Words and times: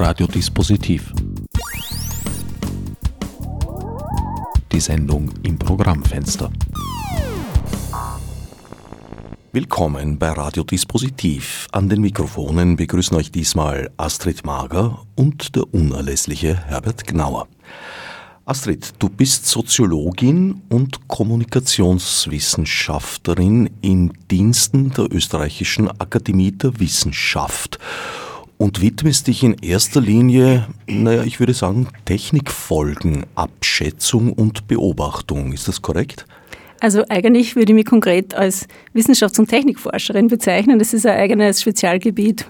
Radiodispositiv. 0.00 1.12
Die 4.70 4.78
Sendung 4.78 5.28
im 5.42 5.58
Programmfenster. 5.58 6.52
Willkommen 9.50 10.20
bei 10.20 10.30
Radiodispositiv. 10.30 11.66
An 11.72 11.88
den 11.88 12.00
Mikrofonen 12.00 12.76
begrüßen 12.76 13.16
euch 13.16 13.32
diesmal 13.32 13.90
Astrid 13.96 14.46
Mager 14.46 15.02
und 15.16 15.56
der 15.56 15.64
unerlässliche 15.74 16.56
Herbert 16.56 17.08
Gnauer. 17.08 17.48
Astrid, 18.44 18.94
du 19.00 19.08
bist 19.08 19.46
Soziologin 19.46 20.62
und 20.68 21.08
Kommunikationswissenschaftlerin 21.08 23.68
in 23.80 24.12
Diensten 24.30 24.90
der 24.90 25.12
Österreichischen 25.12 25.90
Akademie 26.00 26.52
der 26.52 26.78
Wissenschaft 26.78 27.80
und 28.58 28.82
widmest 28.82 29.28
dich 29.28 29.42
in 29.42 29.54
erster 29.54 30.00
Linie, 30.00 30.66
naja, 30.86 31.22
ich 31.22 31.40
würde 31.40 31.54
sagen, 31.54 31.88
Technikfolgen, 32.04 33.24
Abschätzung 33.34 34.32
und 34.32 34.66
Beobachtung. 34.66 35.52
Ist 35.52 35.68
das 35.68 35.80
korrekt? 35.80 36.26
Also 36.80 37.04
eigentlich 37.08 37.56
würde 37.56 37.72
ich 37.72 37.74
mich 37.74 37.86
konkret 37.86 38.34
als 38.34 38.68
Wissenschafts- 38.94 39.38
und 39.38 39.48
Technikforscherin 39.48 40.28
bezeichnen. 40.28 40.78
Das 40.78 40.94
ist 40.94 41.06
ein 41.06 41.16
eigenes 41.16 41.62
Spezialgebiet 41.62 42.46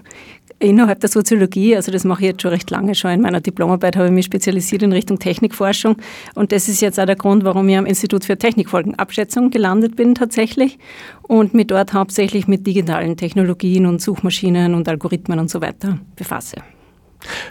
innerhalb 0.59 0.99
der 0.99 1.09
Soziologie, 1.09 1.75
also 1.75 1.91
das 1.91 2.03
mache 2.03 2.21
ich 2.21 2.27
jetzt 2.27 2.41
schon 2.41 2.51
recht 2.51 2.69
lange 2.69 2.95
schon. 2.95 3.11
In 3.11 3.21
meiner 3.21 3.41
Diplomarbeit 3.41 3.95
habe 3.95 4.07
ich 4.07 4.13
mich 4.13 4.25
spezialisiert 4.25 4.83
in 4.83 4.91
Richtung 4.91 5.19
Technikforschung 5.19 5.97
und 6.35 6.51
das 6.51 6.67
ist 6.67 6.81
jetzt 6.81 6.99
auch 6.99 7.05
der 7.05 7.15
Grund, 7.15 7.43
warum 7.43 7.69
ich 7.69 7.77
am 7.77 7.85
Institut 7.85 8.25
für 8.25 8.37
Technikfolgenabschätzung 8.37 9.49
gelandet 9.49 9.95
bin 9.95 10.15
tatsächlich 10.15 10.77
und 11.23 11.53
mich 11.53 11.67
dort 11.67 11.93
hauptsächlich 11.93 12.47
mit 12.47 12.67
digitalen 12.67 13.15
Technologien 13.17 13.85
und 13.85 14.01
Suchmaschinen 14.01 14.75
und 14.75 14.89
Algorithmen 14.89 15.39
und 15.39 15.49
so 15.49 15.61
weiter 15.61 15.99
befasse. 16.15 16.57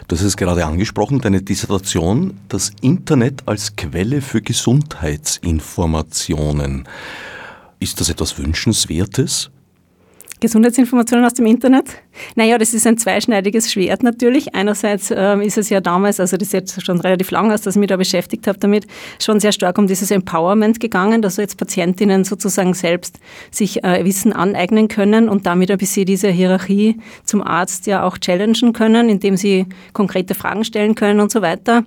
Du 0.07 0.15
hast 0.15 0.23
es 0.23 0.37
gerade 0.37 0.65
angesprochen, 0.65 1.21
deine 1.21 1.43
Dissertation, 1.43 2.39
das 2.47 2.71
Internet 2.81 3.47
als 3.47 3.75
Quelle 3.75 4.21
für 4.21 4.41
Gesundheitsinformationen. 4.41 6.87
Ist 7.79 8.01
das 8.01 8.09
etwas 8.09 8.39
Wünschenswertes? 8.39 9.51
Gesundheitsinformationen 10.39 11.25
aus 11.25 11.33
dem 11.33 11.45
Internet? 11.45 12.01
Naja, 12.35 12.57
das 12.57 12.73
ist 12.73 12.85
ein 12.87 12.97
zweischneidiges 12.97 13.71
Schwert 13.71 14.03
natürlich. 14.03 14.55
Einerseits 14.55 15.11
ähm, 15.15 15.41
ist 15.41 15.57
es 15.57 15.69
ja 15.69 15.81
damals, 15.81 16.19
also 16.19 16.37
das 16.37 16.49
ist 16.49 16.53
jetzt 16.53 16.85
schon 16.85 16.99
relativ 17.01 17.31
lang 17.31 17.49
dass 17.49 17.65
ich 17.65 17.75
mich 17.75 17.89
da 17.89 17.97
beschäftigt 17.97 18.47
habe 18.47 18.59
damit, 18.59 18.85
schon 19.19 19.39
sehr 19.39 19.51
stark 19.51 19.77
um 19.77 19.87
dieses 19.87 20.11
Empowerment 20.11 20.79
gegangen, 20.79 21.21
dass 21.21 21.37
jetzt 21.37 21.57
Patientinnen 21.57 22.23
sozusagen 22.23 22.73
selbst 22.73 23.19
sich 23.51 23.83
äh, 23.83 24.05
Wissen 24.05 24.33
aneignen 24.33 24.87
können 24.87 25.29
und 25.29 25.45
damit 25.45 25.71
ein 25.71 25.77
bisschen 25.77 26.05
diese 26.05 26.29
Hierarchie 26.29 26.97
zum 27.23 27.41
Arzt 27.41 27.87
ja 27.87 28.03
auch 28.03 28.17
challengen 28.17 28.73
können, 28.73 29.09
indem 29.09 29.37
sie 29.37 29.65
konkrete 29.93 30.35
Fragen 30.35 30.63
stellen 30.63 30.95
können 30.95 31.19
und 31.19 31.31
so 31.31 31.41
weiter. 31.41 31.83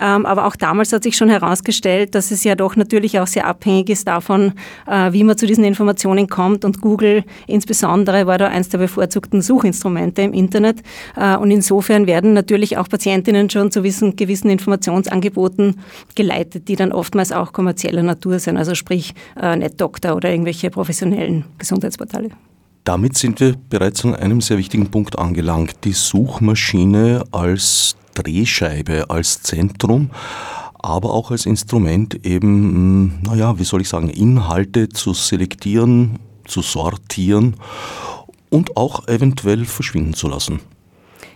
Ähm, 0.00 0.26
aber 0.26 0.46
auch 0.46 0.56
damals 0.56 0.92
hat 0.92 1.02
sich 1.02 1.16
schon 1.16 1.30
herausgestellt, 1.30 2.14
dass 2.14 2.30
es 2.30 2.44
ja 2.44 2.54
doch 2.54 2.76
natürlich 2.76 3.18
auch 3.18 3.26
sehr 3.26 3.46
abhängig 3.46 3.90
ist 3.90 4.08
davon, 4.08 4.52
äh, 4.86 5.12
wie 5.12 5.24
man 5.24 5.36
zu 5.36 5.46
diesen 5.46 5.64
Informationen 5.64 6.28
kommt 6.28 6.64
und 6.64 6.80
Google 6.80 7.24
insbesondere 7.46 8.26
war 8.26 8.38
da 8.38 8.48
eines 8.48 8.68
der 8.68 8.78
bevorzugten 8.78 9.42
Suchinstrumente 9.72 10.22
im 10.22 10.32
Internet. 10.32 10.82
Äh, 11.16 11.36
und 11.36 11.50
insofern 11.50 12.06
werden 12.06 12.32
natürlich 12.32 12.76
auch 12.76 12.88
Patientinnen 12.88 13.50
schon 13.50 13.70
zu 13.70 13.82
gewissen 13.82 14.50
Informationsangeboten 14.50 15.76
geleitet, 16.14 16.68
die 16.68 16.76
dann 16.76 16.92
oftmals 16.92 17.32
auch 17.32 17.52
kommerzieller 17.52 18.02
Natur 18.02 18.38
sind, 18.38 18.56
also 18.56 18.74
sprich 18.74 19.14
äh, 19.40 19.56
NetDoctor 19.56 20.16
oder 20.16 20.30
irgendwelche 20.30 20.70
professionellen 20.70 21.44
Gesundheitsportale. 21.58 22.30
Damit 22.84 23.18
sind 23.18 23.40
wir 23.40 23.54
bereits 23.68 24.04
an 24.04 24.14
einem 24.14 24.40
sehr 24.40 24.56
wichtigen 24.56 24.90
Punkt 24.90 25.18
angelangt. 25.18 25.76
Die 25.84 25.92
Suchmaschine 25.92 27.24
als 27.32 27.96
Drehscheibe, 28.14 29.10
als 29.10 29.42
Zentrum 29.42 30.10
aber 30.80 31.12
auch 31.12 31.32
als 31.32 31.44
Instrument 31.44 32.24
eben, 32.24 32.40
hm, 32.46 33.12
naja, 33.22 33.58
wie 33.58 33.64
soll 33.64 33.80
ich 33.80 33.88
sagen, 33.88 34.08
Inhalte 34.08 34.88
zu 34.88 35.12
selektieren, 35.12 36.20
zu 36.44 36.62
sortieren 36.62 37.56
und 38.50 38.76
auch 38.76 39.08
eventuell 39.08 39.64
verschwinden 39.64 40.14
zu 40.14 40.28
lassen. 40.28 40.60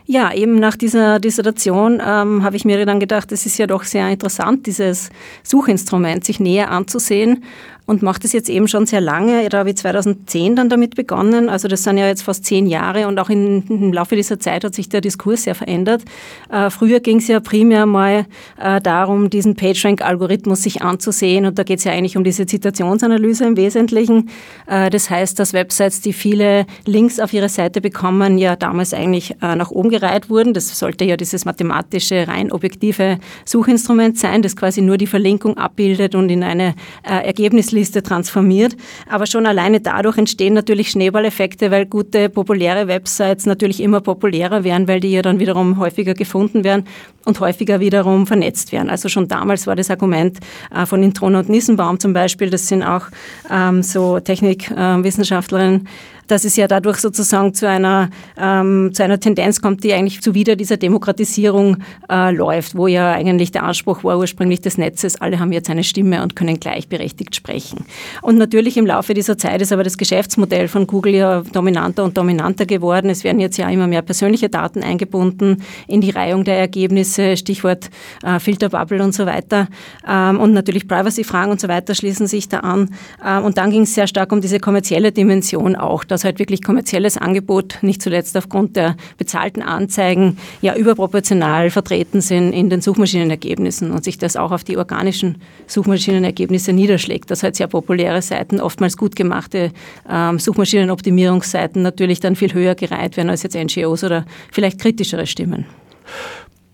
Ja, 0.05 0.33
eben 0.33 0.59
nach 0.59 0.77
dieser 0.77 1.21
Dissertation 1.21 2.03
ähm, 2.05 2.43
habe 2.43 2.57
ich 2.57 2.65
mir 2.65 2.85
dann 2.85 2.99
gedacht, 2.99 3.31
es 3.31 3.47
ist 3.47 3.59
ja 3.59 3.67
doch 3.67 3.85
sehr 3.85 4.09
interessant, 4.11 4.67
dieses 4.67 5.11
Suchinstrument 5.45 6.25
sich 6.25 6.41
näher 6.41 6.71
anzusehen 6.71 7.45
und 7.87 8.03
mache 8.03 8.21
das 8.21 8.33
jetzt 8.33 8.49
eben 8.49 8.69
schon 8.69 8.87
sehr 8.87 9.01
lange. 9.01 9.49
Da 9.49 9.59
habe 9.59 9.71
ich 9.71 9.77
2010 9.77 10.57
dann 10.57 10.69
damit 10.69 10.95
begonnen. 10.95 11.49
Also 11.49 11.69
das 11.69 11.83
sind 11.83 11.99
ja 11.99 12.07
jetzt 12.07 12.23
fast 12.23 12.45
zehn 12.45 12.67
Jahre 12.67 13.09
und 13.09 13.19
auch 13.19 13.29
in, 13.29 13.65
im 13.69 13.93
Laufe 13.93 14.15
dieser 14.15 14.39
Zeit 14.39 14.65
hat 14.65 14.75
sich 14.75 14.89
der 14.89 15.01
Diskurs 15.01 15.45
sehr 15.45 15.55
verändert. 15.55 16.03
Äh, 16.51 16.71
früher 16.71 17.01
ging 17.01 17.19
es 17.19 17.29
ja 17.29 17.41
primär 17.41 17.87
mal 17.87 18.27
äh, 18.61 18.81
darum, 18.81 19.31
diesen 19.31 19.57
PageRank-Algorithmus 19.57 20.63
sich 20.63 20.83
anzusehen 20.83 21.45
und 21.47 21.59
da 21.59 21.65
geht 21.65 21.79
es 21.79 21.85
ja 21.85 21.93
eigentlich 21.93 22.17
um 22.17 22.25
diese 22.25 22.47
Zitationsanalyse 22.47 23.45
im 23.45 23.57
Wesentlichen. 23.57 24.31
Äh, 24.67 24.91
das 24.91 25.11
heißt, 25.11 25.39
dass 25.39 25.53
Websites, 25.53 26.01
die 26.01 26.13
viele 26.13 26.67
Links 26.87 27.19
auf 27.19 27.33
ihre 27.33 27.49
Seite 27.49 27.81
bekommen, 27.81 28.39
ja 28.39 28.55
damals 28.55 28.95
eigentlich 28.95 29.33
äh, 29.43 29.57
nach 29.57 29.71
oben 29.71 29.91
gereiht 29.91 30.31
wurden. 30.31 30.55
Das 30.55 30.79
sollte 30.79 31.05
ja 31.05 31.17
dieses 31.17 31.45
mathematische, 31.45 32.29
rein 32.29 32.53
objektive 32.53 33.19
Suchinstrument 33.45 34.19
sein, 34.19 34.43
das 34.43 34.55
quasi 34.55 34.83
nur 34.83 34.99
die 34.99 35.07
Verlinkung 35.09 35.57
abbildet 35.57 36.15
und 36.15 36.31
in 36.31 36.45
eine 36.45 36.75
äh, 37.03 37.27
Ergebnis 37.27 37.72
Wunschliste 37.73 38.03
transformiert. 38.03 38.77
Aber 39.09 39.27
schon 39.27 39.47
alleine 39.47 39.81
dadurch 39.81 40.19
entstehen 40.19 40.55
natürlich 40.55 40.91
Schneeballeffekte, 40.91 41.71
weil 41.71 41.87
gute, 41.87 42.29
populäre 42.29 42.87
Websites 42.87 43.47
natürlich 43.47 43.81
immer 43.81 44.01
populärer 44.01 44.63
werden, 44.65 44.89
weil 44.89 45.01
die 45.01 45.11
ja 45.11 45.23
dann 45.23 45.39
wiederum 45.39 45.79
häufiger 45.79 46.15
gefunden 46.15 46.65
werden 46.65 46.85
und 47.25 47.41
häufiger 47.41 47.81
wiederum 47.81 48.27
vernetzt 48.27 48.73
werden. 48.73 48.91
Also 48.91 49.09
schon 49.09 49.29
damals 49.29 49.67
war 49.67 49.77
das 49.77 49.91
Argument 49.91 50.39
äh, 50.75 50.85
von 50.85 51.03
Introna 51.03 51.41
und 51.41 51.49
Nissenbaum 51.49 51.99
zum 51.99 52.13
Beispiel, 52.13 52.51
das 52.51 52.69
sind 52.69 52.83
auch 52.83 53.07
ähm, 53.51 53.83
so 53.83 54.21
Technikwissenschaftlerinnen, 54.21 55.89
dass 56.27 56.45
es 56.45 56.57
ja 56.57 56.69
dadurch 56.69 56.99
sozusagen 56.99 57.55
zu 57.55 57.69
einer, 57.69 58.11
ähm, 58.39 58.91
zu 58.93 59.03
einer 59.03 59.21
Tendenz 59.21 59.61
kommt, 59.61 59.85
die 59.85 59.93
eigentlich 59.93 60.21
zuwider 60.21 60.57
dieser 60.57 60.77
Demokratisierung 60.77 61.79
äh, 62.11 62.33
läuft, 62.33 62.77
wo 62.77 62.87
ja 62.87 63.13
eigentlich 63.13 63.53
der 63.53 63.65
Anspruch 63.65 64.05
war 64.05 64.19
ursprünglich 64.19 64.61
des 64.61 64.79
Netzes, 64.79 65.21
alle 65.21 65.39
haben 65.39 65.53
jetzt 65.53 65.71
eine 65.71 65.85
Stimme 65.85 66.23
und 66.23 66.37
können 66.37 66.59
gleichberechtigt 66.59 67.35
sprechen. 67.35 67.85
Und 68.23 68.39
natürlich 68.39 68.77
im 68.77 68.87
Laufe 68.87 69.15
dieser 69.15 69.39
Zeit 69.39 69.61
ist 69.63 69.73
aber 69.73 69.85
das 69.85 69.99
Geschäftsmodell 69.99 70.69
von 70.69 70.87
Google 70.87 71.15
ja 71.15 71.43
dominanter 71.53 72.05
und 72.05 72.17
dominanter 72.17 72.67
geworden. 72.67 73.11
Es 73.11 73.25
werden 73.25 73.41
jetzt 73.41 73.57
ja 73.59 73.69
immer 73.69 73.87
mehr 73.87 74.03
persönliche 74.03 74.49
Daten 74.49 74.83
eingebunden 74.83 75.63
in 75.87 76.01
die 76.01 76.11
Reihung 76.11 76.45
der 76.45 76.59
Ergebnisse, 76.59 77.37
Stichwort 77.37 77.91
äh, 78.23 78.39
Filterbubble 78.39 79.03
und 79.03 79.15
so 79.15 79.27
weiter. 79.27 79.69
Ähm, 80.09 80.41
und 80.41 80.53
natürlich 80.53 80.89
Privacy-Fragen 80.89 81.51
und 81.51 81.61
so 81.61 81.69
weiter 81.69 81.95
schließen 81.95 82.27
sich 82.27 82.49
da 82.49 82.61
an. 82.61 82.91
Ähm, 83.25 83.45
und 83.45 83.59
dann 83.59 83.71
ging 83.71 83.83
es 83.83 83.95
sehr 83.95 84.07
stark 84.07 84.33
um 84.33 84.41
diese 84.41 84.61
kommerzielle 84.61 85.13
Dimension 85.13 85.77
auch, 85.77 86.05
dass 86.05 86.22
halt 86.25 86.39
wirklich 86.39 86.63
kommerzielles 86.63 87.17
Angebot, 87.17 87.79
nicht 87.83 88.03
zuletzt 88.03 88.37
aufgrund 88.37 88.77
der 88.77 88.97
bezahlten 89.19 89.63
Anzeigen, 89.63 90.39
ja 90.61 90.75
überproportional 90.77 91.71
vertreten 91.71 92.21
sind 92.21 92.53
in 92.53 92.71
den 92.71 92.81
Suchmaschinenergebnissen 92.81 93.91
und 93.91 94.05
sich 94.05 94.19
das 94.19 94.37
auch 94.37 94.53
auf 94.53 94.65
die 94.65 94.77
organischen 94.77 95.39
Suchmaschinenergebnisse 95.67 96.73
niederschlägt. 96.73 97.31
Dass 97.31 97.43
halt 97.43 97.57
sehr 97.57 97.69
populäre 97.69 98.23
Seiten, 98.23 98.61
oftmals 98.61 98.97
gut 98.97 99.17
gemachte 99.17 99.73
ähm, 100.09 100.39
Suchmaschinenoptimierungsseiten 100.39 101.83
natürlich 101.83 102.21
dann 102.21 102.37
viel 102.37 102.53
höher 102.55 102.75
gereiht 102.75 103.17
werden 103.17 103.31
als 103.31 103.43
jetzt 103.43 103.57
NGOs 103.57 104.05
oder 104.05 104.25
vielleicht 104.51 104.81
kritischere 104.81 105.27
Stimmen. 105.27 105.67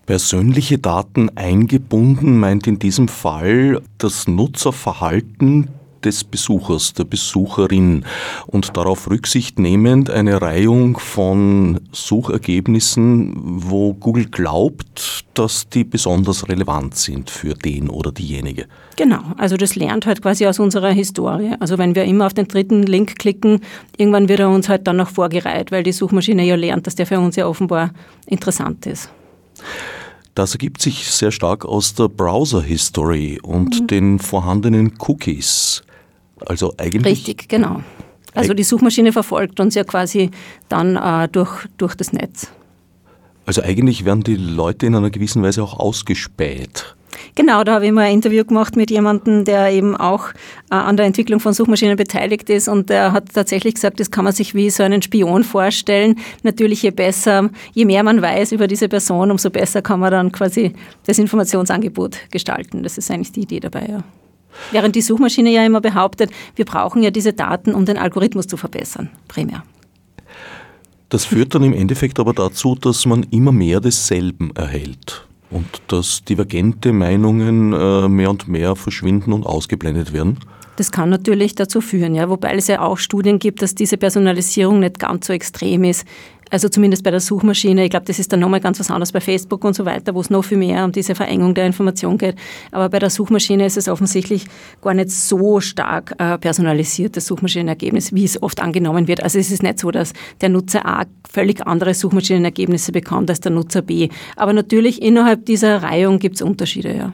Persönliche 0.05 0.79
Daten 0.79 1.29
eingebunden 1.37 2.39
meint 2.39 2.65
in 2.65 2.79
diesem 2.79 3.07
Fall 3.07 3.81
das 3.99 4.27
Nutzerverhalten 4.27 5.67
des 6.05 6.23
Besuchers, 6.23 6.93
der 6.93 7.03
Besucherin 7.03 8.05
und 8.47 8.75
darauf 8.77 9.09
Rücksicht 9.09 9.59
nehmend 9.59 10.09
eine 10.09 10.41
Reihung 10.41 10.97
von 10.97 11.79
Suchergebnissen, 11.91 13.33
wo 13.35 13.93
Google 13.93 14.25
glaubt, 14.25 15.25
dass 15.33 15.69
die 15.69 15.83
besonders 15.83 16.49
relevant 16.49 16.95
sind 16.95 17.29
für 17.29 17.53
den 17.53 17.89
oder 17.89 18.11
diejenige. 18.11 18.65
Genau, 18.95 19.21
also 19.37 19.55
das 19.55 19.75
lernt 19.75 20.05
halt 20.05 20.21
quasi 20.21 20.45
aus 20.45 20.59
unserer 20.59 20.91
Historie. 20.91 21.55
Also 21.59 21.77
wenn 21.77 21.95
wir 21.95 22.03
immer 22.03 22.25
auf 22.25 22.33
den 22.33 22.47
dritten 22.47 22.83
Link 22.83 23.17
klicken, 23.17 23.61
irgendwann 23.97 24.27
wird 24.27 24.41
er 24.41 24.49
uns 24.49 24.67
halt 24.67 24.87
dann 24.87 24.97
noch 24.97 25.09
vorgereiht, 25.09 25.71
weil 25.71 25.83
die 25.83 25.91
Suchmaschine 25.91 26.43
ja 26.43 26.55
lernt, 26.55 26.87
dass 26.87 26.95
der 26.95 27.05
für 27.05 27.19
uns 27.19 27.35
ja 27.35 27.47
offenbar 27.47 27.91
interessant 28.25 28.85
ist. 28.85 29.09
Das 30.35 30.53
ergibt 30.53 30.81
sich 30.81 31.11
sehr 31.11 31.31
stark 31.31 31.65
aus 31.65 31.95
der 31.95 32.07
Browser-History 32.07 33.39
und 33.41 33.81
mhm. 33.81 33.87
den 33.87 34.19
vorhandenen 34.19 34.93
Cookies. 34.99 35.83
Also 36.45 36.73
eigentlich. 36.77 37.05
Richtig, 37.05 37.49
genau. 37.49 37.81
Also 38.35 38.53
die 38.53 38.63
Suchmaschine 38.63 39.11
verfolgt 39.11 39.59
uns 39.59 39.75
ja 39.75 39.83
quasi 39.83 40.29
dann 40.69 40.95
äh, 40.95 41.27
durch, 41.29 41.67
durch 41.77 41.95
das 41.95 42.13
Netz. 42.13 42.51
Also 43.45 43.63
eigentlich 43.63 44.05
werden 44.05 44.23
die 44.23 44.35
Leute 44.35 44.85
in 44.85 44.95
einer 44.95 45.09
gewissen 45.09 45.41
Weise 45.41 45.63
auch 45.63 45.79
ausgespäht. 45.79 46.95
Genau, 47.35 47.63
da 47.63 47.73
habe 47.73 47.85
ich 47.85 47.91
mal 47.91 48.01
ein 48.01 48.13
Interview 48.13 48.45
gemacht 48.45 48.75
mit 48.75 48.91
jemandem, 48.91 49.45
der 49.45 49.71
eben 49.71 49.95
auch 49.95 50.29
äh, 50.69 50.75
an 50.75 50.97
der 50.97 51.05
Entwicklung 51.05 51.39
von 51.39 51.53
Suchmaschinen 51.53 51.97
beteiligt 51.97 52.49
ist 52.49 52.67
und 52.67 52.89
der 52.89 53.11
hat 53.11 53.33
tatsächlich 53.33 53.75
gesagt, 53.75 53.99
das 53.99 54.11
kann 54.11 54.23
man 54.23 54.33
sich 54.33 54.53
wie 54.55 54.69
so 54.69 54.83
einen 54.83 55.01
Spion 55.01 55.43
vorstellen. 55.43 56.15
Natürlich 56.43 56.83
je 56.83 56.91
besser, 56.91 57.49
je 57.73 57.85
mehr 57.85 58.03
man 58.03 58.21
weiß 58.21 58.51
über 58.51 58.67
diese 58.67 58.87
Person, 58.87 59.31
umso 59.31 59.49
besser 59.49 59.81
kann 59.81 59.99
man 59.99 60.11
dann 60.11 60.31
quasi 60.31 60.73
das 61.05 61.17
Informationsangebot 61.17 62.17
gestalten. 62.31 62.83
Das 62.83 62.97
ist 62.97 63.09
eigentlich 63.09 63.31
die 63.31 63.41
Idee 63.41 63.59
dabei, 63.59 63.87
ja. 63.89 64.03
Während 64.71 64.95
die 64.95 65.01
Suchmaschine 65.01 65.51
ja 65.51 65.65
immer 65.65 65.81
behauptet, 65.81 66.31
wir 66.55 66.65
brauchen 66.65 67.01
ja 67.03 67.11
diese 67.11 67.33
Daten, 67.33 67.73
um 67.73 67.85
den 67.85 67.97
Algorithmus 67.97 68.47
zu 68.47 68.57
verbessern, 68.57 69.09
primär. 69.27 69.63
Das 71.09 71.25
führt 71.25 71.55
dann 71.55 71.63
im 71.63 71.73
Endeffekt 71.73 72.19
aber 72.19 72.33
dazu, 72.33 72.75
dass 72.75 73.05
man 73.05 73.23
immer 73.31 73.51
mehr 73.51 73.79
desselben 73.79 74.55
erhält 74.55 75.27
und 75.49 75.65
dass 75.87 76.23
divergente 76.23 76.93
Meinungen 76.93 77.73
äh, 77.73 78.07
mehr 78.07 78.29
und 78.29 78.47
mehr 78.47 78.75
verschwinden 78.75 79.33
und 79.33 79.45
ausgeblendet 79.45 80.13
werden. 80.13 80.37
Das 80.75 80.91
kann 80.91 81.09
natürlich 81.09 81.55
dazu 81.55 81.81
führen, 81.81 82.15
ja, 82.15 82.29
wobei 82.29 82.55
es 82.55 82.67
ja 82.67 82.81
auch 82.81 82.97
Studien 82.97 83.39
gibt, 83.39 83.61
dass 83.61 83.75
diese 83.75 83.97
Personalisierung 83.97 84.79
nicht 84.79 84.97
ganz 84.97 85.27
so 85.27 85.33
extrem 85.33 85.83
ist, 85.83 86.05
also 86.49 86.69
zumindest 86.69 87.03
bei 87.03 87.11
der 87.11 87.19
Suchmaschine. 87.19 87.83
Ich 87.83 87.89
glaube, 87.89 88.05
das 88.05 88.19
ist 88.19 88.31
dann 88.33 88.39
nochmal 88.39 88.59
ganz 88.59 88.79
was 88.79 88.89
anderes 88.89 89.11
bei 89.11 89.21
Facebook 89.21 89.63
und 89.63 89.75
so 89.75 89.85
weiter, 89.85 90.15
wo 90.15 90.21
es 90.21 90.29
noch 90.29 90.43
viel 90.43 90.57
mehr 90.57 90.83
um 90.85 90.91
diese 90.91 91.15
Verengung 91.15 91.53
der 91.53 91.65
Information 91.65 92.17
geht. 92.17 92.35
Aber 92.71 92.89
bei 92.89 92.99
der 92.99 93.09
Suchmaschine 93.09 93.65
ist 93.65 93.77
es 93.77 93.87
offensichtlich 93.87 94.45
gar 94.81 94.93
nicht 94.93 95.11
so 95.11 95.59
stark 95.59 96.15
äh, 96.17 96.37
personalisiert, 96.37 97.17
das 97.17 97.25
Suchmaschinenergebnis, 97.27 98.13
wie 98.13 98.25
es 98.25 98.41
oft 98.41 98.61
angenommen 98.61 99.07
wird. 99.07 99.23
Also 99.23 99.39
es 99.39 99.51
ist 99.51 99.63
nicht 99.63 99.79
so, 99.79 99.91
dass 99.91 100.13
der 100.41 100.49
Nutzer 100.49 100.85
A 100.85 101.05
völlig 101.29 101.65
andere 101.65 101.93
Suchmaschinenergebnisse 101.93 102.91
bekommt 102.91 103.29
als 103.29 103.39
der 103.39 103.51
Nutzer 103.51 103.81
B. 103.81 104.09
Aber 104.35 104.53
natürlich 104.53 105.01
innerhalb 105.01 105.45
dieser 105.45 105.83
Reihung 105.83 106.19
gibt 106.19 106.35
es 106.35 106.41
Unterschiede, 106.41 106.95
ja. 106.95 107.13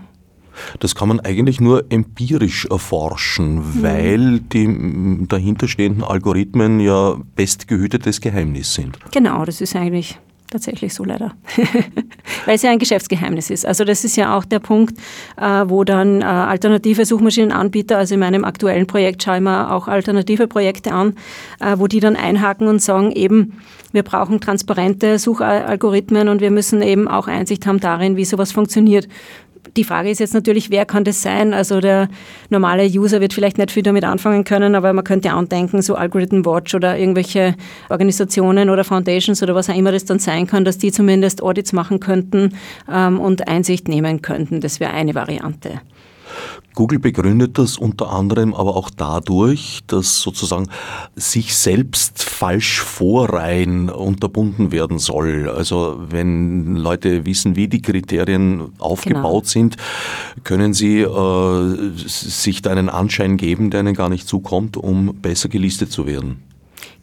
Das 0.80 0.96
kann 0.96 1.08
man 1.08 1.20
eigentlich 1.20 1.60
nur 1.60 1.86
empirisch 1.90 2.66
erforschen, 2.66 3.56
mhm. 3.56 3.84
weil 3.84 4.40
die 4.40 5.28
dahinterstehenden 5.28 6.04
Algorithmen 6.04 6.80
ja 6.80 7.18
bestgehütetes 7.36 8.22
Geheimnis 8.22 8.74
sind. 8.74 8.98
Genau, 9.12 9.46
das 9.46 9.62
ist 9.62 9.76
eigentlich 9.76 10.18
tatsächlich 10.50 10.94
so 10.94 11.04
leider. 11.04 11.34
Weil 12.46 12.56
es 12.56 12.62
ja 12.62 12.72
ein 12.72 12.80
Geschäftsgeheimnis 12.80 13.50
ist. 13.50 13.66
Also 13.66 13.84
das 13.84 14.04
ist 14.04 14.16
ja 14.16 14.38
auch 14.38 14.46
der 14.46 14.60
Punkt, 14.60 14.98
äh, 15.38 15.64
wo 15.66 15.84
dann 15.84 16.22
äh, 16.22 16.26
alternative 16.26 17.06
Suchmaschinenanbieter, 17.06 17.98
also 17.98 18.14
in 18.14 18.20
meinem 18.20 18.46
aktuellen 18.46 18.88
Projekt 18.88 19.24
schaue 19.24 19.38
ich 19.38 19.42
mir 19.42 19.72
auch 19.72 19.88
alternative 19.88 20.48
Projekte 20.48 20.94
an, 20.94 21.16
äh, 21.60 21.78
wo 21.78 21.88
die 21.88 22.00
dann 22.00 22.16
einhaken 22.16 22.68
und 22.68 22.82
sagen 22.82 23.12
eben, 23.12 23.60
wir 23.92 24.04
brauchen 24.04 24.40
transparente 24.40 25.20
Suchalgorithmen 25.20 26.30
und 26.30 26.42
wir 26.42 26.52
müssen 26.52 26.82
eben 26.82 27.08
auch 27.08 27.28
Einsicht 27.28 27.66
haben 27.66 27.80
darin, 27.80 28.18
wie 28.18 28.26
sowas 28.26 28.52
funktioniert 28.52 29.08
die 29.78 29.84
Frage 29.84 30.10
ist 30.10 30.20
jetzt 30.20 30.34
natürlich, 30.34 30.70
wer 30.70 30.86
kann 30.86 31.04
das 31.04 31.22
sein? 31.22 31.54
Also 31.54 31.82
der 31.82 32.08
normale 32.50 32.86
User 32.86 33.22
wird 33.22 33.34
vielleicht 33.34 33.58
nicht 33.58 33.72
viel 33.72 33.84
damit 33.84 34.04
anfangen 34.04 34.44
können, 34.44 34.76
aber 34.76 34.94
man 34.94 35.04
könnte 35.04 35.32
andenken, 35.32 35.82
so 35.82 35.96
Algorithm 35.96 36.46
Watch 36.46 36.74
oder 36.76 36.98
irgendwelche 36.98 37.56
Organisationen 37.90 38.70
oder 38.70 38.84
Foundations 38.84 39.42
oder 39.44 39.56
was 39.56 39.70
auch 39.70 39.76
immer 39.76 39.92
das 39.92 40.06
dann 40.06 40.20
sein 40.20 40.48
kann, 40.48 40.66
dass 40.66 40.78
die 40.78 40.92
zumindest 40.92 41.44
Audits 41.44 41.74
machen 41.74 42.00
könnten 42.00 42.56
ähm, 42.92 43.20
und 43.20 43.48
Einsicht 43.48 43.88
nehmen 43.88 44.22
könnten. 44.22 44.62
Das 44.62 44.80
wäre 44.80 44.92
eine 44.92 45.16
Variante. 45.16 45.82
Google 46.76 47.00
begründet 47.00 47.58
das 47.58 47.78
unter 47.78 48.12
anderem 48.12 48.54
aber 48.54 48.76
auch 48.76 48.90
dadurch, 48.90 49.80
dass 49.88 50.22
sozusagen 50.22 50.68
sich 51.16 51.56
selbst 51.56 52.22
falsch 52.24 52.82
Vorreihen 52.82 53.90
unterbunden 53.90 54.72
werden 54.72 55.00
soll. 55.00 55.50
Also 55.50 55.98
wenn 56.10 56.76
Leute 56.76 57.26
wissen, 57.26 57.56
wie 57.56 57.70
die 57.70 57.82
Kriterien 57.82 58.74
aufgebaut 58.78 59.24
genau. 59.24 59.44
sind, 59.44 59.78
können 60.44 60.74
sie 60.74 61.00
äh, 61.00 61.94
sich 61.96 62.62
da 62.62 62.72
einen 62.72 62.90
Anschein 62.90 63.38
geben, 63.38 63.70
der 63.70 63.80
ihnen 63.82 63.96
gar 63.96 64.10
nicht 64.10 64.28
zukommt, 64.28 64.76
um 64.76 65.16
besser 65.22 65.48
gelistet 65.48 65.92
zu 65.92 66.06
werden. 66.06 66.55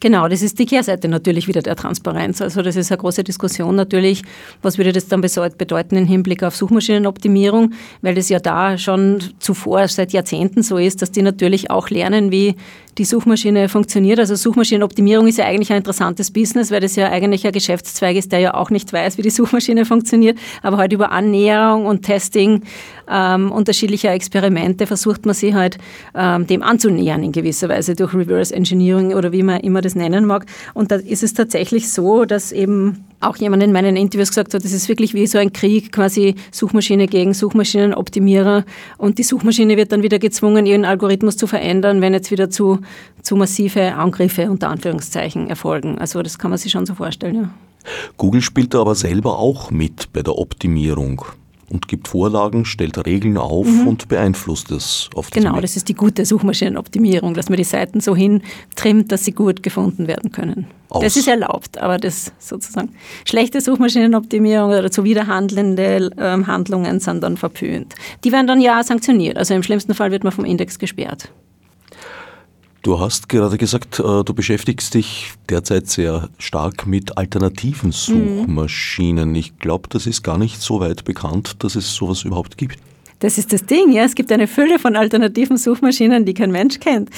Genau, 0.03 0.27
das 0.27 0.41
ist 0.41 0.59
die 0.59 0.65
Kehrseite 0.65 1.07
natürlich 1.07 1.47
wieder 1.47 1.61
der 1.61 1.77
Transparenz. 1.77 2.41
Also 2.41 2.61
das 2.61 2.75
ist 2.75 2.91
eine 2.91 2.97
große 2.97 3.23
Diskussion 3.23 3.77
natürlich, 3.77 4.21
was 4.61 4.77
würde 4.77 4.91
das 4.91 5.07
dann 5.07 5.21
bedeuten 5.21 5.95
im 5.95 6.05
Hinblick 6.05 6.43
auf 6.43 6.57
Suchmaschinenoptimierung, 6.57 7.71
weil 8.01 8.13
das 8.13 8.27
ja 8.27 8.39
da 8.39 8.77
schon 8.77 9.23
zuvor 9.39 9.87
seit 9.87 10.11
Jahrzehnten 10.11 10.61
so 10.61 10.77
ist, 10.77 11.01
dass 11.01 11.11
die 11.11 11.21
natürlich 11.21 11.71
auch 11.71 11.89
lernen, 11.89 12.31
wie 12.31 12.57
die 12.97 13.05
Suchmaschine 13.05 13.69
funktioniert. 13.69 14.19
Also 14.19 14.35
Suchmaschinenoptimierung 14.35 15.27
ist 15.27 15.37
ja 15.37 15.45
eigentlich 15.45 15.71
ein 15.71 15.77
interessantes 15.77 16.31
Business, 16.31 16.71
weil 16.71 16.81
das 16.81 16.95
ja 16.95 17.09
eigentlich 17.09 17.45
ein 17.45 17.51
Geschäftszweig 17.51 18.15
ist, 18.15 18.31
der 18.31 18.39
ja 18.39 18.53
auch 18.53 18.69
nicht 18.69 18.91
weiß, 18.93 19.17
wie 19.17 19.21
die 19.21 19.29
Suchmaschine 19.29 19.85
funktioniert. 19.85 20.37
Aber 20.61 20.77
halt 20.77 20.93
über 20.93 21.11
Annäherung 21.11 21.85
und 21.85 22.03
Testing 22.03 22.63
ähm, 23.09 23.51
unterschiedlicher 23.51 24.11
Experimente 24.11 24.87
versucht 24.87 25.25
man 25.25 25.35
sich 25.35 25.53
halt 25.53 25.77
ähm, 26.15 26.47
dem 26.47 26.63
anzunähern 26.63 27.23
in 27.23 27.31
gewisser 27.31 27.69
Weise 27.69 27.95
durch 27.95 28.13
Reverse 28.13 28.53
Engineering 28.53 29.13
oder 29.13 29.31
wie 29.31 29.43
man 29.43 29.59
immer 29.59 29.81
das 29.81 29.95
nennen 29.95 30.25
mag. 30.25 30.45
Und 30.73 30.91
da 30.91 30.95
ist 30.95 31.23
es 31.23 31.33
tatsächlich 31.33 31.91
so, 31.91 32.25
dass 32.25 32.51
eben 32.51 33.05
auch 33.23 33.37
jemand 33.37 33.63
in 33.63 33.71
meinen 33.71 33.95
Interviews 33.95 34.29
gesagt 34.29 34.53
hat, 34.53 34.63
das 34.63 34.71
ist 34.71 34.89
wirklich 34.89 35.13
wie 35.13 35.27
so 35.27 35.37
ein 35.37 35.53
Krieg, 35.53 35.91
quasi 35.91 36.35
Suchmaschine 36.51 37.07
gegen 37.07 37.33
Suchmaschinenoptimierer. 37.33 38.65
Und 38.97 39.17
die 39.17 39.23
Suchmaschine 39.23 39.77
wird 39.77 39.91
dann 39.91 40.03
wieder 40.03 40.19
gezwungen, 40.19 40.65
ihren 40.65 40.85
Algorithmus 40.85 41.37
zu 41.37 41.47
verändern, 41.47 42.01
wenn 42.01 42.13
jetzt 42.13 42.31
wieder 42.31 42.49
zu, 42.49 42.79
zu 43.21 43.35
massive 43.35 43.95
Angriffe 43.95 44.49
unter 44.49 44.69
Anführungszeichen 44.69 45.49
erfolgen. 45.49 45.97
Also 45.97 46.21
das 46.21 46.37
kann 46.37 46.51
man 46.51 46.57
sich 46.57 46.71
schon 46.71 46.85
so 46.85 46.95
vorstellen, 46.95 47.35
ja. 47.35 47.49
Google 48.15 48.41
spielt 48.41 48.73
da 48.73 48.79
aber 48.79 48.95
selber 48.95 49.39
auch 49.39 49.69
mit 49.69 50.13
bei 50.13 50.21
der 50.21 50.37
Optimierung 50.37 51.25
und 51.73 51.87
gibt 51.87 52.07
Vorlagen, 52.07 52.65
stellt 52.65 53.03
Regeln 53.05 53.37
auf 53.37 53.67
mhm. 53.67 53.87
und 53.87 54.07
beeinflusst 54.07 54.71
es 54.71 55.09
auf 55.15 55.31
Genau, 55.31 55.59
das 55.59 55.75
ist 55.75 55.89
die 55.89 55.95
gute 55.95 56.25
Suchmaschinenoptimierung, 56.25 57.33
dass 57.33 57.49
man 57.49 57.57
die 57.57 57.63
Seiten 57.63 57.99
so 57.99 58.15
hintrimmt, 58.15 59.11
dass 59.11 59.25
sie 59.25 59.31
gut 59.33 59.63
gefunden 59.63 60.07
werden 60.07 60.31
können. 60.31 60.67
Aus. 60.89 61.03
Das 61.03 61.17
ist 61.17 61.27
erlaubt, 61.27 61.79
aber 61.79 61.97
das 61.97 62.31
sozusagen 62.37 62.89
schlechte 63.25 63.61
Suchmaschinenoptimierung 63.61 64.69
oder 64.69 64.91
zuwiderhandelnde 64.91 66.11
ähm, 66.19 66.45
Handlungen 66.45 66.99
sind 66.99 67.23
dann 67.23 67.35
verpönt. 67.35 67.95
Die 68.23 68.31
werden 68.31 68.45
dann 68.45 68.61
ja 68.61 68.83
sanktioniert. 68.83 69.37
Also 69.37 69.55
im 69.55 69.63
schlimmsten 69.63 69.95
Fall 69.95 70.11
wird 70.11 70.23
man 70.23 70.31
vom 70.31 70.45
Index 70.45 70.77
gesperrt. 70.77 71.29
Du 72.83 72.99
hast 72.99 73.29
gerade 73.29 73.57
gesagt, 73.57 73.99
äh, 73.99 74.25
du 74.25 74.33
beschäftigst 74.33 74.93
dich 74.93 75.31
derzeit 75.47 75.87
sehr 75.87 76.27
stark 76.37 76.85
mit 76.85 77.17
alternativen 77.17 77.87
mhm. 77.87 77.93
Suchmaschinen. 77.93 79.29
Mhm. 79.29 79.35
Ich 79.35 79.57
glaube, 79.57 79.87
das 79.87 80.05
ist 80.05 80.21
gar 80.21 80.37
nicht 80.37 80.61
so 80.61 80.81
weit 80.81 81.05
bekannt, 81.05 81.63
dass 81.63 81.75
es 81.75 81.95
sowas 81.95 82.23
überhaupt 82.23 82.57
gibt. 82.57 82.77
Das 83.23 83.37
ist 83.37 83.53
das 83.53 83.65
Ding, 83.65 83.93
ja. 83.93 84.03
Es 84.03 84.15
gibt 84.15 84.33
eine 84.33 84.47
Fülle 84.47 84.79
von 84.79 84.97
alternativen 84.97 85.55
Suchmaschinen, 85.55 86.25
die 86.25 86.33
kein 86.33 86.51
Mensch 86.51 86.81
kennt. 86.81 87.09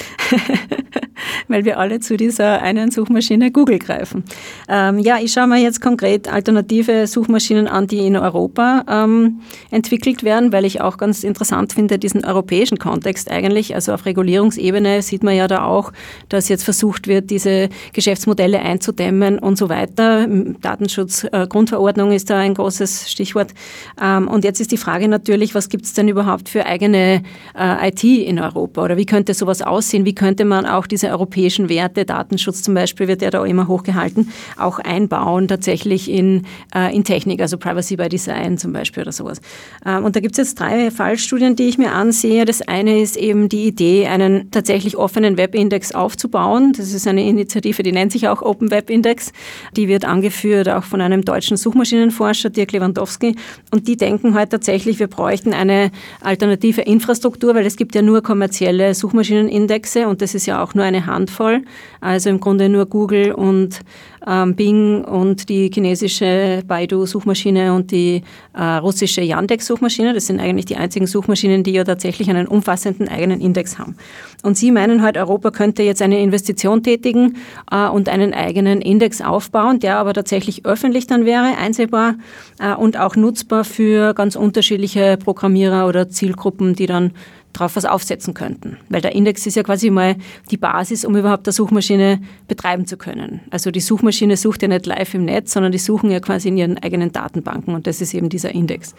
Weil 1.48 1.64
wir 1.64 1.80
alle 1.80 1.98
zu 1.98 2.16
dieser 2.16 2.62
einen 2.62 2.92
Suchmaschine 2.92 3.50
Google 3.50 3.80
greifen. 3.80 4.22
Ähm, 4.68 5.00
ja, 5.00 5.18
ich 5.20 5.32
schaue 5.32 5.48
mir 5.48 5.60
jetzt 5.60 5.80
konkret 5.80 6.32
alternative 6.32 7.08
Suchmaschinen 7.08 7.66
an, 7.66 7.88
die 7.88 8.06
in 8.06 8.16
Europa 8.16 8.84
ähm, 8.88 9.40
entwickelt 9.72 10.22
werden, 10.22 10.52
weil 10.52 10.64
ich 10.64 10.80
auch 10.80 10.96
ganz 10.96 11.24
interessant 11.24 11.72
finde, 11.72 11.98
diesen 11.98 12.24
europäischen 12.24 12.78
Kontext 12.78 13.28
eigentlich. 13.28 13.74
Also 13.74 13.92
auf 13.92 14.06
Regulierungsebene 14.06 15.02
sieht 15.02 15.24
man 15.24 15.34
ja 15.34 15.48
da 15.48 15.64
auch, 15.64 15.92
dass 16.28 16.48
jetzt 16.48 16.62
versucht 16.62 17.08
wird, 17.08 17.30
diese 17.30 17.68
Geschäftsmodelle 17.94 18.60
einzudämmen 18.60 19.40
und 19.40 19.58
so 19.58 19.68
weiter. 19.68 20.28
Datenschutz, 20.60 21.26
äh, 21.32 21.48
Grundverordnung 21.48 22.12
ist 22.12 22.30
da 22.30 22.38
ein 22.38 22.54
großes 22.54 23.10
Stichwort. 23.10 23.54
Ähm, 24.00 24.28
und 24.28 24.44
jetzt 24.44 24.60
ist 24.60 24.70
die 24.70 24.76
Frage 24.76 25.08
natürlich, 25.08 25.56
was 25.56 25.68
gibt 25.68 25.84
es 25.84 25.95
denn 25.96 26.08
überhaupt 26.08 26.48
für 26.48 26.66
eigene 26.66 27.22
äh, 27.58 27.88
IT 27.88 28.04
in 28.04 28.38
Europa? 28.38 28.82
Oder 28.82 28.96
wie 28.96 29.06
könnte 29.06 29.34
sowas 29.34 29.62
aussehen? 29.62 30.04
Wie 30.04 30.14
könnte 30.14 30.44
man 30.44 30.66
auch 30.66 30.86
diese 30.86 31.08
europäischen 31.08 31.68
Werte, 31.68 32.04
Datenschutz 32.04 32.62
zum 32.62 32.74
Beispiel, 32.74 33.08
wird 33.08 33.22
ja 33.22 33.30
da 33.30 33.44
immer 33.44 33.68
hochgehalten, 33.68 34.30
auch 34.58 34.78
einbauen 34.78 35.48
tatsächlich 35.48 36.10
in, 36.10 36.42
äh, 36.74 36.94
in 36.94 37.04
Technik, 37.04 37.40
also 37.40 37.58
Privacy 37.58 37.96
by 37.96 38.08
Design 38.08 38.58
zum 38.58 38.72
Beispiel 38.72 39.02
oder 39.02 39.12
sowas. 39.12 39.40
Ähm, 39.84 40.04
und 40.04 40.16
da 40.16 40.20
gibt 40.20 40.32
es 40.32 40.38
jetzt 40.38 40.60
drei 40.60 40.90
Fallstudien, 40.90 41.56
die 41.56 41.68
ich 41.68 41.78
mir 41.78 41.92
ansehe. 41.92 42.44
Das 42.44 42.62
eine 42.62 43.00
ist 43.00 43.16
eben 43.16 43.48
die 43.48 43.66
Idee, 43.66 44.06
einen 44.06 44.50
tatsächlich 44.50 44.96
offenen 44.96 45.36
Webindex 45.36 45.92
aufzubauen. 45.92 46.72
Das 46.76 46.92
ist 46.92 47.06
eine 47.06 47.26
Initiative, 47.26 47.82
die 47.82 47.92
nennt 47.92 48.12
sich 48.12 48.28
auch 48.28 48.42
Open 48.42 48.70
Web 48.70 48.90
Index. 48.90 49.32
Die 49.76 49.88
wird 49.88 50.04
angeführt 50.04 50.68
auch 50.68 50.84
von 50.84 51.00
einem 51.00 51.24
deutschen 51.24 51.56
Suchmaschinenforscher, 51.56 52.50
Dirk 52.50 52.72
Lewandowski. 52.72 53.36
Und 53.70 53.88
die 53.88 53.96
denken 53.96 54.34
halt 54.34 54.50
tatsächlich, 54.50 54.98
wir 54.98 55.08
bräuchten 55.08 55.52
eine 55.52 55.75
alternative 56.20 56.82
Infrastruktur, 56.82 57.54
weil 57.54 57.66
es 57.66 57.76
gibt 57.76 57.94
ja 57.94 58.02
nur 58.02 58.22
kommerzielle 58.22 58.94
Suchmaschinenindexe 58.94 60.08
und 60.08 60.22
das 60.22 60.34
ist 60.34 60.46
ja 60.46 60.62
auch 60.62 60.74
nur 60.74 60.84
eine 60.84 61.06
Handvoll, 61.06 61.62
also 62.00 62.30
im 62.30 62.40
Grunde 62.40 62.68
nur 62.68 62.86
Google 62.86 63.32
und 63.32 63.80
ähm, 64.26 64.54
Bing 64.54 65.04
und 65.04 65.48
die 65.48 65.70
chinesische 65.72 66.62
Baidu-Suchmaschine 66.66 67.72
und 67.72 67.90
die 67.90 68.22
äh, 68.54 68.62
russische 68.62 69.22
Yandex-Suchmaschine. 69.22 70.14
Das 70.14 70.26
sind 70.26 70.40
eigentlich 70.40 70.66
die 70.66 70.76
einzigen 70.76 71.06
Suchmaschinen, 71.06 71.62
die 71.62 71.72
ja 71.72 71.84
tatsächlich 71.84 72.28
einen 72.30 72.46
umfassenden 72.46 73.08
eigenen 73.08 73.40
Index 73.40 73.78
haben. 73.78 73.96
Und 74.42 74.56
sie 74.56 74.72
meinen 74.72 75.02
halt, 75.02 75.16
Europa 75.16 75.50
könnte 75.50 75.82
jetzt 75.82 76.02
eine 76.02 76.20
Investition 76.20 76.82
tätigen 76.82 77.36
äh, 77.70 77.88
und 77.88 78.08
einen 78.08 78.34
eigenen 78.34 78.80
Index 78.80 79.20
aufbauen, 79.20 79.80
der 79.80 79.98
aber 79.98 80.12
tatsächlich 80.12 80.66
öffentlich 80.66 81.06
dann 81.06 81.24
wäre, 81.24 81.56
einsehbar 81.56 82.14
äh, 82.58 82.74
und 82.74 82.98
auch 82.98 83.16
nutzbar 83.16 83.64
für 83.64 84.14
ganz 84.14 84.36
unterschiedliche 84.36 85.16
Programmierer 85.16 85.86
oder 85.86 86.08
Zielgruppen, 86.08 86.74
die 86.74 86.86
dann 86.86 87.12
darauf 87.56 87.76
was 87.76 87.84
aufsetzen 87.84 88.34
könnten. 88.34 88.76
Weil 88.88 89.00
der 89.00 89.14
Index 89.14 89.46
ist 89.46 89.56
ja 89.56 89.62
quasi 89.62 89.90
mal 89.90 90.16
die 90.50 90.56
Basis, 90.56 91.04
um 91.04 91.16
überhaupt 91.16 91.46
eine 91.46 91.52
Suchmaschine 91.52 92.20
betreiben 92.48 92.86
zu 92.86 92.96
können. 92.96 93.40
Also 93.50 93.70
die 93.70 93.80
Suchmaschine 93.80 94.36
sucht 94.36 94.62
ja 94.62 94.68
nicht 94.68 94.86
live 94.86 95.14
im 95.14 95.24
Netz, 95.24 95.52
sondern 95.52 95.72
die 95.72 95.78
suchen 95.78 96.10
ja 96.10 96.20
quasi 96.20 96.48
in 96.48 96.56
ihren 96.56 96.78
eigenen 96.78 97.12
Datenbanken 97.12 97.74
und 97.74 97.86
das 97.86 98.00
ist 98.00 98.14
eben 98.14 98.28
dieser 98.28 98.52
Index. 98.54 98.94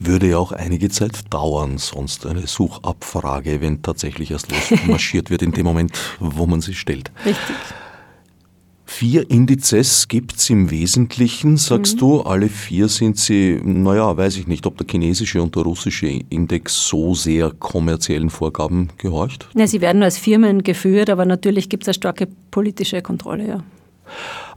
Würde 0.00 0.28
ja 0.28 0.38
auch 0.38 0.52
einige 0.52 0.88
Zeit 0.90 1.32
dauern, 1.32 1.78
sonst 1.78 2.24
eine 2.24 2.46
Suchabfrage, 2.46 3.60
wenn 3.60 3.82
tatsächlich 3.82 4.30
erst 4.30 4.48
losmarschiert 4.52 5.28
wird 5.28 5.42
in 5.42 5.50
dem 5.50 5.64
Moment, 5.64 5.92
wo 6.20 6.46
man 6.46 6.60
sie 6.60 6.74
stellt. 6.74 7.10
Richtig. 7.26 7.56
Vier 8.90 9.30
Indizes 9.30 10.08
gibt 10.08 10.36
es 10.36 10.48
im 10.48 10.70
Wesentlichen, 10.70 11.58
sagst 11.58 11.96
mhm. 11.96 11.98
du. 11.98 12.20
Alle 12.22 12.48
vier 12.48 12.88
sind 12.88 13.18
sie, 13.18 13.60
naja, 13.62 14.16
weiß 14.16 14.38
ich 14.38 14.46
nicht, 14.48 14.64
ob 14.64 14.78
der 14.78 14.86
chinesische 14.90 15.42
und 15.42 15.54
der 15.54 15.62
russische 15.64 16.06
Index 16.06 16.88
so 16.88 17.14
sehr 17.14 17.50
kommerziellen 17.50 18.30
Vorgaben 18.30 18.88
gehorcht. 18.96 19.46
Ja, 19.54 19.66
sie 19.66 19.82
werden 19.82 20.02
als 20.02 20.16
Firmen 20.16 20.62
geführt, 20.62 21.10
aber 21.10 21.26
natürlich 21.26 21.68
gibt 21.68 21.84
es 21.84 21.88
eine 21.88 21.94
starke 21.94 22.28
politische 22.50 23.02
Kontrolle, 23.02 23.46
ja. 23.46 23.64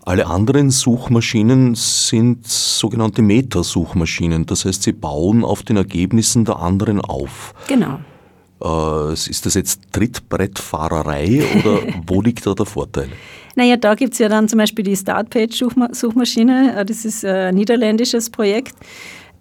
Alle 0.05 0.25
anderen 0.27 0.71
Suchmaschinen 0.71 1.75
sind 1.75 2.47
sogenannte 2.47 3.21
Metasuchmaschinen. 3.21 4.45
Das 4.45 4.63
heißt, 4.63 4.81
sie 4.81 4.93
bauen 4.93 5.43
auf 5.43 5.61
den 5.61 5.75
Ergebnissen 5.75 6.45
der 6.45 6.55
anderen 6.59 7.01
auf. 7.01 7.53
Genau. 7.67 8.00
Äh, 8.63 9.13
ist 9.13 9.45
das 9.45 9.53
jetzt 9.53 9.81
Trittbrettfahrerei 9.91 11.43
oder 11.59 11.79
wo 12.07 12.21
liegt 12.21 12.45
da 12.45 12.53
der 12.53 12.65
Vorteil? 12.65 13.09
Naja, 13.55 13.75
da 13.75 13.95
gibt 13.95 14.13
es 14.13 14.19
ja 14.19 14.29
dann 14.29 14.47
zum 14.47 14.59
Beispiel 14.59 14.85
die 14.85 14.95
Startpage-Suchmaschine. 14.95 16.77
Äh, 16.77 16.85
das 16.85 17.05
ist 17.05 17.25
ein 17.25 17.55
niederländisches 17.55 18.29
Projekt 18.29 18.75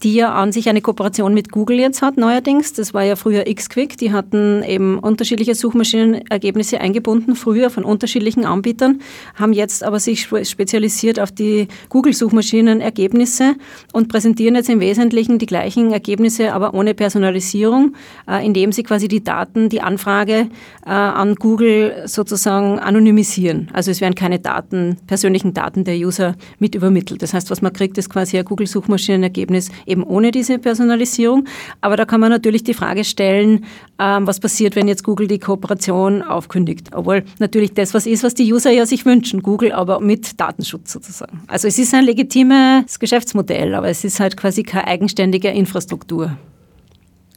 die 0.02 0.14
ja 0.14 0.32
an 0.32 0.52
sich 0.52 0.68
eine 0.68 0.80
Kooperation 0.80 1.34
mit 1.34 1.52
Google 1.52 1.78
jetzt 1.78 2.00
hat 2.00 2.16
neuerdings. 2.16 2.72
Das 2.72 2.94
war 2.94 3.02
ja 3.02 3.16
früher 3.16 3.44
XQuick. 3.44 3.98
Die 3.98 4.12
hatten 4.12 4.62
eben 4.62 4.98
unterschiedliche 4.98 5.54
Suchmaschinenergebnisse 5.54 6.80
eingebunden, 6.80 7.36
früher 7.36 7.70
von 7.70 7.84
unterschiedlichen 7.84 8.46
Anbietern, 8.46 9.00
haben 9.34 9.52
jetzt 9.52 9.84
aber 9.84 10.00
sich 10.00 10.22
spezialisiert 10.22 11.20
auf 11.20 11.32
die 11.32 11.68
Google-Suchmaschinenergebnisse 11.90 13.54
und 13.92 14.08
präsentieren 14.08 14.54
jetzt 14.54 14.70
im 14.70 14.80
Wesentlichen 14.80 15.38
die 15.38 15.46
gleichen 15.46 15.92
Ergebnisse, 15.92 16.52
aber 16.54 16.74
ohne 16.74 16.94
Personalisierung, 16.94 17.94
äh, 18.28 18.44
indem 18.44 18.72
sie 18.72 18.82
quasi 18.82 19.08
die 19.08 19.22
Daten, 19.22 19.68
die 19.68 19.82
Anfrage 19.82 20.48
äh, 20.86 20.90
an 20.90 21.34
Google 21.34 22.04
sozusagen 22.06 22.78
anonymisieren. 22.78 23.68
Also 23.72 23.90
es 23.90 24.00
werden 24.00 24.14
keine 24.14 24.38
Daten, 24.38 24.96
persönlichen 25.06 25.52
Daten 25.52 25.84
der 25.84 25.96
User 25.96 26.36
mit 26.58 26.74
übermittelt. 26.74 27.22
Das 27.22 27.34
heißt, 27.34 27.50
was 27.50 27.60
man 27.60 27.72
kriegt, 27.72 27.98
ist 27.98 28.08
quasi 28.08 28.38
ein 28.38 28.44
Google-Suchmaschinenergebnis 28.44 29.70
eben 29.90 30.02
ohne 30.02 30.30
diese 30.30 30.58
Personalisierung. 30.58 31.44
Aber 31.80 31.96
da 31.96 32.04
kann 32.04 32.20
man 32.20 32.30
natürlich 32.30 32.64
die 32.64 32.74
Frage 32.74 33.04
stellen, 33.04 33.64
ähm, 33.98 34.26
was 34.26 34.40
passiert, 34.40 34.76
wenn 34.76 34.88
jetzt 34.88 35.04
Google 35.04 35.26
die 35.26 35.38
Kooperation 35.38 36.22
aufkündigt. 36.22 36.88
Obwohl 36.94 37.24
natürlich 37.38 37.74
das 37.74 37.92
was 37.94 38.06
ist, 38.06 38.22
was 38.22 38.34
die 38.34 38.52
User 38.52 38.70
ja 38.70 38.86
sich 38.86 39.04
wünschen, 39.04 39.42
Google 39.42 39.72
aber 39.72 40.00
mit 40.00 40.40
Datenschutz 40.40 40.92
sozusagen. 40.92 41.42
Also 41.46 41.68
es 41.68 41.78
ist 41.78 41.92
ein 41.94 42.04
legitimes 42.04 42.98
Geschäftsmodell, 42.98 43.74
aber 43.74 43.88
es 43.88 44.04
ist 44.04 44.20
halt 44.20 44.36
quasi 44.36 44.62
keine 44.62 44.86
eigenständige 44.86 45.48
Infrastruktur. 45.48 46.36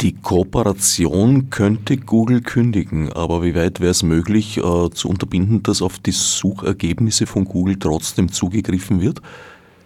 Die 0.01 0.13
Kooperation 0.13 1.49
könnte 1.49 1.97
Google 1.97 2.41
kündigen, 2.41 3.13
aber 3.13 3.43
wie 3.43 3.55
weit 3.55 3.79
wäre 3.79 3.91
es 3.91 4.03
möglich 4.03 4.57
äh, 4.57 4.89
zu 4.89 5.07
unterbinden, 5.07 5.63
dass 5.63 5.81
auf 5.81 5.99
die 5.99 6.11
Suchergebnisse 6.11 7.25
von 7.25 7.45
Google 7.45 7.77
trotzdem 7.79 8.29
zugegriffen 8.29 8.99
wird? 8.99 9.21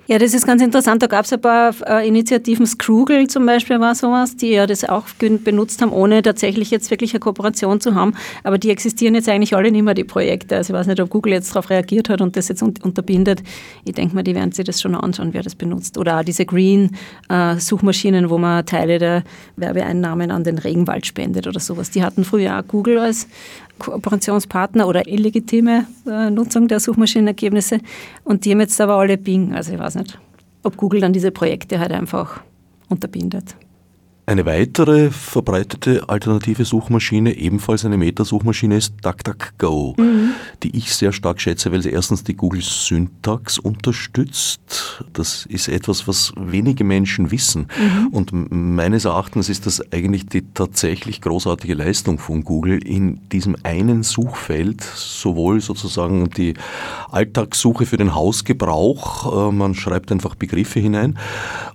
Ja, 0.09 0.17
das 0.19 0.33
ist 0.33 0.47
ganz 0.47 0.61
interessant. 0.61 1.03
Da 1.03 1.07
gab 1.07 1.25
es 1.25 1.33
ein 1.33 1.41
paar 1.41 1.73
äh, 1.85 2.07
Initiativen, 2.07 2.65
Scroogle 2.65 3.27
zum 3.27 3.45
Beispiel 3.45 3.81
war 3.81 3.93
sowas, 3.93 4.37
die 4.37 4.51
ja 4.51 4.65
das 4.65 4.87
auch 4.87 5.03
benutzt 5.19 5.81
haben, 5.81 5.91
ohne 5.91 6.21
tatsächlich 6.21 6.71
jetzt 6.71 6.89
wirklich 6.91 7.11
eine 7.11 7.19
Kooperation 7.19 7.81
zu 7.81 7.93
haben. 7.93 8.13
Aber 8.45 8.57
die 8.57 8.69
existieren 8.69 9.15
jetzt 9.15 9.27
eigentlich 9.27 9.53
alle 9.53 9.69
nicht 9.69 9.83
mehr, 9.83 9.93
die 9.93 10.05
Projekte. 10.05 10.55
Also 10.55 10.73
ich 10.73 10.79
weiß 10.79 10.87
nicht, 10.87 11.01
ob 11.01 11.09
Google 11.09 11.33
jetzt 11.33 11.49
darauf 11.53 11.69
reagiert 11.69 12.07
hat 12.07 12.21
und 12.21 12.37
das 12.37 12.47
jetzt 12.47 12.61
unterbindet. 12.61 13.43
Ich 13.83 13.95
denke 13.95 14.15
mal, 14.15 14.23
die 14.23 14.33
werden 14.33 14.53
sich 14.53 14.63
das 14.63 14.81
schon 14.81 14.95
anschauen, 14.95 15.33
wer 15.33 15.43
das 15.43 15.55
benutzt. 15.55 15.97
Oder 15.97 16.19
auch 16.19 16.23
diese 16.23 16.45
Green-Suchmaschinen, 16.45 18.25
äh, 18.25 18.29
wo 18.29 18.37
man 18.37 18.65
Teile 18.65 18.99
der 18.99 19.23
Werbeeinnahmen 19.57 20.31
an 20.31 20.45
den 20.45 20.57
Regenwald 20.57 21.05
spendet 21.05 21.47
oder 21.47 21.59
sowas. 21.59 21.91
Die 21.91 22.01
hatten 22.01 22.23
früher 22.23 22.57
auch 22.57 22.65
Google 22.65 22.99
als, 22.99 23.27
Kooperationspartner 23.79 24.87
oder 24.87 25.07
illegitime 25.07 25.85
äh, 26.07 26.29
Nutzung 26.29 26.67
der 26.67 26.79
Suchmaschinenergebnisse. 26.79 27.79
Und 28.23 28.45
die 28.45 28.51
haben 28.51 28.59
jetzt 28.59 28.79
aber 28.81 28.95
alle 28.95 29.17
Bing. 29.17 29.53
Also 29.53 29.73
ich 29.73 29.79
weiß 29.79 29.95
nicht, 29.95 30.19
ob 30.63 30.77
Google 30.77 31.01
dann 31.01 31.13
diese 31.13 31.31
Projekte 31.31 31.79
halt 31.79 31.91
einfach 31.91 32.41
unterbindet. 32.89 33.55
Eine 34.29 34.45
weitere 34.45 35.09
verbreitete 35.09 36.09
alternative 36.09 36.65
Suchmaschine, 36.65 37.37
ebenfalls 37.37 37.85
eine 37.85 37.95
Metasuchmaschine, 37.95 38.75
ist 38.75 38.95
DuckDuckGo, 39.01 39.95
mhm. 39.97 40.31
die 40.63 40.75
ich 40.75 40.93
sehr 40.93 41.13
stark 41.13 41.39
schätze, 41.39 41.71
weil 41.71 41.81
sie 41.81 41.91
erstens 41.91 42.25
die 42.25 42.35
Google-Syntax 42.35 43.57
unterstützt. 43.57 45.05
Das 45.13 45.45
ist 45.45 45.69
etwas, 45.69 46.09
was 46.09 46.33
wenige 46.35 46.83
Menschen 46.83 47.31
wissen. 47.31 47.67
Mhm. 47.79 48.07
Und 48.07 48.51
meines 48.51 49.05
Erachtens 49.05 49.47
ist 49.47 49.65
das 49.65 49.81
eigentlich 49.93 50.25
die 50.25 50.43
tatsächlich 50.53 51.21
großartige 51.21 51.75
Leistung 51.75 52.19
von 52.19 52.43
Google, 52.43 52.85
in 52.85 53.21
diesem 53.29 53.55
einen 53.63 54.03
Suchfeld 54.03 54.81
sowohl 54.83 55.61
sozusagen 55.61 56.29
die 56.31 56.55
Alltagssuche 57.11 57.85
für 57.85 57.95
den 57.95 58.13
Hausgebrauch, 58.13 59.47
äh, 59.47 59.51
man 59.53 59.73
schreibt 59.73 60.11
einfach 60.11 60.35
Begriffe 60.35 60.81
hinein, 60.81 61.17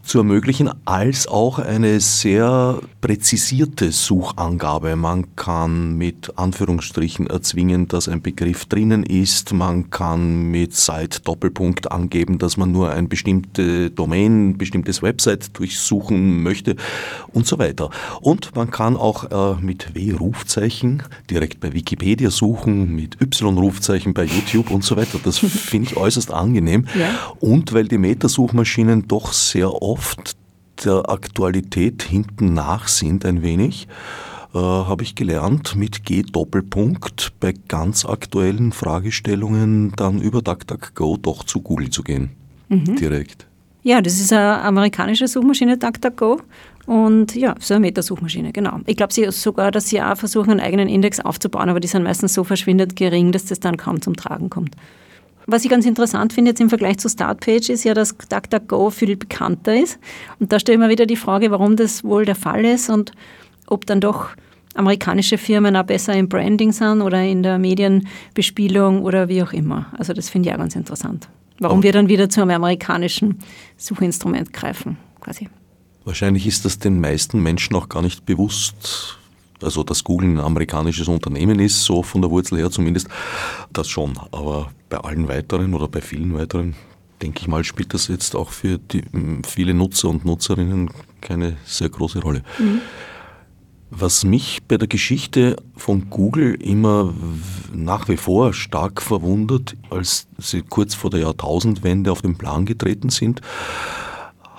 zu 0.03 0.19
ermöglichen, 0.19 0.69
als 0.85 1.27
auch 1.27 1.59
eine 1.59 1.99
sehr 2.01 2.42
sehr 2.43 2.81
präzisierte 3.01 3.93
Suchangabe. 3.93 4.97
Man 4.97 5.37
kann 5.37 5.97
mit 5.97 6.37
Anführungsstrichen 6.37 7.29
erzwingen, 7.29 7.87
dass 7.87 8.09
ein 8.09 8.21
Begriff 8.21 8.65
drinnen 8.65 9.05
ist. 9.05 9.53
Man 9.53 9.91
kann 9.91 10.51
mit 10.51 10.75
Site 10.75 11.21
Doppelpunkt 11.23 11.93
angeben, 11.93 12.39
dass 12.39 12.57
man 12.57 12.73
nur 12.73 12.91
ein 12.91 13.09
bestimmte 13.09 13.91
Domain, 13.91 14.51
ein 14.51 14.59
bestimmtes 14.59 15.03
Website 15.03 15.57
durchsuchen 15.57 16.43
möchte 16.43 16.75
und 17.33 17.47
so 17.47 17.61
weiter. 17.61 17.91
Und 18.21 18.57
man 18.57 18.73
kann 18.73 18.97
auch 18.97 19.31
äh, 19.31 19.61
mit 19.61 19.95
W-Rufzeichen 19.95 21.05
direkt 21.31 21.61
bei 21.61 21.73
Wikipedia 21.73 22.31
suchen, 22.31 22.93
mit 22.97 23.21
Y-Rufzeichen 23.21 24.15
bei 24.15 24.25
YouTube 24.25 24.73
und 24.73 24.83
so 24.83 24.97
weiter. 24.97 25.21
Das 25.23 25.39
finde 25.39 25.91
ich 25.91 25.97
äußerst 25.97 26.33
angenehm. 26.33 26.87
Ja. 26.99 27.35
Und 27.39 27.73
weil 27.73 27.87
die 27.87 27.99
Metasuchmaschinen 27.99 29.07
doch 29.07 29.33
sehr 29.33 29.81
oft 29.81 30.42
der 30.85 31.09
Aktualität 31.09 32.03
hinten 32.03 32.55
nach 32.55 32.89
sind 32.89 33.25
ein 33.25 33.43
wenig, 33.43 33.89
äh, 34.55 34.59
habe 34.59 35.03
ich 35.03 35.15
gelernt, 35.15 35.77
mit 35.77 36.05
G-Doppelpunkt 36.05 37.33
bei 37.41 37.55
ganz 37.69 38.05
aktuellen 38.05 38.73
Fragestellungen 38.73 39.93
dann 39.97 40.21
über 40.21 40.43
DuckDuckGo 40.43 41.17
doch 41.17 41.45
zu 41.45 41.61
Google 41.61 41.91
zu 41.91 42.03
gehen. 42.03 42.31
Mhm. 42.69 42.97
Direkt. 42.97 43.47
Ja, 43.85 44.01
das 44.01 44.21
ist 44.21 44.33
eine 44.33 44.61
amerikanische 44.63 45.27
Suchmaschine, 45.27 45.79
DuckDuckGo. 45.79 46.41
Und 46.87 47.35
ja, 47.37 47.55
so 47.61 47.75
eine 47.75 47.81
Metasuchmaschine, 47.83 48.53
genau. 48.53 48.81
Ich 48.87 48.97
glaube 48.97 49.13
sogar, 49.33 49.71
dass 49.71 49.89
sie 49.89 50.03
auch 50.03 50.17
versuchen, 50.17 50.51
einen 50.51 50.61
eigenen 50.61 50.89
Index 50.89 51.21
aufzubauen, 51.21 51.69
aber 51.69 51.81
die 51.81 51.89
sind 51.89 52.03
meistens 52.03 52.35
so 52.35 52.43
verschwindend 52.43 52.97
gering, 52.97 53.31
dass 53.31 53.45
das 53.45 53.61
dann 53.61 53.77
kaum 53.77 54.01
zum 54.03 54.17
Tragen 54.17 54.51
kommt. 54.51 54.75
Was 55.47 55.65
ich 55.65 55.71
ganz 55.71 55.87
interessant 55.87 56.33
finde 56.33 56.51
jetzt 56.51 56.61
im 56.61 56.69
Vergleich 56.69 56.99
zu 56.99 57.09
Startpage 57.09 57.69
ist 57.71 57.85
ja, 57.85 57.95
dass 57.95 58.17
DuckDuckGo 58.17 58.91
viel 58.91 59.17
bekannter 59.17 59.75
ist. 59.75 59.99
Und 60.39 60.53
da 60.53 60.61
stelle 60.61 60.77
ich 60.77 60.81
mir 60.81 60.89
wieder 60.89 61.07
die 61.07 61.17
Frage, 61.17 61.51
warum 61.51 61.77
das 61.77 62.05
wohl 62.05 62.25
der 62.25 62.37
Fall 62.37 62.65
ist 62.65 62.91
und 62.91 63.13
ob 63.67 63.87
dann 63.87 64.01
doch 64.01 64.31
amerikanische 64.75 65.39
Firmen 65.39 65.77
auch 65.77 65.85
besser 65.85 66.15
im 66.15 66.29
Branding 66.29 66.73
sind 66.73 67.03
oder 67.03 67.23
in 67.23 67.43
der 67.43 67.59
Medienbespielung 67.59 69.03
oder 69.03 69.29
wie 69.29 69.43
auch 69.43 69.53
immer. 69.53 69.87
Also 69.99 70.13
das 70.13 70.31
finde 70.31 70.49
ich 70.49 70.55
auch 70.55 70.59
ganz 70.59 70.77
interessant. 70.77 71.29
Warum 71.59 71.81
oh. 71.81 71.83
wir 71.83 71.93
dann 71.93 72.09
wieder 72.09 72.29
zu 72.29 72.41
einem 72.43 72.53
amerikanischen 72.53 73.39
Suchinstrument 73.77 74.53
greifen, 74.53 74.97
quasi. 75.21 75.49
Wahrscheinlich 76.05 76.47
ist 76.47 76.65
das 76.65 76.79
den 76.79 77.01
meisten 77.01 77.41
Menschen 77.41 77.77
auch 77.77 77.89
gar 77.89 78.03
nicht 78.03 78.27
bewusst, 78.27 79.19
also 79.63 79.85
dass 79.85 80.03
Google 80.03 80.31
ein 80.31 80.41
amerikanisches 80.41 81.07
Unternehmen 81.07 81.61
ist, 81.61 81.85
so 81.85 82.03
von 82.03 82.21
der 82.21 82.31
Wurzel 82.31 82.59
her 82.59 82.71
zumindest, 82.71 83.09
das 83.73 83.89
schon. 83.89 84.19
Aber 84.33 84.71
bei 84.93 84.99
allen 84.99 85.27
weiteren 85.27 85.73
oder 85.73 85.89
bei 85.89 86.03
vielen 86.03 86.35
weiteren, 86.35 86.75
denke 87.23 87.41
ich 87.41 87.49
mal, 87.49 87.65
spielt 87.65 87.95
das 87.95 88.09
jetzt 88.09 88.37
auch 88.37 88.51
für 88.51 88.77
die, 88.77 89.03
viele 89.47 89.73
Nutzer 89.73 90.11
und 90.11 90.27
Nutzerinnen 90.27 90.91
keine 91.23 91.57
sehr 91.65 91.89
große 91.89 92.21
Rolle. 92.21 92.43
Mhm. 92.59 92.83
Was 93.91 94.25
mich 94.25 94.63
bei 94.69 94.77
der 94.77 94.89
Geschichte 94.89 95.57
von 95.77 96.11
Google 96.11 96.55
immer 96.55 97.15
nach 97.73 98.09
wie 98.09 98.19
vor 98.19 98.53
stark 98.53 99.01
verwundert, 99.01 99.77
als 99.89 100.29
sie 100.37 100.61
kurz 100.61 100.95
vor 100.95 101.11
der 101.11 101.21
Jahrtausendwende 101.21 102.13
auf 102.13 102.21
den 102.21 102.37
Plan 102.37 102.67
getreten 102.67 103.09
sind, 103.09 103.41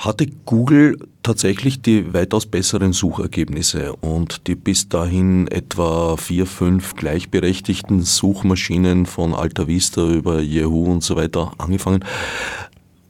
hatte 0.03 0.27
Google 0.45 0.97
tatsächlich 1.23 1.81
die 1.81 2.13
weitaus 2.13 2.45
besseren 2.45 2.91
Suchergebnisse 2.91 3.93
und 3.93 4.47
die 4.47 4.55
bis 4.55 4.89
dahin 4.89 5.47
etwa 5.47 6.17
vier, 6.17 6.45
fünf 6.45 6.95
gleichberechtigten 6.95 8.01
Suchmaschinen 8.01 9.05
von 9.05 9.33
Alta 9.33 9.67
Vista 9.67 10.05
über 10.05 10.41
Yahoo 10.41 10.91
und 10.91 11.03
so 11.03 11.15
weiter 11.15 11.53
angefangen, 11.57 12.03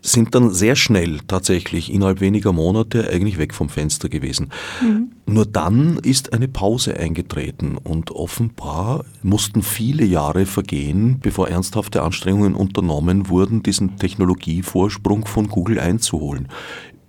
sind 0.06 0.36
dann 0.36 0.52
sehr 0.52 0.76
schnell 0.76 1.20
tatsächlich 1.28 1.92
innerhalb 1.92 2.20
weniger 2.20 2.52
Monate 2.52 3.10
eigentlich 3.10 3.38
weg 3.38 3.54
vom 3.54 3.70
Fenster 3.70 4.10
gewesen. 4.10 4.52
Mhm. 4.82 5.12
Nur 5.26 5.46
dann 5.46 5.98
ist 5.98 6.34
eine 6.34 6.50
Pause 6.50 6.98
eingetreten 6.98 7.78
und 7.78 8.12
offenbar 8.12 9.06
mussten 9.24 9.64
viele 9.64 10.04
Jahre 10.04 10.46
vergehen, 10.46 11.20
bevor 11.22 11.48
ernsthafte 11.48 12.04
Anstrengungen 12.04 12.54
unternommen 12.54 13.30
wurden, 13.30 13.64
diesen 13.64 13.98
Technologievorsprung 13.98 15.26
von 15.26 15.48
Google 15.48 15.80
einzuholen. 15.80 16.50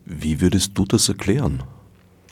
Wie 0.07 0.41
würdest 0.41 0.79
du 0.79 0.85
das 0.85 1.09
erklären? 1.09 1.65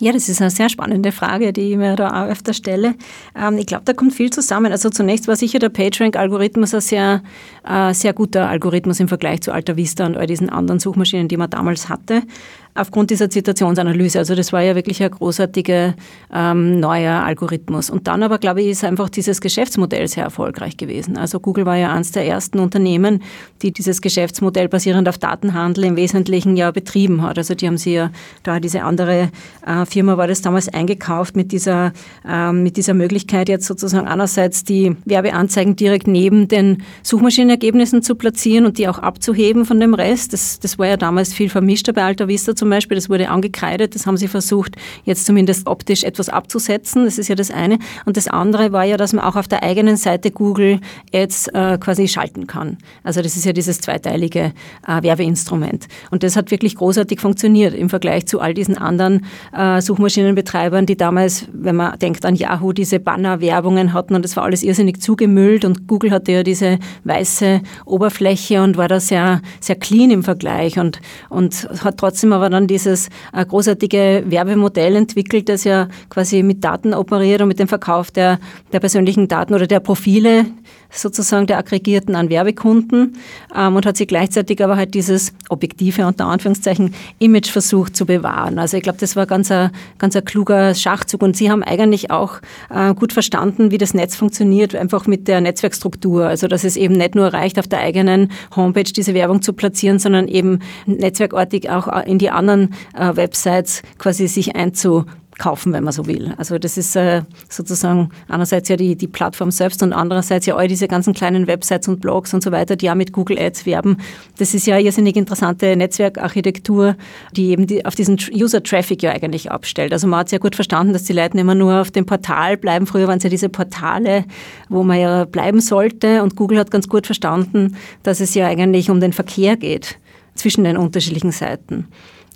Ja, 0.03 0.11
das 0.11 0.29
ist 0.29 0.41
eine 0.41 0.51
sehr 0.51 0.69
spannende 0.69 1.13
Frage, 1.13 1.53
die 1.53 1.71
ich 1.71 1.77
mir 1.77 1.95
da 1.95 2.25
auch 2.25 2.29
öfter 2.29 2.55
stelle. 2.55 2.97
Ähm, 3.37 3.57
ich 3.57 3.67
glaube, 3.67 3.85
da 3.85 3.93
kommt 3.93 4.13
viel 4.13 4.31
zusammen. 4.31 4.73
Also 4.73 4.91
zunächst 4.91 5.29
war 5.29 5.37
sicher 5.37 5.61
der 5.61 5.69
PageRank-Algorithmus 5.69 6.75
ein 6.75 6.81
sehr, 6.81 7.23
äh, 7.65 7.95
sehr 7.95 8.13
guter 8.13 8.49
Algorithmus 8.49 8.99
im 8.99 9.07
Vergleich 9.07 9.43
zu 9.43 9.53
Alta 9.53 9.77
Vista 9.77 10.05
und 10.05 10.17
all 10.17 10.27
diesen 10.27 10.51
anderen 10.51 10.81
Suchmaschinen, 10.81 11.29
die 11.29 11.37
man 11.37 11.51
damals 11.51 11.89
hatte 11.89 12.25
aufgrund 12.75 13.11
dieser 13.11 13.29
Zitationsanalyse. 13.29 14.19
Also 14.19 14.35
das 14.35 14.53
war 14.53 14.63
ja 14.63 14.75
wirklich 14.75 15.03
ein 15.03 15.11
großartiger 15.11 15.95
ähm, 16.33 16.81
neuer 16.81 17.23
Algorithmus. 17.23 17.91
Und 17.91 18.09
dann 18.09 18.23
aber, 18.23 18.39
glaube 18.39 18.63
ich, 18.63 18.69
ist 18.69 18.85
einfach 18.85 19.11
dieses 19.11 19.41
Geschäftsmodell 19.43 20.09
sehr 20.09 20.25
erfolgreich 20.25 20.79
gewesen. 20.79 21.19
Also 21.19 21.39
Google 21.39 21.67
war 21.67 21.77
ja 21.77 21.93
eines 21.93 22.13
der 22.13 22.27
ersten 22.27 22.59
Unternehmen, 22.59 23.23
die 23.61 23.73
dieses 23.73 24.01
Geschäftsmodell 24.01 24.69
basierend 24.69 25.09
auf 25.09 25.19
Datenhandel 25.19 25.85
im 25.85 25.97
Wesentlichen 25.97 26.57
ja 26.57 26.71
betrieben 26.71 27.21
hat. 27.23 27.37
Also 27.37 27.55
die 27.55 27.67
haben 27.67 27.77
sie 27.77 27.93
ja, 27.93 28.11
da 28.43 28.59
diese 28.59 28.83
andere 28.85 29.31
äh, 29.67 29.85
Firma 29.85 30.17
war 30.17 30.27
das 30.27 30.41
damals 30.41 30.69
eingekauft 30.69 31.37
mit 31.37 31.53
dieser, 31.53 31.93
äh, 32.27 32.53
mit 32.53 32.79
dieser 32.79 32.95
Möglichkeit 32.95 33.51
jetzt 33.51 33.67
sozusagen 33.67 34.09
einerseits 34.09 34.65
die 34.65 34.97
Werbeanzeigen 35.05 35.77
direkt 35.77 36.07
neben 36.07 36.49
den 36.49 36.85
Suchmaschinenergebnissen 37.03 38.03
zu 38.03 38.15
platzieren 38.15 38.65
und 38.65 38.79
die 38.79 38.89
auch 38.89 38.99
abzuheben 38.99 39.67
von 39.67 39.79
dem 39.79 39.93
Rest. 39.93 40.33
Das, 40.33 40.59
das 40.59 40.79
war 40.79 40.87
ja 40.87 40.97
damals 40.97 41.35
viel 41.35 41.51
vermischter 41.51 41.93
bei 41.93 42.03
Alta 42.05 42.29
Vista 42.29 42.55
zum 42.63 42.71
Beispiel, 42.71 42.95
das 42.95 43.11
wurde 43.11 43.29
angekreidet, 43.29 43.97
das 43.97 44.07
haben 44.07 44.17
sie 44.17 44.29
versucht, 44.29 44.77
jetzt 45.03 45.27
zumindest 45.27 45.67
optisch 45.67 46.05
etwas 46.05 46.29
abzusetzen. 46.29 47.05
Das 47.07 47.19
ist 47.19 47.27
ja 47.27 47.35
das 47.35 47.51
eine. 47.51 47.81
Und 48.07 48.17
das 48.17 48.29
andere 48.29 48.71
war 48.71 48.85
ja, 48.85 48.97
dass 48.97 49.13
man 49.13 49.25
auch 49.25 49.35
auf 49.35 49.49
der 49.49 49.65
eigenen 49.65 49.97
Seite 49.97 50.31
Google 50.31 50.79
Ads 51.13 51.49
äh, 51.49 51.77
quasi 51.79 52.07
schalten 52.07 52.47
kann. 52.47 52.79
Also 53.03 53.21
das 53.21 53.35
ist 53.35 53.47
ja 53.47 53.53
dieses 53.53 53.81
zweiteilige 53.81 54.53
äh, 54.87 55.03
Werbeinstrument. 55.03 55.89
Und 56.13 56.23
das 56.23 56.37
hat 56.37 56.53
wirklich 56.53 56.77
großartig 56.77 57.19
funktioniert 57.19 57.75
im 57.75 57.91
Vergleich 57.91 58.27
zu 58.27 58.39
all 58.39 58.55
diesen 58.55 58.79
anderen 58.79 59.27
äh, 59.53 59.81
Suchmaschinenbetreibern, 59.81 60.87
die 60.87 60.97
damals, 60.97 61.47
wenn 61.53 61.75
man 61.75 61.99
denkt 61.99 62.25
an 62.25 62.37
Yahoo, 62.37 62.73
diese 62.73 63.01
Banner-Werbungen 63.01 63.93
hatten 63.93 64.15
und 64.15 64.25
das 64.25 64.37
war 64.37 64.45
alles 64.45 64.63
irrsinnig 64.63 65.03
zugemüllt 65.03 65.65
und 65.65 65.89
Google 65.89 66.13
hatte 66.13 66.31
ja 66.31 66.43
diese 66.45 66.79
weiße 67.03 67.61
Oberfläche 67.87 68.63
und 68.63 68.77
war 68.77 68.87
da 68.87 69.01
sehr, 69.01 69.43
sehr 69.59 69.75
clean 69.75 70.13
im 70.13 70.23
Vergleich 70.23 70.79
und, 70.79 71.01
und 71.29 71.69
hat 71.83 71.97
trotzdem 71.99 72.33
aber 72.33 72.52
dann 72.53 72.67
dieses 72.67 73.09
äh, 73.33 73.45
großartige 73.45 74.25
Werbemodell 74.27 74.97
entwickelt, 74.97 75.49
das 75.49 75.65
ja 75.65 75.89
quasi 76.09 76.43
mit 76.43 76.63
Daten 76.63 76.95
operiert 76.95 77.43
und 77.43 77.49
mit 77.49 77.59
dem 77.59 77.69
Verkauf 77.69 78.11
der, 78.11 78.39
der 78.73 78.81
persönlichen 78.81 79.29
Daten 79.29 79.55
oder 79.55 79.67
der 79.67 79.81
Profile 79.81 80.47
sozusagen 80.93 81.47
der 81.47 81.59
Aggregierten 81.59 82.15
an 82.15 82.29
Werbekunden 82.29 83.17
ähm, 83.55 83.77
und 83.77 83.87
hat 83.87 83.97
sich 83.97 84.09
gleichzeitig 84.09 84.63
aber 84.63 84.77
halt 84.77 84.95
dieses 84.95 85.33
objektive, 85.49 86.07
unter 86.07 86.27
Anführungszeichen, 86.27 86.95
Image 87.19 87.49
versucht 87.49 87.97
zu 87.97 88.07
bewahren. 88.07 88.59
Also 88.59 88.77
ich 88.77 88.83
glaube, 88.83 88.99
das 88.99 89.17
war 89.17 89.27
ganz 89.27 89.51
ein, 89.51 89.71
ganz 89.99 90.17
ein 90.17 90.25
kluger 90.25 90.75
Schachzug 90.75 91.23
und 91.23 91.37
Sie 91.37 91.51
haben 91.51 91.63
eigentlich 91.63 92.11
auch 92.11 92.41
äh, 92.71 92.95
gut 92.95 93.13
verstanden, 93.13 93.71
wie 93.71 93.79
das 93.79 93.95
Netz 93.95 94.17
funktioniert, 94.17 94.75
einfach 94.75 95.07
mit 95.07 95.29
der 95.29 95.41
Netzwerkstruktur. 95.41 96.27
Also 96.27 96.47
dass 96.49 96.65
es 96.65 96.77
eben 96.77 96.95
nicht 96.95 97.15
nur 97.15 97.33
reicht, 97.33 97.59
auf 97.59 97.69
der 97.69 97.81
eigenen 97.81 98.31
Homepage 98.55 98.85
diese 98.85 99.15
Werbung 99.15 99.43
zu 99.43 99.53
platzieren, 99.53 99.99
sondern 99.99 100.29
eben 100.29 100.61
netzwerkartig 100.87 101.71
auch 101.71 101.89
in 102.05 102.19
die 102.19 102.31
anderen 102.31 102.75
äh, 102.95 103.17
Websites 103.17 103.83
quasi 103.99 104.29
sich 104.29 104.57
einzu 104.57 105.07
kaufen, 105.39 105.73
wenn 105.73 105.85
man 105.85 105.93
so 105.93 106.07
will. 106.07 106.35
Also 106.37 106.59
das 106.59 106.77
ist 106.77 106.95
äh, 106.95 107.23
sozusagen 107.49 108.11
einerseits 108.29 108.69
ja 108.69 108.77
die, 108.77 108.97
die 108.97 109.07
Plattform 109.07 109.51
selbst 109.51 109.83
und 109.83 109.93
andererseits 109.93 110.47
ja 110.47 110.57
all 110.57 110.69
diese 110.69 110.89
ganzen 110.89 111.15
kleinen 111.15 111.47
Websites 111.47 111.89
und 111.89 112.01
Blogs 112.01 112.35
und 112.35 112.43
so 112.43 112.53
weiter, 112.53 112.77
die 112.77 112.87
ja 112.87 112.95
mit 112.95 113.13
Google 113.13 113.39
Ads 113.39 113.67
werben. 113.67 113.97
Das 114.39 114.55
ist 114.55 114.67
ja 114.67 114.77
eine 114.77 114.85
irrsinnig 114.85 115.17
interessante 115.17 115.75
Netzwerkarchitektur, 115.77 116.97
die 117.35 117.51
eben 117.51 117.67
die, 117.67 117.85
auf 117.85 117.95
diesen 117.95 118.19
User-Traffic 118.33 119.03
ja 119.03 119.13
eigentlich 119.13 119.51
abstellt. 119.51 119.93
Also 119.93 120.07
man 120.07 120.21
hat 120.21 120.29
sehr 120.29 120.39
gut 120.39 120.55
verstanden, 120.55 120.93
dass 120.93 121.05
die 121.05 121.13
Leute 121.13 121.39
immer 121.39 121.55
nur 121.55 121.81
auf 121.81 121.91
dem 121.91 122.07
Portal 122.07 122.57
bleiben. 122.57 122.87
Früher 122.87 123.09
waren 123.09 123.19
es 123.19 123.25
ja 123.25 123.31
diese 123.31 123.49
Portale, 123.49 124.25
wo 124.69 124.83
man 124.83 125.01
ja 125.01 125.25
bleiben 125.25 125.61
sollte 125.61 126.23
und 126.23 126.37
Google 126.37 126.59
hat 126.59 126.71
ganz 126.71 126.89
gut 126.89 127.07
verstanden, 127.07 127.77
dass 128.03 128.21
es 128.21 128.35
ja 128.35 128.47
eigentlich 128.47 128.91
um 128.91 129.01
den 129.01 129.13
Verkehr 129.13 129.57
geht 129.57 129.99
zwischen 130.35 130.65
den 130.65 130.77
unterschiedlichen 130.77 131.33
Seiten. 131.33 131.89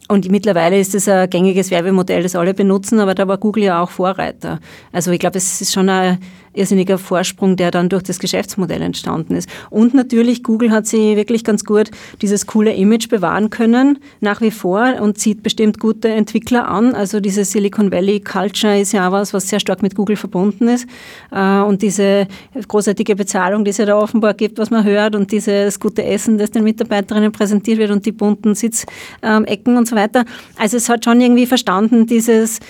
Und 0.08 0.30
mittlerweile 0.30 0.78
ist 0.78 0.94
es 0.94 1.08
ein 1.08 1.28
gängiges 1.28 1.70
Werbemodell, 1.70 2.22
das 2.22 2.36
alle 2.36 2.54
benutzen, 2.54 3.00
aber 3.00 3.14
da 3.14 3.26
war 3.26 3.38
Google 3.38 3.64
ja 3.64 3.82
auch 3.82 3.90
Vorreiter. 3.90 4.60
Also 4.92 5.10
ich 5.10 5.18
glaube, 5.18 5.38
es 5.38 5.60
ist 5.60 5.72
schon 5.72 5.88
ein 5.88 6.18
irrsinniger 6.56 6.98
Vorsprung, 6.98 7.56
der 7.56 7.70
dann 7.70 7.88
durch 7.88 8.02
das 8.02 8.18
Geschäftsmodell 8.18 8.82
entstanden 8.82 9.36
ist. 9.36 9.48
Und 9.70 9.94
natürlich, 9.94 10.42
Google 10.42 10.70
hat 10.70 10.86
sie 10.86 11.16
wirklich 11.16 11.44
ganz 11.44 11.64
gut 11.64 11.90
dieses 12.22 12.46
coole 12.46 12.74
Image 12.74 13.08
bewahren 13.08 13.50
können, 13.50 13.98
nach 14.20 14.40
wie 14.40 14.50
vor, 14.50 15.00
und 15.00 15.18
zieht 15.18 15.42
bestimmt 15.42 15.78
gute 15.78 16.08
Entwickler 16.08 16.68
an. 16.68 16.94
Also 16.94 17.20
diese 17.20 17.44
Silicon 17.44 17.90
Valley 17.92 18.20
Culture 18.20 18.78
ist 18.78 18.92
ja 18.92 19.08
auch 19.08 19.12
was, 19.12 19.34
was 19.34 19.48
sehr 19.48 19.60
stark 19.60 19.82
mit 19.82 19.94
Google 19.94 20.16
verbunden 20.16 20.68
ist. 20.68 20.86
Äh, 21.30 21.60
und 21.60 21.82
diese 21.82 22.26
großartige 22.66 23.16
Bezahlung, 23.16 23.64
die 23.64 23.70
es 23.70 23.78
ja 23.78 23.86
da 23.86 23.96
offenbar 23.96 24.34
gibt, 24.34 24.58
was 24.58 24.70
man 24.70 24.84
hört, 24.84 25.14
und 25.14 25.30
dieses 25.32 25.78
gute 25.78 26.04
Essen, 26.04 26.38
das 26.38 26.50
den 26.50 26.64
Mitarbeiterinnen 26.64 27.32
präsentiert 27.32 27.78
wird 27.78 27.90
und 27.90 28.06
die 28.06 28.12
bunten 28.12 28.54
Sitzecken 28.54 29.76
und 29.76 29.88
so 29.88 29.96
weiter. 29.96 30.24
Also 30.56 30.76
es 30.76 30.88
hat 30.88 31.04
schon 31.04 31.20
irgendwie 31.20 31.46
verstanden, 31.46 32.06
dieses 32.06 32.60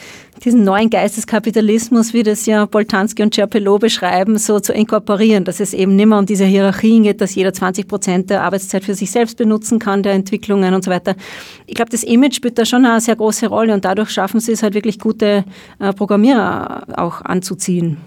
diesen 0.44 0.64
neuen 0.64 0.90
Geisteskapitalismus, 0.90 2.12
wie 2.12 2.22
das 2.22 2.46
ja 2.46 2.66
Boltanski 2.66 3.22
und 3.22 3.35
Cerpelot 3.35 3.81
beschreiben, 3.81 4.38
so 4.38 4.61
zu 4.61 4.72
inkorporieren, 4.72 5.44
dass 5.44 5.61
es 5.61 5.75
eben 5.75 5.96
nicht 5.96 6.07
mehr 6.07 6.18
um 6.18 6.27
diese 6.27 6.44
Hierarchien 6.44 7.03
geht, 7.05 7.20
dass 7.20 7.35
jeder 7.35 7.53
20 7.53 7.88
Prozent 7.88 8.31
der 8.31 8.42
Arbeitszeit 8.42 8.85
für 8.85 8.94
sich 8.94 9.11
selbst 9.11 9.37
benutzen 9.37 9.79
kann, 9.79 10.03
der 10.03 10.12
Entwicklungen 10.12 10.75
und 10.75 10.85
so 10.85 10.90
weiter. 10.90 11.14
Ich 11.66 11.75
glaube, 11.75 11.90
das 11.90 12.03
Image 12.03 12.35
spielt 12.35 12.59
da 12.59 12.64
schon 12.64 12.85
eine 12.85 13.01
sehr 13.01 13.16
große 13.16 13.49
Rolle 13.49 13.75
und 13.75 13.85
dadurch 13.85 14.11
schaffen 14.11 14.40
sie 14.40 14.53
es 14.53 14.62
halt 14.62 14.75
wirklich 14.75 14.99
gute 14.99 15.44
äh, 15.79 15.92
Programmierer 15.92 16.85
auch 16.96 17.22
anzuziehen. 17.22 17.99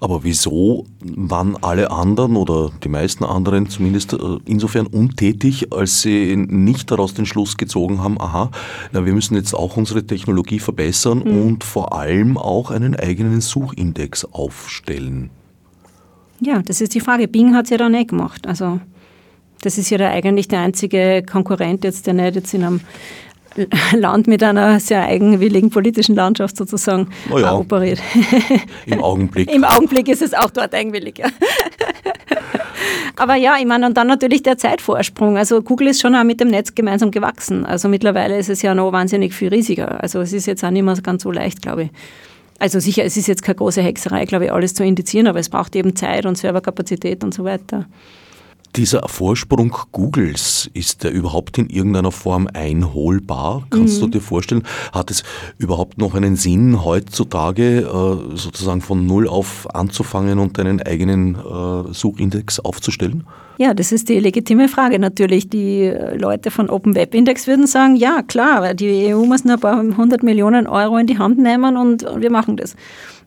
Aber 0.00 0.24
wieso 0.24 0.86
waren 1.00 1.56
alle 1.62 1.90
anderen 1.90 2.36
oder 2.36 2.70
die 2.82 2.88
meisten 2.88 3.24
anderen 3.24 3.68
zumindest 3.68 4.12
äh, 4.12 4.18
insofern 4.44 4.86
untätig, 4.86 5.72
als 5.72 6.02
sie 6.02 6.36
nicht 6.36 6.90
daraus 6.90 7.14
den 7.14 7.26
Schluss 7.26 7.56
gezogen 7.56 8.02
haben, 8.02 8.20
aha, 8.20 8.50
na, 8.92 9.04
wir 9.04 9.12
müssen 9.12 9.34
jetzt 9.34 9.54
auch 9.54 9.76
unsere 9.76 10.06
Technologie 10.06 10.58
verbessern 10.58 11.18
mhm. 11.18 11.42
und 11.42 11.64
vor 11.64 11.92
allem 11.92 12.36
auch 12.36 12.70
einen 12.70 12.96
eigenen 12.96 13.40
Suchindex 13.40 14.24
aufstellen? 14.24 15.30
Ja, 16.40 16.62
das 16.62 16.80
ist 16.80 16.94
die 16.94 17.00
Frage. 17.00 17.28
Bing 17.28 17.54
hat 17.54 17.64
es 17.64 17.70
ja 17.70 17.78
dann 17.78 17.92
nicht 17.92 18.10
gemacht. 18.10 18.46
Also 18.46 18.80
das 19.62 19.78
ist 19.78 19.90
ja 19.90 19.98
der, 19.98 20.10
eigentlich 20.10 20.48
der 20.48 20.60
einzige 20.60 21.22
Konkurrent 21.28 21.84
jetzt, 21.84 22.06
der 22.06 22.14
nicht 22.14 22.34
jetzt 22.34 22.52
in 22.54 22.62
einem 22.62 22.80
Land 23.92 24.26
mit 24.26 24.42
einer 24.42 24.80
sehr 24.80 25.04
eigenwilligen 25.04 25.70
politischen 25.70 26.14
Landschaft 26.14 26.56
sozusagen 26.56 27.08
oh 27.30 27.38
ja. 27.38 27.54
operiert. 27.54 28.00
Im 28.86 29.02
Augenblick. 29.02 29.52
Im 29.52 29.64
Augenblick 29.64 30.08
ist 30.08 30.22
es 30.22 30.34
auch 30.34 30.50
dort 30.50 30.74
eigenwillig, 30.74 31.18
ja. 31.18 31.26
Aber 33.16 33.34
ja, 33.34 33.56
ich 33.58 33.66
meine, 33.66 33.86
und 33.86 33.96
dann 33.96 34.06
natürlich 34.06 34.42
der 34.42 34.58
Zeitvorsprung. 34.58 35.38
Also 35.38 35.62
Google 35.62 35.88
ist 35.88 36.02
schon 36.02 36.14
auch 36.14 36.24
mit 36.24 36.40
dem 36.40 36.48
Netz 36.48 36.74
gemeinsam 36.74 37.10
gewachsen. 37.10 37.64
Also 37.64 37.88
mittlerweile 37.88 38.36
ist 38.36 38.50
es 38.50 38.62
ja 38.62 38.74
noch 38.74 38.92
wahnsinnig 38.92 39.32
viel 39.32 39.48
riesiger. 39.48 40.02
Also 40.02 40.20
es 40.20 40.32
ist 40.32 40.46
jetzt 40.46 40.62
auch 40.64 40.70
nicht 40.70 40.82
mehr 40.82 40.94
ganz 41.02 41.22
so 41.22 41.32
leicht, 41.32 41.62
glaube 41.62 41.84
ich. 41.84 41.90
Also 42.58 42.80
sicher, 42.80 43.04
es 43.04 43.16
ist 43.16 43.26
jetzt 43.26 43.42
keine 43.42 43.56
große 43.56 43.82
Hexerei, 43.82 44.24
glaube 44.24 44.46
ich, 44.46 44.52
alles 44.52 44.74
zu 44.74 44.84
indizieren, 44.84 45.26
aber 45.26 45.38
es 45.38 45.48
braucht 45.48 45.76
eben 45.76 45.94
Zeit 45.94 46.24
und 46.24 46.38
Serverkapazität 46.38 47.22
und 47.22 47.34
so 47.34 47.44
weiter. 47.44 47.86
Dieser 48.76 49.08
Vorsprung 49.08 49.74
Googles, 49.92 50.70
ist 50.74 51.02
der 51.02 51.10
überhaupt 51.10 51.56
in 51.56 51.70
irgendeiner 51.70 52.12
Form 52.12 52.46
einholbar? 52.52 53.66
Kannst 53.70 53.96
mhm. 53.96 54.00
du 54.02 54.18
dir 54.18 54.20
vorstellen, 54.20 54.64
hat 54.92 55.10
es 55.10 55.22
überhaupt 55.56 55.96
noch 55.96 56.14
einen 56.14 56.36
Sinn, 56.36 56.84
heutzutage 56.84 57.78
äh, 57.78 58.36
sozusagen 58.36 58.82
von 58.82 59.06
Null 59.06 59.28
auf 59.28 59.66
anzufangen 59.74 60.38
und 60.38 60.58
einen 60.58 60.82
eigenen 60.82 61.36
äh, 61.36 61.94
Suchindex 61.94 62.60
aufzustellen? 62.60 63.24
Ja, 63.58 63.72
das 63.72 63.90
ist 63.90 64.10
die 64.10 64.20
legitime 64.20 64.68
Frage 64.68 64.98
natürlich. 64.98 65.48
Die 65.48 65.90
Leute 66.14 66.50
von 66.50 66.68
Open 66.68 66.94
Web 66.94 67.14
Index 67.14 67.46
würden 67.46 67.66
sagen, 67.66 67.96
ja 67.96 68.20
klar, 68.22 68.74
die 68.74 69.14
EU 69.14 69.24
muss 69.24 69.44
nur 69.46 69.54
ein 69.54 69.60
paar 69.60 69.82
hundert 69.96 70.22
Millionen 70.22 70.66
Euro 70.66 70.98
in 70.98 71.06
die 71.06 71.18
Hand 71.18 71.38
nehmen 71.38 71.78
und 71.78 72.04
wir 72.18 72.30
machen 72.30 72.58
das. 72.58 72.76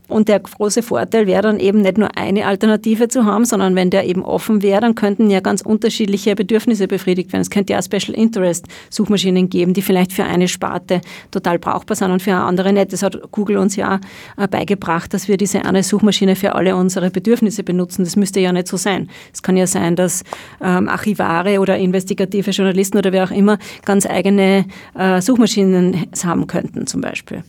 Und 0.10 0.28
der 0.28 0.39
große 0.39 0.82
Vorteil 0.82 1.28
wäre 1.28 1.43
dann 1.43 1.60
eben 1.60 1.82
nicht 1.82 2.00
nur 2.00 2.17
eine 2.17 2.48
Alternative 2.48 3.08
zu 3.08 3.26
haben, 3.26 3.45
sondern 3.45 3.76
wenn 3.76 3.91
der 3.91 4.06
eben 4.06 4.26
offen 4.26 4.63
wäre, 4.63 4.82
dann 4.82 4.95
könnten 4.95 5.30
ja 5.30 5.39
ganz 5.39 5.62
unterschiedliche 5.62 6.36
Bedürfnisse 6.36 6.88
befriedigt 6.88 7.32
werden. 7.32 7.43
Es 7.43 7.52
könnte 7.52 7.74
ja 7.74 7.82
Special 7.82 8.17
Interest 8.17 8.65
Suchmaschinen 8.89 9.50
geben, 9.50 9.74
die 9.76 9.84
vielleicht 9.84 10.12
für 10.12 10.24
eine 10.24 10.48
Sparte 10.48 11.02
total 11.30 11.60
brauchbar 11.60 11.95
sind 11.95 12.12
und 12.12 12.24
für 12.24 12.32
eine 12.32 12.43
andere 12.43 12.74
nicht. 12.74 12.91
Das 12.91 13.04
hat 13.04 13.32
Google 13.32 13.58
uns 13.58 13.76
ja 13.76 14.00
äh, 14.38 14.48
beigebracht, 14.48 15.13
dass 15.13 15.28
wir 15.28 15.38
diese 15.38 15.63
eine 15.63 15.84
Suchmaschine 15.84 16.36
für 16.36 16.56
alle 16.56 16.76
unsere 16.76 17.12
Bedürfnisse 17.12 17.63
benutzen. 17.63 18.04
Das 18.04 18.15
müsste 18.15 18.39
ja 18.39 18.52
nicht 18.52 18.67
so 18.67 18.78
sein. 18.78 19.10
Es 19.32 19.43
kann 19.43 19.58
ja 19.58 19.67
sein, 19.67 19.95
dass 19.95 20.24
ähm, 20.60 20.89
Archivare 20.89 21.60
oder 21.60 21.78
investigative 21.78 22.50
Journalisten 22.50 22.98
oder 22.98 23.12
wer 23.12 23.26
auch 23.26 23.32
immer 23.32 23.60
ganz 23.86 24.08
eigene 24.08 24.65
äh, 24.98 25.22
Suchmaschinen 25.22 26.08
haben 26.24 26.48
könnten 26.48 26.88
zum 26.88 27.02
Beispiel. 27.02 27.43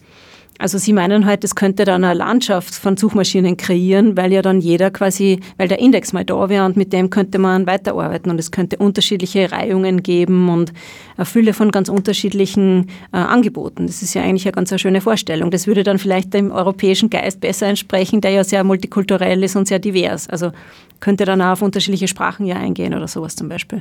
Also 0.60 0.76
Sie 0.76 0.92
meinen 0.92 1.24
halt, 1.24 1.42
es 1.42 1.54
könnte 1.54 1.86
dann 1.86 2.04
eine 2.04 2.12
Landschaft 2.12 2.74
von 2.74 2.98
Suchmaschinen 2.98 3.56
kreieren, 3.56 4.18
weil 4.18 4.30
ja 4.30 4.42
dann 4.42 4.60
jeder 4.60 4.90
quasi, 4.90 5.40
weil 5.56 5.68
der 5.68 5.78
Index 5.78 6.12
mal 6.12 6.22
da 6.22 6.50
wäre 6.50 6.66
und 6.66 6.76
mit 6.76 6.92
dem 6.92 7.08
könnte 7.08 7.38
man 7.38 7.66
weiterarbeiten 7.66 8.30
und 8.30 8.38
es 8.38 8.50
könnte 8.50 8.76
unterschiedliche 8.76 9.50
Reihungen 9.50 10.02
geben 10.02 10.50
und 10.50 10.74
eine 11.16 11.24
Fülle 11.24 11.54
von 11.54 11.70
ganz 11.70 11.88
unterschiedlichen 11.88 12.90
äh, 13.10 13.16
Angeboten. 13.16 13.86
Das 13.86 14.02
ist 14.02 14.12
ja 14.12 14.20
eigentlich 14.20 14.44
eine 14.44 14.52
ganz 14.52 14.70
eine 14.70 14.78
schöne 14.78 15.00
Vorstellung. 15.00 15.50
Das 15.50 15.66
würde 15.66 15.82
dann 15.82 15.98
vielleicht 15.98 16.34
dem 16.34 16.50
europäischen 16.50 17.08
Geist 17.08 17.40
besser 17.40 17.66
entsprechen, 17.66 18.20
der 18.20 18.32
ja 18.32 18.44
sehr 18.44 18.62
multikulturell 18.62 19.42
ist 19.42 19.56
und 19.56 19.66
sehr 19.66 19.78
divers. 19.78 20.28
Also 20.28 20.52
könnte 21.00 21.24
dann 21.24 21.40
auch 21.40 21.52
auf 21.52 21.62
unterschiedliche 21.62 22.06
Sprachen 22.06 22.44
ja 22.44 22.56
eingehen 22.56 22.92
oder 22.92 23.08
sowas 23.08 23.34
zum 23.34 23.48
Beispiel. 23.48 23.80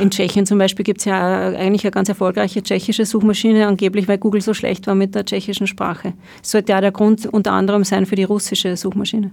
In 0.00 0.10
Tschechien 0.10 0.46
zum 0.46 0.58
Beispiel 0.58 0.84
gibt 0.84 1.00
es 1.00 1.04
ja 1.04 1.48
eigentlich 1.48 1.84
eine 1.84 1.90
ganz 1.90 2.08
erfolgreiche 2.08 2.62
tschechische 2.62 3.04
Suchmaschine, 3.04 3.66
angeblich 3.66 4.08
weil 4.08 4.18
Google 4.18 4.40
so 4.40 4.54
schlecht 4.54 4.86
war 4.86 4.94
mit 4.94 5.14
der 5.14 5.24
tschechischen 5.24 5.66
Sprache. 5.66 6.14
Das 6.40 6.50
sollte 6.52 6.72
ja 6.72 6.80
der 6.80 6.92
Grund 6.92 7.26
unter 7.26 7.52
anderem 7.52 7.84
sein 7.84 8.06
für 8.06 8.16
die 8.16 8.24
russische 8.24 8.76
Suchmaschine. 8.76 9.30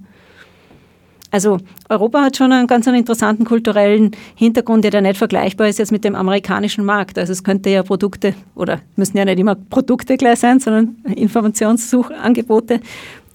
Also 1.29 1.57
Europa 1.89 2.23
hat 2.23 2.37
schon 2.37 2.53
einen 2.53 2.67
ganz 2.67 2.87
einen 2.87 2.97
interessanten 2.97 3.43
kulturellen 3.43 4.11
Hintergrund, 4.35 4.85
der 4.85 5.01
nicht 5.01 5.17
vergleichbar 5.17 5.67
ist 5.67 5.77
jetzt 5.77 5.91
mit 5.91 6.05
dem 6.05 6.15
amerikanischen 6.15 6.85
Markt. 6.85 7.19
Also 7.19 7.33
es 7.33 7.43
könnte 7.43 7.69
ja 7.69 7.83
Produkte, 7.83 8.33
oder 8.55 8.79
müssen 8.95 9.17
ja 9.17 9.25
nicht 9.25 9.39
immer 9.39 9.55
Produkte 9.55 10.15
gleich 10.15 10.39
sein, 10.39 10.59
sondern 10.59 10.95
Informationssuchangebote, 11.15 12.79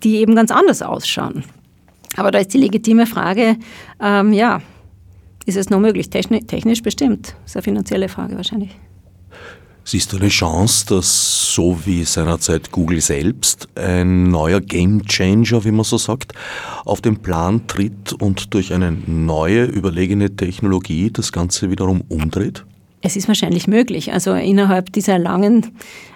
die 0.03 0.17
eben 0.17 0.35
ganz 0.35 0.51
anders 0.51 0.81
ausschauen. 0.81 1.45
Aber 2.17 2.31
da 2.31 2.39
ist 2.39 2.55
die 2.55 2.59
legitime 2.59 3.07
Frage, 3.07 3.57
ähm, 4.01 4.33
ja, 4.33 4.61
ist 5.47 5.57
es 5.57 5.71
noch 5.71 5.81
möglich? 5.81 6.11
Technisch, 6.11 6.47
technisch 6.47 6.83
bestimmt. 6.83 7.35
Das 7.43 7.53
ist 7.53 7.57
eine 7.57 7.63
finanzielle 7.63 8.09
Frage 8.09 8.37
wahrscheinlich. 8.37 8.71
Siehst 9.85 10.13
du 10.13 10.17
eine 10.17 10.29
Chance, 10.29 10.87
dass 10.87 11.53
so 11.55 11.77
wie 11.85 12.05
seinerzeit 12.05 12.71
Google 12.71 13.01
selbst 13.01 13.69
ein 13.75 14.31
neuer 14.31 14.61
Game 14.61 15.05
Changer, 15.05 15.65
wie 15.65 15.73
man 15.73 15.85
so 15.85 15.99
sagt, 15.99 16.35
auf 16.85 17.01
den 17.01 17.17
Plan 17.17 17.67
tritt 17.67 18.13
und 18.13 18.55
durch 18.55 18.73
eine 18.73 18.93
neue, 18.93 19.65
überlegene 19.65 20.37
Technologie 20.37 21.11
das 21.11 21.33
Ganze 21.33 21.71
wiederum 21.71 22.03
umdreht? 22.09 22.65
Es 23.05 23.17
ist 23.17 23.27
wahrscheinlich 23.27 23.67
möglich. 23.67 24.13
Also 24.13 24.33
innerhalb 24.33 24.93
dieser 24.93 25.19
langen 25.19 25.73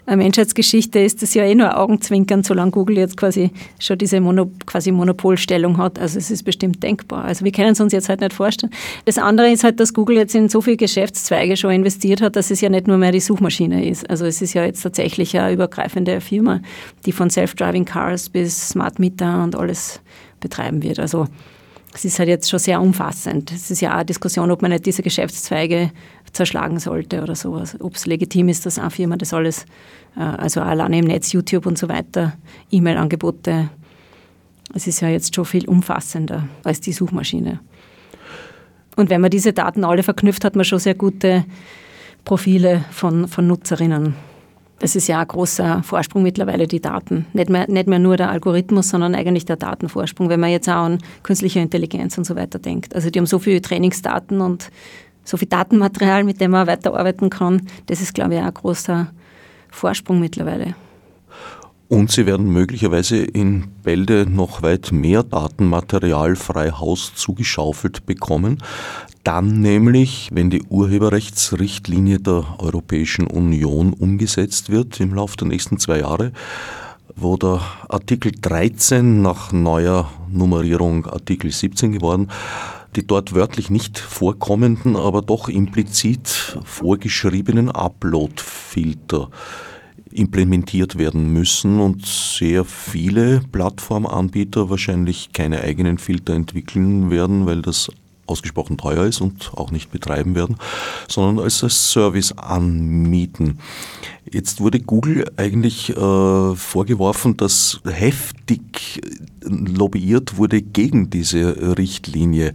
äh, 0.06 0.14
Menschheitsgeschichte 0.14 1.00
ist 1.00 1.20
es 1.20 1.34
ja 1.34 1.42
eh 1.42 1.54
nur 1.56 1.76
Augenzwinkern, 1.76 2.44
solange 2.44 2.70
Google 2.70 2.98
jetzt 2.98 3.16
quasi 3.16 3.50
schon 3.80 3.98
diese 3.98 4.20
Mono, 4.20 4.52
quasi 4.66 4.92
Monopolstellung 4.92 5.78
hat. 5.78 5.98
Also 5.98 6.16
es 6.16 6.30
ist 6.30 6.44
bestimmt 6.44 6.84
denkbar. 6.84 7.24
Also 7.24 7.44
wir 7.44 7.50
können 7.50 7.72
es 7.72 7.80
uns 7.80 7.92
jetzt 7.92 8.08
halt 8.08 8.20
nicht 8.20 8.32
vorstellen. 8.32 8.72
Das 9.04 9.18
andere 9.18 9.50
ist 9.50 9.64
halt, 9.64 9.80
dass 9.80 9.94
Google 9.94 10.16
jetzt 10.16 10.36
in 10.36 10.48
so 10.48 10.60
viele 10.60 10.76
Geschäftszweige 10.76 11.56
schon 11.56 11.72
investiert 11.72 12.22
hat, 12.22 12.36
dass 12.36 12.52
es 12.52 12.60
ja 12.60 12.68
nicht 12.68 12.86
nur 12.86 12.98
mehr 12.98 13.10
die 13.10 13.20
Suchmaschine 13.20 13.84
ist. 13.84 14.08
Also 14.08 14.24
es 14.24 14.40
ist 14.40 14.54
ja 14.54 14.64
jetzt 14.64 14.82
tatsächlich 14.82 15.36
eine 15.36 15.52
übergreifende 15.52 16.20
Firma, 16.20 16.60
die 17.04 17.10
von 17.10 17.30
Self-Driving 17.30 17.84
Cars 17.84 18.28
bis 18.28 18.68
Smart 18.68 19.00
Meter 19.00 19.42
und 19.42 19.56
alles 19.56 20.00
betreiben 20.38 20.84
wird. 20.84 21.00
Also 21.00 21.26
es 21.96 22.04
ist 22.04 22.18
halt 22.18 22.28
jetzt 22.28 22.50
schon 22.50 22.58
sehr 22.58 22.80
umfassend. 22.80 23.50
Es 23.52 23.70
ist 23.70 23.80
ja 23.80 23.92
auch 23.92 23.96
eine 23.96 24.04
Diskussion, 24.04 24.50
ob 24.50 24.60
man 24.60 24.70
nicht 24.70 24.84
diese 24.84 25.02
Geschäftszweige 25.02 25.90
zerschlagen 26.36 26.78
sollte 26.78 27.22
oder 27.22 27.34
sowas. 27.34 27.76
Ob 27.80 27.94
es 27.94 28.06
legitim 28.06 28.48
ist, 28.48 28.66
dass 28.66 28.78
eine 28.78 28.90
Firma 28.90 29.16
das 29.16 29.32
alles, 29.34 29.66
äh, 30.16 30.20
also 30.20 30.60
alleine 30.60 30.98
im 30.98 31.06
Netz, 31.06 31.32
YouTube 31.32 31.66
und 31.66 31.78
so 31.78 31.88
weiter, 31.88 32.34
E-Mail-Angebote, 32.70 33.70
es 34.74 34.86
ist 34.86 35.00
ja 35.00 35.08
jetzt 35.08 35.34
schon 35.34 35.44
viel 35.44 35.68
umfassender 35.68 36.48
als 36.64 36.80
die 36.80 36.92
Suchmaschine. 36.92 37.60
Und 38.96 39.10
wenn 39.10 39.20
man 39.20 39.30
diese 39.30 39.52
Daten 39.52 39.84
alle 39.84 40.02
verknüpft, 40.02 40.44
hat 40.44 40.56
man 40.56 40.64
schon 40.64 40.78
sehr 40.78 40.94
gute 40.94 41.44
Profile 42.24 42.84
von, 42.90 43.28
von 43.28 43.46
Nutzerinnen. 43.46 44.14
Das 44.78 44.94
ist 44.94 45.06
ja 45.06 45.20
ein 45.20 45.28
großer 45.28 45.82
Vorsprung 45.82 46.22
mittlerweile, 46.22 46.66
die 46.66 46.80
Daten. 46.80 47.24
Nicht 47.32 47.48
mehr, 47.48 47.70
nicht 47.70 47.86
mehr 47.86 47.98
nur 47.98 48.18
der 48.18 48.30
Algorithmus, 48.30 48.90
sondern 48.90 49.14
eigentlich 49.14 49.46
der 49.46 49.56
Datenvorsprung, 49.56 50.28
wenn 50.28 50.40
man 50.40 50.50
jetzt 50.50 50.68
auch 50.68 50.84
an 50.84 50.98
künstliche 51.22 51.60
Intelligenz 51.60 52.18
und 52.18 52.24
so 52.24 52.36
weiter 52.36 52.58
denkt. 52.58 52.94
Also 52.94 53.08
die 53.08 53.18
haben 53.18 53.26
so 53.26 53.38
viele 53.38 53.62
Trainingsdaten 53.62 54.42
und 54.42 54.70
so 55.26 55.36
viel 55.36 55.48
Datenmaterial, 55.48 56.24
mit 56.24 56.40
dem 56.40 56.52
man 56.52 56.66
weiterarbeiten 56.66 57.28
kann. 57.28 57.62
Das 57.86 58.00
ist, 58.00 58.14
glaube 58.14 58.34
ich, 58.34 58.40
auch 58.40 58.46
ein 58.46 58.54
großer 58.54 59.12
Vorsprung 59.70 60.20
mittlerweile. 60.20 60.74
Und 61.88 62.10
Sie 62.10 62.26
werden 62.26 62.52
möglicherweise 62.52 63.18
in 63.18 63.68
Bälde 63.84 64.26
noch 64.28 64.62
weit 64.62 64.90
mehr 64.90 65.22
Datenmaterial 65.22 66.34
frei 66.34 66.70
Haus 66.72 67.14
zugeschaufelt 67.14 68.06
bekommen. 68.06 68.58
Dann 69.22 69.60
nämlich, 69.60 70.30
wenn 70.32 70.50
die 70.50 70.62
Urheberrechtsrichtlinie 70.64 72.18
der 72.18 72.44
Europäischen 72.58 73.26
Union 73.26 73.92
umgesetzt 73.92 74.70
wird 74.70 74.98
im 75.00 75.14
Laufe 75.14 75.36
der 75.36 75.48
nächsten 75.48 75.78
zwei 75.78 76.00
Jahre, 76.00 76.32
wo 77.14 77.36
der 77.36 77.60
Artikel 77.88 78.32
13 78.32 79.22
nach 79.22 79.52
neuer 79.52 80.10
Nummerierung 80.30 81.06
Artikel 81.06 81.50
17 81.50 81.92
geworden, 81.92 82.28
die 82.96 83.06
dort 83.06 83.34
wörtlich 83.34 83.70
nicht 83.70 83.98
vorkommenden, 83.98 84.96
aber 84.96 85.22
doch 85.22 85.48
implizit 85.48 86.58
vorgeschriebenen 86.64 87.70
Upload-Filter 87.70 89.30
implementiert 90.10 90.96
werden 90.96 91.32
müssen 91.32 91.78
und 91.78 92.06
sehr 92.06 92.64
viele 92.64 93.40
Plattformanbieter 93.52 94.70
wahrscheinlich 94.70 95.32
keine 95.32 95.60
eigenen 95.60 95.98
Filter 95.98 96.34
entwickeln 96.34 97.10
werden, 97.10 97.44
weil 97.46 97.60
das 97.60 97.90
ausgesprochen 98.26 98.76
teuer 98.76 99.04
ist 99.04 99.20
und 99.20 99.52
auch 99.54 99.70
nicht 99.70 99.90
betreiben 99.90 100.34
werden, 100.34 100.56
sondern 101.08 101.44
als 101.44 101.58
Service 101.58 102.32
anmieten. 102.32 103.58
Jetzt 104.30 104.60
wurde 104.60 104.80
Google 104.80 105.30
eigentlich 105.36 105.90
äh, 105.90 106.54
vorgeworfen, 106.56 107.36
dass 107.36 107.80
heftig 107.84 109.00
lobbyiert 109.46 110.36
wurde 110.36 110.62
gegen 110.62 111.10
diese 111.10 111.76
Richtlinie. 111.78 112.54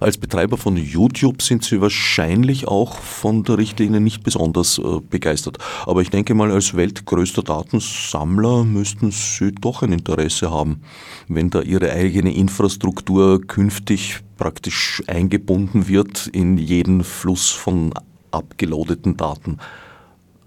Als 0.00 0.16
Betreiber 0.16 0.56
von 0.56 0.76
YouTube 0.76 1.42
sind 1.42 1.64
Sie 1.64 1.80
wahrscheinlich 1.80 2.68
auch 2.68 2.98
von 2.98 3.42
der 3.42 3.58
Richtlinie 3.58 4.00
nicht 4.00 4.22
besonders 4.22 4.78
äh, 4.78 5.00
begeistert. 5.10 5.58
Aber 5.86 6.02
ich 6.02 6.10
denke 6.10 6.34
mal, 6.34 6.52
als 6.52 6.74
weltgrößter 6.74 7.42
Datensammler 7.42 8.62
müssten 8.62 9.10
Sie 9.10 9.50
doch 9.50 9.82
ein 9.82 9.90
Interesse 9.90 10.52
haben, 10.52 10.82
wenn 11.26 11.50
da 11.50 11.62
Ihre 11.62 11.90
eigene 11.90 12.32
Infrastruktur 12.32 13.44
künftig 13.44 14.20
praktisch 14.36 15.02
eingebunden 15.08 15.88
wird 15.88 16.28
in 16.28 16.58
jeden 16.58 17.02
Fluss 17.02 17.50
von 17.50 17.92
abgelodeten 18.30 19.16
Daten. 19.16 19.58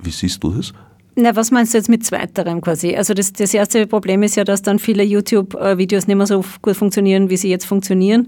Wie 0.01 0.11
siehst 0.11 0.41
du 0.45 0.51
das? 0.51 0.71
Na, 1.21 1.35
was 1.35 1.51
meinst 1.51 1.73
du 1.73 1.77
jetzt 1.77 1.89
mit 1.89 2.03
zweiterem 2.03 2.61
quasi? 2.61 2.95
Also 2.95 3.13
das, 3.13 3.31
das 3.31 3.53
erste 3.53 3.85
Problem 3.85 4.23
ist 4.23 4.35
ja, 4.35 4.43
dass 4.43 4.61
dann 4.63 4.79
viele 4.79 5.03
YouTube-Videos 5.03 6.07
nicht 6.07 6.15
mehr 6.15 6.25
so 6.25 6.43
gut 6.61 6.75
funktionieren, 6.75 7.29
wie 7.29 7.37
sie 7.37 7.49
jetzt 7.49 7.65
funktionieren 7.65 8.27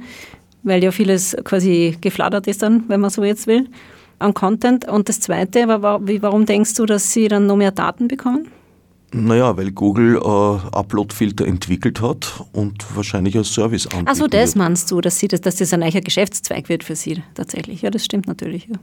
weil 0.64 0.84
ja 0.84 0.92
vieles 0.92 1.36
quasi 1.44 1.98
geflattert 2.02 2.48
ist 2.48 2.64
dann, 2.64 2.86
wenn 2.88 3.02
man 3.02 3.10
so 3.10 3.24
jetzt 3.24 3.48
will, 3.48 3.70
an 4.20 4.34
Content. 4.34 4.88
Und 4.88 5.10
das 5.10 5.20
Zweite, 5.20 5.68
warum 5.68 6.46
denkst 6.46 6.74
du, 6.76 6.86
dass 6.86 7.14
sie 7.14 7.28
dann 7.28 7.46
noch 7.46 7.58
mehr 7.58 7.72
Daten 7.72 8.08
bekommen? 8.08 8.48
Naja, 9.14 9.56
weil 9.58 9.72
Google 9.72 10.16
äh, 10.18 10.76
Upload-Filter 10.76 11.46
entwickelt 11.46 12.02
hat 12.02 12.44
und 12.52 12.84
wahrscheinlich 12.96 13.38
als 13.38 13.54
Service 13.54 13.86
anbietet. 13.88 14.10
Also 14.10 14.28
das 14.28 14.56
meinst 14.56 14.92
du, 14.92 15.02
dass, 15.02 15.20
sie 15.20 15.28
das, 15.28 15.42
dass 15.42 15.58
das 15.58 15.74
ein 15.74 15.82
neuer 15.82 16.02
Geschäftszweig 16.02 16.68
wird 16.68 16.84
für 16.84 16.96
Sie 16.96 17.22
tatsächlich? 17.36 17.84
Ja, 17.84 17.92
das 17.92 18.04
stimmt 18.04 18.28
natürlich. 18.28 18.68
Ja. 18.68 18.76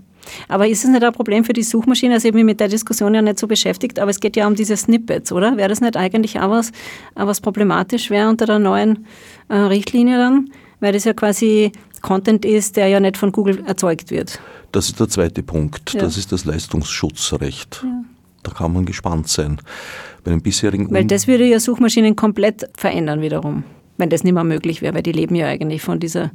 Aber 0.49 0.69
ist 0.69 0.85
es 0.85 0.91
nicht 0.91 1.03
ein 1.03 1.13
Problem 1.13 1.45
für 1.45 1.53
die 1.53 1.63
Suchmaschine? 1.63 2.15
Also 2.15 2.29
ich 2.29 2.33
habe 2.33 2.39
mich 2.39 2.47
mit 2.47 2.61
der 2.61 2.69
Diskussion 2.69 3.15
ja 3.15 3.23
nicht 3.23 3.39
so 3.39 3.47
beschäftigt, 3.47 3.99
aber 3.99 4.11
es 4.11 4.21
geht 4.21 4.37
ja 4.37 4.47
um 4.47 4.55
diese 4.55 4.77
Snippets, 4.77 5.33
oder? 5.33 5.57
Wäre 5.57 5.69
das 5.69 5.81
nicht 5.81 5.97
eigentlich 5.97 6.39
auch 6.39 6.51
was, 6.51 6.73
was 7.15 7.41
problematisch 7.41 8.11
wäre 8.11 8.29
unter 8.29 8.47
der 8.47 8.59
neuen 8.59 9.07
äh, 9.49 9.57
Richtlinie 9.57 10.19
dann? 10.19 10.51
weil 10.81 10.93
das 10.93 11.05
ja 11.05 11.13
quasi 11.13 11.73
Content 12.03 12.45
ist, 12.45 12.77
der 12.77 12.89
ja 12.89 12.99
nicht 12.99 13.17
von 13.17 13.31
Google 13.31 13.63
erzeugt 13.67 14.11
wird. 14.11 14.41
Das 14.73 14.89
ist 14.89 14.99
der 14.99 15.09
zweite 15.09 15.43
Punkt. 15.43 15.93
Ja. 15.93 16.01
Das 16.01 16.17
ist 16.17 16.33
das 16.33 16.45
Leistungsschutzrecht. 16.45 17.83
Ja. 17.85 18.05
Da 18.43 18.53
kann 18.53 18.73
man 18.73 18.87
gespannt 18.87 19.29
sein. 19.29 19.61
Bei 20.25 20.31
den 20.31 20.43
bisherigen 20.43 20.91
weil 20.91 21.05
das 21.05 21.27
würde 21.27 21.45
ja 21.45 21.61
Suchmaschinen 21.61 22.17
komplett 22.17 22.69
verändern 22.77 23.21
wiederum, 23.21 23.65
wenn 23.97 24.11
das 24.11 24.25
nicht 24.25 24.35
mehr 24.35 24.45
möglich 24.45 24.83
wäre, 24.83 24.95
weil 24.95 25.03
die 25.03 25.13
leben 25.13 25.35
ja 25.35 25.47
eigentlich 25.47 25.83
von, 25.83 26.01
dieser, 26.01 26.31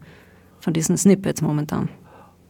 von 0.60 0.74
diesen 0.74 0.98
Snippets 0.98 1.42
momentan. 1.42 1.90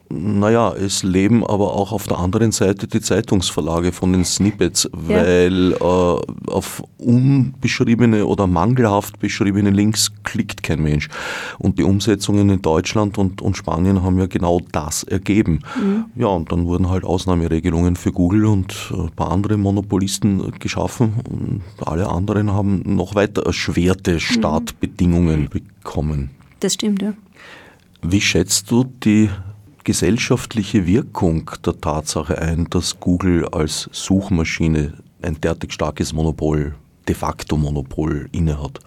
Naja, 0.09 0.71
es 0.73 1.01
leben 1.01 1.43
aber 1.45 1.73
auch 1.73 1.91
auf 1.91 2.05
der 2.07 2.19
anderen 2.19 2.51
Seite 2.51 2.87
die 2.87 3.01
Zeitungsverlage 3.01 3.91
von 3.91 4.13
den 4.13 4.23
Snippets, 4.23 4.87
ja. 4.93 5.15
weil 5.15 5.73
äh, 5.73 5.81
auf 5.81 6.83
unbeschriebene 6.99 8.25
oder 8.25 8.45
mangelhaft 8.45 9.19
beschriebene 9.19 9.71
Links 9.71 10.11
klickt 10.23 10.61
kein 10.61 10.81
Mensch. 10.83 11.09
Und 11.57 11.79
die 11.79 11.83
Umsetzungen 11.83 12.49
in 12.49 12.61
Deutschland 12.61 13.17
und, 13.17 13.41
und 13.41 13.57
Spanien 13.57 14.03
haben 14.03 14.19
ja 14.19 14.27
genau 14.27 14.61
das 14.71 15.03
ergeben. 15.03 15.61
Mhm. 15.75 16.05
Ja, 16.15 16.27
und 16.27 16.51
dann 16.51 16.65
wurden 16.65 16.89
halt 16.89 17.03
Ausnahmeregelungen 17.03 17.95
für 17.95 18.11
Google 18.11 18.45
und 18.45 18.91
ein 18.91 19.09
paar 19.15 19.31
andere 19.31 19.57
Monopolisten 19.57 20.51
geschaffen. 20.59 21.13
Und 21.27 21.63
alle 21.83 22.09
anderen 22.09 22.53
haben 22.53 22.83
noch 22.85 23.15
weiter 23.15 23.43
erschwerte 23.43 24.13
mhm. 24.13 24.19
Startbedingungen 24.19 25.41
mhm. 25.41 25.49
bekommen. 25.49 26.29
Das 26.59 26.75
stimmt, 26.75 27.01
ja. 27.01 27.13
Wie 28.03 28.21
schätzt 28.21 28.69
du 28.69 28.83
die 29.03 29.29
gesellschaftliche 29.85 30.85
Wirkung 30.85 31.49
der 31.65 31.79
Tatsache 31.79 32.37
ein, 32.37 32.67
dass 32.69 32.99
Google 32.99 33.47
als 33.47 33.87
Suchmaschine 33.93 34.95
ein 35.21 35.39
derartig 35.39 35.71
starkes 35.71 36.11
Monopol, 36.11 36.75
de 37.07 37.15
facto 37.15 37.55
Monopol 37.55 38.27
innehat? 38.33 38.79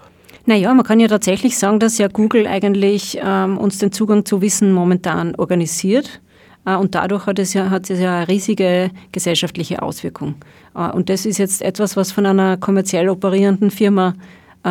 Naja, 0.45 0.75
man 0.75 0.85
kann 0.85 1.01
ja 1.01 1.09
tatsächlich 1.09 1.57
sagen, 1.57 1.79
dass 1.79 1.99
ja 1.99 2.09
Google 2.09 2.47
eigentlich 2.47 3.19
ähm, 3.23 3.59
uns 3.59 3.79
den 3.79 3.93
Zugang 3.93 4.25
zu 4.25 4.41
Wissen 4.41 4.73
momentan 4.73 5.35
organisiert. 5.37 6.21
Äh, 6.65 6.77
und 6.77 6.95
dadurch 6.95 7.27
hat 7.27 7.39
es, 7.39 7.55
ja, 7.55 7.71
hat 7.71 7.91
es 7.91 8.01
ja 8.01 8.19
eine 8.19 8.29
riesige 8.29 8.91
gesellschaftliche 9.13 9.83
Auswirkung. 9.83 10.37
Äh, 10.75 10.91
und 10.91 11.11
das 11.11 11.27
ist 11.27 11.39
jetzt 11.39 11.63
etwas, 11.63 11.97
was 11.97 12.13
von 12.13 12.27
einer 12.27 12.57
kommerziell 12.57 13.09
operierenden 13.09 13.71
Firma 13.71 14.15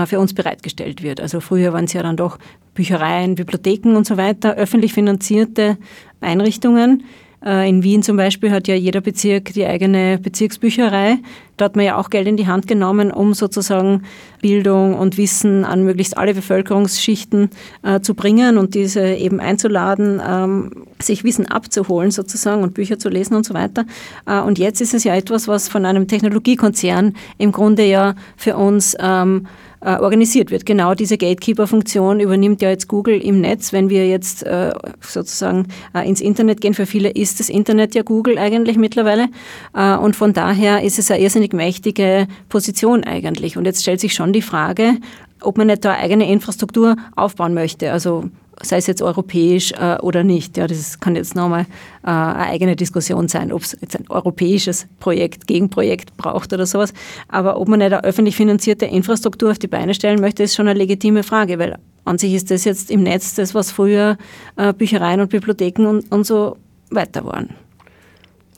für 0.05 0.19
uns 0.19 0.33
bereitgestellt 0.33 1.01
wird. 1.01 1.21
Also 1.21 1.39
früher 1.39 1.73
waren 1.73 1.85
es 1.85 1.93
ja 1.93 2.03
dann 2.03 2.17
doch 2.17 2.37
Büchereien, 2.73 3.35
Bibliotheken 3.35 3.95
und 3.95 4.05
so 4.05 4.17
weiter, 4.17 4.55
öffentlich 4.55 4.93
finanzierte 4.93 5.77
Einrichtungen. 6.21 7.03
Äh, 7.43 7.69
in 7.69 7.83
Wien 7.83 8.03
zum 8.03 8.17
Beispiel 8.17 8.51
hat 8.51 8.67
ja 8.67 8.75
jeder 8.75 9.01
Bezirk 9.01 9.53
die 9.53 9.65
eigene 9.65 10.17
Bezirksbücherei. 10.17 11.17
Da 11.55 11.65
hat 11.65 11.75
man 11.75 11.85
ja 11.85 11.97
auch 11.97 12.09
Geld 12.09 12.27
in 12.27 12.37
die 12.37 12.47
Hand 12.47 12.67
genommen, 12.67 13.11
um 13.11 13.33
sozusagen 13.33 14.03
Bildung 14.41 14.95
und 14.95 15.17
Wissen 15.17 15.65
an 15.65 15.83
möglichst 15.83 16.17
alle 16.17 16.33
Bevölkerungsschichten 16.33 17.49
äh, 17.83 17.99
zu 17.99 18.15
bringen 18.15 18.57
und 18.57 18.75
diese 18.75 19.01
eben 19.15 19.39
einzuladen, 19.39 20.21
ähm, 20.27 20.85
sich 20.99 21.23
Wissen 21.23 21.47
abzuholen 21.47 22.11
sozusagen 22.11 22.63
und 22.63 22.73
Bücher 22.73 22.99
zu 22.99 23.09
lesen 23.09 23.35
und 23.35 23.45
so 23.45 23.53
weiter. 23.53 23.85
Äh, 24.25 24.39
und 24.39 24.59
jetzt 24.59 24.81
ist 24.81 24.93
es 24.93 25.03
ja 25.03 25.15
etwas, 25.15 25.47
was 25.47 25.67
von 25.67 25.85
einem 25.85 26.07
Technologiekonzern 26.07 27.15
im 27.37 27.51
Grunde 27.51 27.85
ja 27.85 28.15
für 28.35 28.57
uns 28.57 28.95
ähm, 28.99 29.47
äh, 29.81 29.97
organisiert 29.97 30.51
wird. 30.51 30.65
Genau 30.65 30.93
diese 30.93 31.17
Gatekeeper-Funktion 31.17 32.19
übernimmt 32.19 32.61
ja 32.61 32.69
jetzt 32.69 32.87
Google 32.87 33.21
im 33.21 33.41
Netz. 33.41 33.73
Wenn 33.73 33.89
wir 33.89 34.07
jetzt 34.07 34.43
äh, 34.43 34.73
sozusagen 35.01 35.67
äh, 35.93 36.07
ins 36.07 36.21
Internet 36.21 36.61
gehen, 36.61 36.73
für 36.73 36.85
viele 36.85 37.09
ist 37.09 37.39
das 37.39 37.49
Internet 37.49 37.95
ja 37.95 38.03
Google 38.03 38.37
eigentlich 38.37 38.77
mittlerweile. 38.77 39.27
Äh, 39.73 39.95
und 39.97 40.15
von 40.15 40.33
daher 40.33 40.83
ist 40.83 40.99
es 40.99 41.11
eine 41.11 41.21
irrsinnig 41.21 41.53
mächtige 41.53 42.27
Position 42.49 43.03
eigentlich. 43.03 43.57
Und 43.57 43.65
jetzt 43.65 43.81
stellt 43.81 43.99
sich 43.99 44.13
schon 44.13 44.33
die 44.33 44.41
Frage, 44.41 44.97
ob 45.41 45.57
man 45.57 45.67
nicht 45.67 45.85
da 45.85 45.93
eigene 45.93 46.29
Infrastruktur 46.31 46.95
aufbauen 47.15 47.53
möchte. 47.53 47.91
Also 47.91 48.25
sei 48.61 48.77
es 48.77 48.87
jetzt 48.87 49.01
europäisch 49.01 49.71
äh, 49.73 49.97
oder 50.01 50.23
nicht. 50.23 50.57
Ja, 50.57 50.67
das 50.67 50.99
kann 50.99 51.15
jetzt 51.15 51.35
nochmal 51.35 51.61
äh, 52.03 52.07
eine 52.07 52.47
eigene 52.47 52.75
Diskussion 52.75 53.27
sein, 53.27 53.51
ob 53.51 53.61
es 53.61 53.77
jetzt 53.79 53.95
ein 53.95 54.05
europäisches 54.09 54.87
Projekt, 54.99 55.47
Gegenprojekt 55.47 56.17
braucht 56.17 56.53
oder 56.53 56.65
sowas. 56.65 56.93
Aber 57.27 57.59
ob 57.59 57.67
man 57.67 57.79
nicht 57.79 57.93
eine 57.93 58.03
öffentlich 58.03 58.35
finanzierte 58.35 58.85
Infrastruktur 58.85 59.51
auf 59.51 59.59
die 59.59 59.67
Beine 59.67 59.93
stellen 59.93 60.19
möchte, 60.19 60.43
ist 60.43 60.55
schon 60.55 60.67
eine 60.67 60.77
legitime 60.77 61.23
Frage, 61.23 61.59
weil 61.59 61.77
an 62.05 62.17
sich 62.17 62.33
ist 62.33 62.51
das 62.51 62.63
jetzt 62.63 62.89
im 62.89 63.03
Netz 63.03 63.35
das, 63.35 63.53
was 63.53 63.71
früher 63.71 64.17
äh, 64.55 64.73
Büchereien 64.73 65.21
und 65.21 65.29
Bibliotheken 65.29 65.85
und, 65.87 66.11
und 66.11 66.25
so 66.25 66.57
weiter 66.89 67.25
waren. 67.25 67.49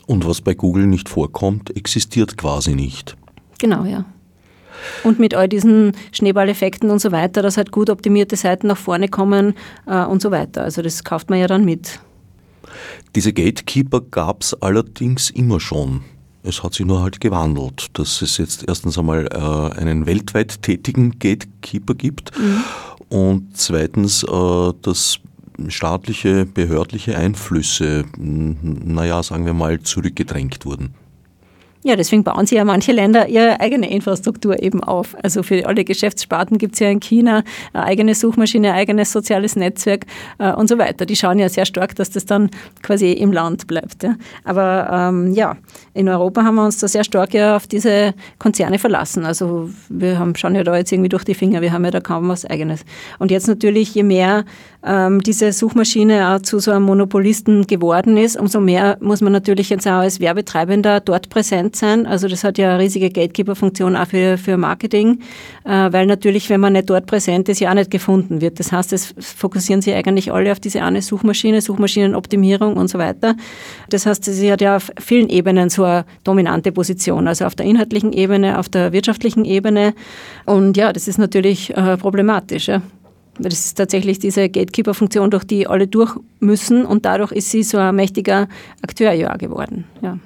Und 0.06 0.26
was 0.26 0.42
bei 0.42 0.54
Google 0.54 0.88
nicht 0.88 1.10
vorkommt, 1.10 1.76
existiert 1.76 2.38
quasi 2.38 2.74
nicht. 2.74 3.16
Genau, 3.60 3.86
ja. 3.86 4.06
Und 5.04 5.20
mit 5.20 5.34
all 5.34 5.48
diesen 5.48 5.94
Schneeballeffekten 6.12 6.90
und 6.90 7.00
so 7.00 7.12
weiter, 7.12 7.42
dass 7.42 7.58
halt 7.58 7.72
gut 7.72 7.90
optimierte 7.90 8.36
Seiten 8.36 8.68
nach 8.68 8.78
vorne 8.78 9.08
kommen 9.08 9.56
äh, 9.88 10.04
und 10.04 10.22
so 10.22 10.32
weiter. 10.32 10.64
Also 10.64 10.82
das 10.82 11.04
kauft 11.04 11.30
man 11.30 11.40
ja 11.40 11.48
dann 11.48 11.66
mit. 11.66 12.00
Diese 13.16 13.34
Gatekeeper 13.34 14.02
gab 14.02 14.44
es 14.44 14.54
allerdings 14.62 15.30
immer 15.30 15.60
schon. 15.60 16.02
Es 16.44 16.64
hat 16.64 16.74
sich 16.74 16.86
nur 16.86 17.02
halt 17.02 17.20
gewandelt, 17.20 17.88
dass 17.94 18.22
es 18.22 18.38
jetzt 18.38 18.64
erstens 18.68 18.98
einmal 18.98 19.28
äh, 19.28 19.80
einen 19.80 20.06
weltweit 20.06 20.62
tätigen 20.62 21.20
Gatekeeper 21.20 21.96
gibt 21.96 22.32
mhm. 22.38 22.64
und 23.10 23.58
zweitens, 23.58 24.24
äh, 24.24 24.74
dass 24.82 25.20
staatliche, 25.68 26.46
behördliche 26.46 27.18
Einflüsse, 27.18 28.06
naja, 28.18 29.22
sagen 29.22 29.46
wir 29.46 29.54
mal, 29.54 29.82
zurückgedrängt 29.82 30.66
wurden. 30.66 30.94
Ja, 31.82 31.96
deswegen 31.96 32.26
bauen 32.26 32.46
sie 32.46 32.56
ja 32.56 32.66
manche 32.66 32.92
Länder 32.92 33.30
ihre 33.30 33.62
eigene 33.62 33.90
Infrastruktur 33.90 34.62
eben 34.62 34.84
auf. 34.84 35.16
Also 35.24 35.44
für 35.44 35.66
alle 35.66 35.86
Geschäftssparten 35.86 36.58
gibt 36.58 36.74
es 36.74 36.80
ja 36.82 36.90
in 36.90 37.00
China 37.00 37.44
eine 37.72 37.86
eigene 37.86 38.16
Suchmaschine, 38.16 38.74
ein 38.74 38.80
eigenes 38.80 39.14
soziales 39.14 39.56
Netzwerk 39.56 40.06
äh, 40.40 40.52
und 40.52 40.68
so 40.68 40.78
weiter. 40.78 41.06
Die 41.06 41.16
schauen 41.16 41.40
ja 41.40 41.48
sehr 41.48 41.66
stark, 41.66 41.96
dass 41.96 42.10
das 42.10 42.26
dann 42.26 42.50
quasi 42.84 43.14
im 43.14 43.32
Land 43.32 43.68
bleibt. 43.68 44.04
Ja. 44.04 44.16
Aber 44.44 44.90
ähm, 44.92 45.32
ja, 45.32 45.56
in 45.94 46.10
Europa 46.10 46.44
haben 46.44 46.56
wir 46.56 46.66
uns 46.66 46.80
da 46.80 46.90
sehr 46.90 47.06
stark 47.06 47.34
ja 47.34 47.56
auf 47.56 47.66
diese 47.66 48.14
Konzerne 48.40 48.78
verlassen. 48.78 49.26
Also 49.26 49.70
wir 49.88 50.20
haben, 50.20 50.36
schauen 50.36 50.56
ja 50.56 50.66
da 50.66 50.76
jetzt 50.76 50.92
irgendwie 50.92 51.10
durch 51.10 51.24
die 51.24 51.34
Finger, 51.34 51.62
wir 51.62 51.72
haben 51.72 51.86
ja 51.86 51.92
da 51.92 52.02
kaum 52.02 52.28
was 52.28 52.44
Eigenes. 52.44 52.84
Und 53.20 53.32
jetzt 53.32 53.48
natürlich, 53.48 53.96
je 53.96 54.04
mehr 54.04 54.44
ähm, 54.84 55.22
diese 55.22 55.52
Suchmaschine 55.52 56.30
auch 56.30 56.42
zu 56.42 56.60
so 56.60 56.72
einem 56.72 56.84
Monopolisten 56.84 57.68
geworden 57.68 58.16
ist, 58.16 58.40
umso 58.40 58.62
mehr 58.62 58.98
muss 59.02 59.20
man 59.22 59.34
natürlich 59.34 59.70
jetzt 59.70 59.86
auch 59.88 60.00
als 60.00 60.20
Werbetreibender 60.20 61.02
dort 61.02 61.30
präsent 61.30 61.76
sein. 61.76 62.06
Also 62.06 62.28
das 62.28 62.44
hat 62.44 62.58
ja 62.58 62.70
eine 62.72 62.84
riesige 62.84 63.10
Gatekeeper-Funktion 63.10 63.98
auch 63.98 64.08
für, 64.08 64.38
für 64.38 64.56
Marketing, 64.56 65.20
äh, 65.66 65.92
weil 65.92 66.06
natürlich, 66.06 66.50
wenn 66.50 66.62
man 66.62 66.74
nicht 66.74 66.90
dort 66.90 67.08
präsent 67.08 67.50
ist, 67.50 67.60
ja 67.60 67.72
auch 67.72 67.76
nicht 67.76 67.92
gefunden 67.92 68.40
wird. 68.40 68.60
Das 68.60 68.72
heißt, 68.72 68.94
es 68.94 69.14
fokussieren 69.20 69.82
sich 69.82 69.94
eigentlich 69.94 70.32
alle 70.32 70.52
auf 70.52 70.62
diese 70.62 70.82
eine 70.82 71.02
Suchmaschine, 71.02 71.62
Suchmaschinenoptimierung 71.62 72.78
und 72.78 72.88
so 72.88 73.00
weiter. 73.00 73.36
Das 73.90 74.06
heißt, 74.06 74.24
sie 74.24 74.52
hat 74.52 74.62
ja 74.62 74.78
auf 74.78 74.92
vielen 75.00 75.28
Ebenen 75.30 75.70
so 75.70 75.84
eine 75.84 76.06
dominante 76.24 76.72
Position, 76.72 77.28
also 77.28 77.46
auf 77.46 77.56
der 77.56 77.66
inhaltlichen 77.66 78.14
Ebene, 78.14 78.58
auf 78.58 78.70
der 78.70 78.94
wirtschaftlichen 78.94 79.44
Ebene. 79.44 79.94
Und 80.46 80.78
ja, 80.78 80.94
das 80.94 81.10
ist 81.10 81.18
natürlich 81.18 81.76
äh, 81.76 81.98
problematisch. 81.98 82.68
Ja. 82.68 82.82
Das 83.40 83.54
ist 83.54 83.76
tatsächlich 83.76 84.20
diese 84.20 84.50
Gatekeeper-Funktion, 84.50 85.32
durch 85.32 85.46
die 85.46 85.68
alle 85.68 85.88
durch 85.88 86.16
müssen 86.40 86.86
und 86.86 87.06
dadurch 87.06 87.32
ist 87.32 87.50
sie 87.52 87.64
so 87.64 87.78
ein 87.78 87.96
mächtiger 87.96 88.48
Akteur 88.82 89.14
ja 89.14 89.36
geworden. 89.38 89.86
Ja. 90.02 90.18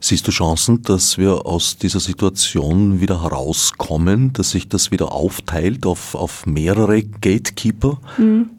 Siehst 0.00 0.26
du 0.28 0.30
Chancen, 0.30 0.82
dass 0.82 1.18
wir 1.18 1.46
aus 1.46 1.76
dieser 1.76 1.98
Situation 1.98 3.00
wieder 3.00 3.22
herauskommen, 3.22 4.32
dass 4.32 4.50
sich 4.50 4.68
das 4.68 4.92
wieder 4.92 5.12
aufteilt 5.12 5.86
auf, 5.86 6.14
auf 6.14 6.46
mehrere 6.46 7.02
Gatekeeper? 7.02 8.00
Mhm. 8.16 8.50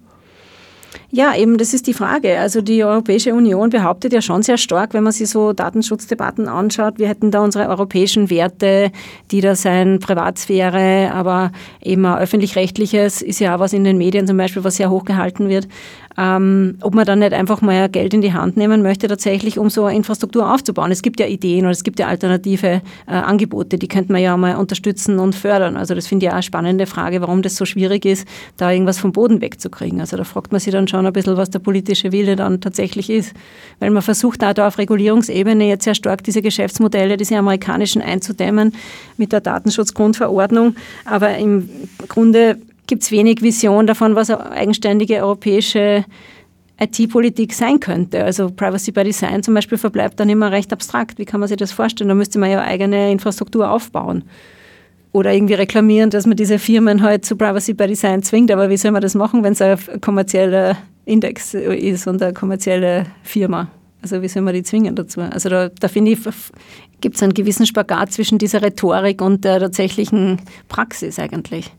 Ja, 1.11 1.35
eben, 1.35 1.57
das 1.57 1.73
ist 1.73 1.87
die 1.87 1.93
Frage. 1.93 2.37
Also 2.39 2.61
die 2.61 2.83
Europäische 2.83 3.33
Union 3.33 3.71
behauptet 3.71 4.13
ja 4.13 4.21
schon 4.21 4.43
sehr 4.43 4.59
stark, 4.59 4.93
wenn 4.93 5.03
man 5.03 5.11
sich 5.11 5.27
so 5.27 5.53
Datenschutzdebatten 5.53 6.47
anschaut, 6.47 6.99
wir 6.99 7.07
hätten 7.07 7.31
da 7.31 7.43
unsere 7.43 7.67
europäischen 7.67 8.29
Werte, 8.29 8.91
die 9.31 9.41
da 9.41 9.55
sein 9.55 9.97
Privatsphäre, 9.99 11.11
aber 11.11 11.51
eben 11.81 12.05
öffentlich-rechtliches 12.05 13.23
ist 13.23 13.39
ja 13.39 13.55
auch 13.55 13.59
was 13.59 13.73
in 13.73 13.83
den 13.83 13.97
Medien 13.97 14.27
zum 14.27 14.37
Beispiel, 14.37 14.63
was 14.63 14.75
sehr 14.75 14.91
hochgehalten 14.91 15.49
wird 15.49 15.67
ähm, 16.17 16.77
ob 16.81 16.95
man 16.95 17.05
dann 17.05 17.19
nicht 17.19 17.33
einfach 17.33 17.61
mal 17.61 17.87
Geld 17.89 18.13
in 18.13 18.21
die 18.21 18.33
Hand 18.33 18.57
nehmen 18.57 18.81
möchte, 18.81 19.07
tatsächlich, 19.07 19.57
um 19.59 19.69
so 19.69 19.85
eine 19.85 19.95
Infrastruktur 19.95 20.53
aufzubauen. 20.53 20.91
Es 20.91 21.01
gibt 21.01 21.19
ja 21.19 21.27
Ideen 21.27 21.61
oder 21.61 21.71
es 21.71 21.83
gibt 21.83 21.99
ja 21.99 22.07
alternative 22.07 22.81
äh, 23.07 23.11
Angebote, 23.11 23.77
die 23.77 23.87
könnte 23.87 24.11
man 24.11 24.21
ja 24.21 24.35
mal 24.35 24.55
unterstützen 24.55 25.19
und 25.19 25.35
fördern. 25.35 25.77
Also 25.77 25.95
das 25.95 26.07
finde 26.07 26.25
ich 26.25 26.29
auch 26.29 26.35
eine 26.35 26.43
spannende 26.43 26.85
Frage, 26.87 27.21
warum 27.21 27.41
das 27.41 27.55
so 27.55 27.65
schwierig 27.65 28.05
ist, 28.05 28.27
da 28.57 28.71
irgendwas 28.71 28.99
vom 28.99 29.11
Boden 29.11 29.41
wegzukriegen. 29.41 29.99
Also 29.99 30.17
da 30.17 30.23
fragt 30.23 30.51
man 30.51 30.59
sich 30.59 30.73
dann 30.73 30.87
schon 30.87 31.05
ein 31.05 31.13
bisschen, 31.13 31.37
was 31.37 31.51
der 31.51 31.59
politische 31.59 32.11
Wille 32.11 32.35
dann 32.35 32.59
tatsächlich 32.59 33.09
ist. 33.09 33.33
Weil 33.79 33.91
man 33.91 34.01
versucht 34.01 34.41
da, 34.41 34.53
da 34.53 34.67
auf 34.67 34.77
Regulierungsebene 34.77 35.67
jetzt 35.67 35.83
sehr 35.83 35.95
stark 35.95 36.23
diese 36.23 36.41
Geschäftsmodelle, 36.41 37.17
diese 37.17 37.37
amerikanischen 37.37 38.01
einzudämmen 38.01 38.73
mit 39.17 39.31
der 39.31 39.41
Datenschutzgrundverordnung. 39.41 40.75
Aber 41.05 41.37
im 41.37 41.69
Grunde 42.07 42.57
gibt 42.89 43.03
es 43.03 43.11
wenig 43.11 43.41
Vision 43.41 43.87
davon, 43.87 44.15
was 44.15 44.29
eine 44.29 44.51
eigenständige 44.51 45.17
europäische 45.23 46.03
IT-Politik 46.81 47.53
sein 47.53 47.79
könnte. 47.79 48.23
Also 48.23 48.49
Privacy 48.49 48.91
by 48.91 49.03
Design 49.03 49.43
zum 49.43 49.53
Beispiel 49.53 49.77
verbleibt 49.77 50.19
dann 50.19 50.27
immer 50.27 50.51
recht 50.51 50.73
abstrakt. 50.73 51.19
Wie 51.19 51.25
kann 51.25 51.39
man 51.39 51.47
sich 51.47 51.57
das 51.57 51.71
vorstellen? 51.71 52.09
Da 52.09 52.15
müsste 52.15 52.39
man 52.39 52.49
ja 52.49 52.61
eigene 52.61 53.11
Infrastruktur 53.11 53.69
aufbauen. 53.69 54.23
Oder 55.11 55.33
irgendwie 55.33 55.53
reklamieren, 55.53 56.09
dass 56.09 56.25
man 56.25 56.35
diese 56.35 56.57
Firmen 56.57 57.03
halt 57.03 57.25
zu 57.25 57.35
Privacy 57.35 57.73
by 57.73 57.87
Design 57.87 58.23
zwingt. 58.23 58.51
Aber 58.51 58.69
wie 58.69 58.77
soll 58.77 58.91
man 58.91 59.01
das 59.01 59.13
machen, 59.13 59.43
wenn 59.43 59.53
es 59.53 59.61
ein 59.61 59.77
kommerzieller 60.01 60.75
Index 61.05 61.53
ist 61.53 62.07
und 62.07 62.21
eine 62.21 62.33
kommerzielle 62.33 63.05
Firma. 63.23 63.69
Also 64.01 64.21
wie 64.21 64.27
soll 64.27 64.41
man 64.41 64.53
die 64.53 64.63
zwingen 64.63 64.95
dazu? 64.95 65.21
Also 65.21 65.49
da, 65.49 65.69
da 65.69 65.87
finde 65.89 66.11
ich, 66.11 66.19
gibt 67.01 67.17
es 67.17 67.23
einen 67.23 67.33
gewissen 67.33 67.65
Spagat 67.65 68.11
zwischen 68.13 68.37
dieser 68.37 68.61
Rhetorik 68.61 69.21
und 69.21 69.43
der 69.43 69.59
tatsächlichen 69.59 70.39
Praxis 70.69 71.19
eigentlich. 71.19 71.71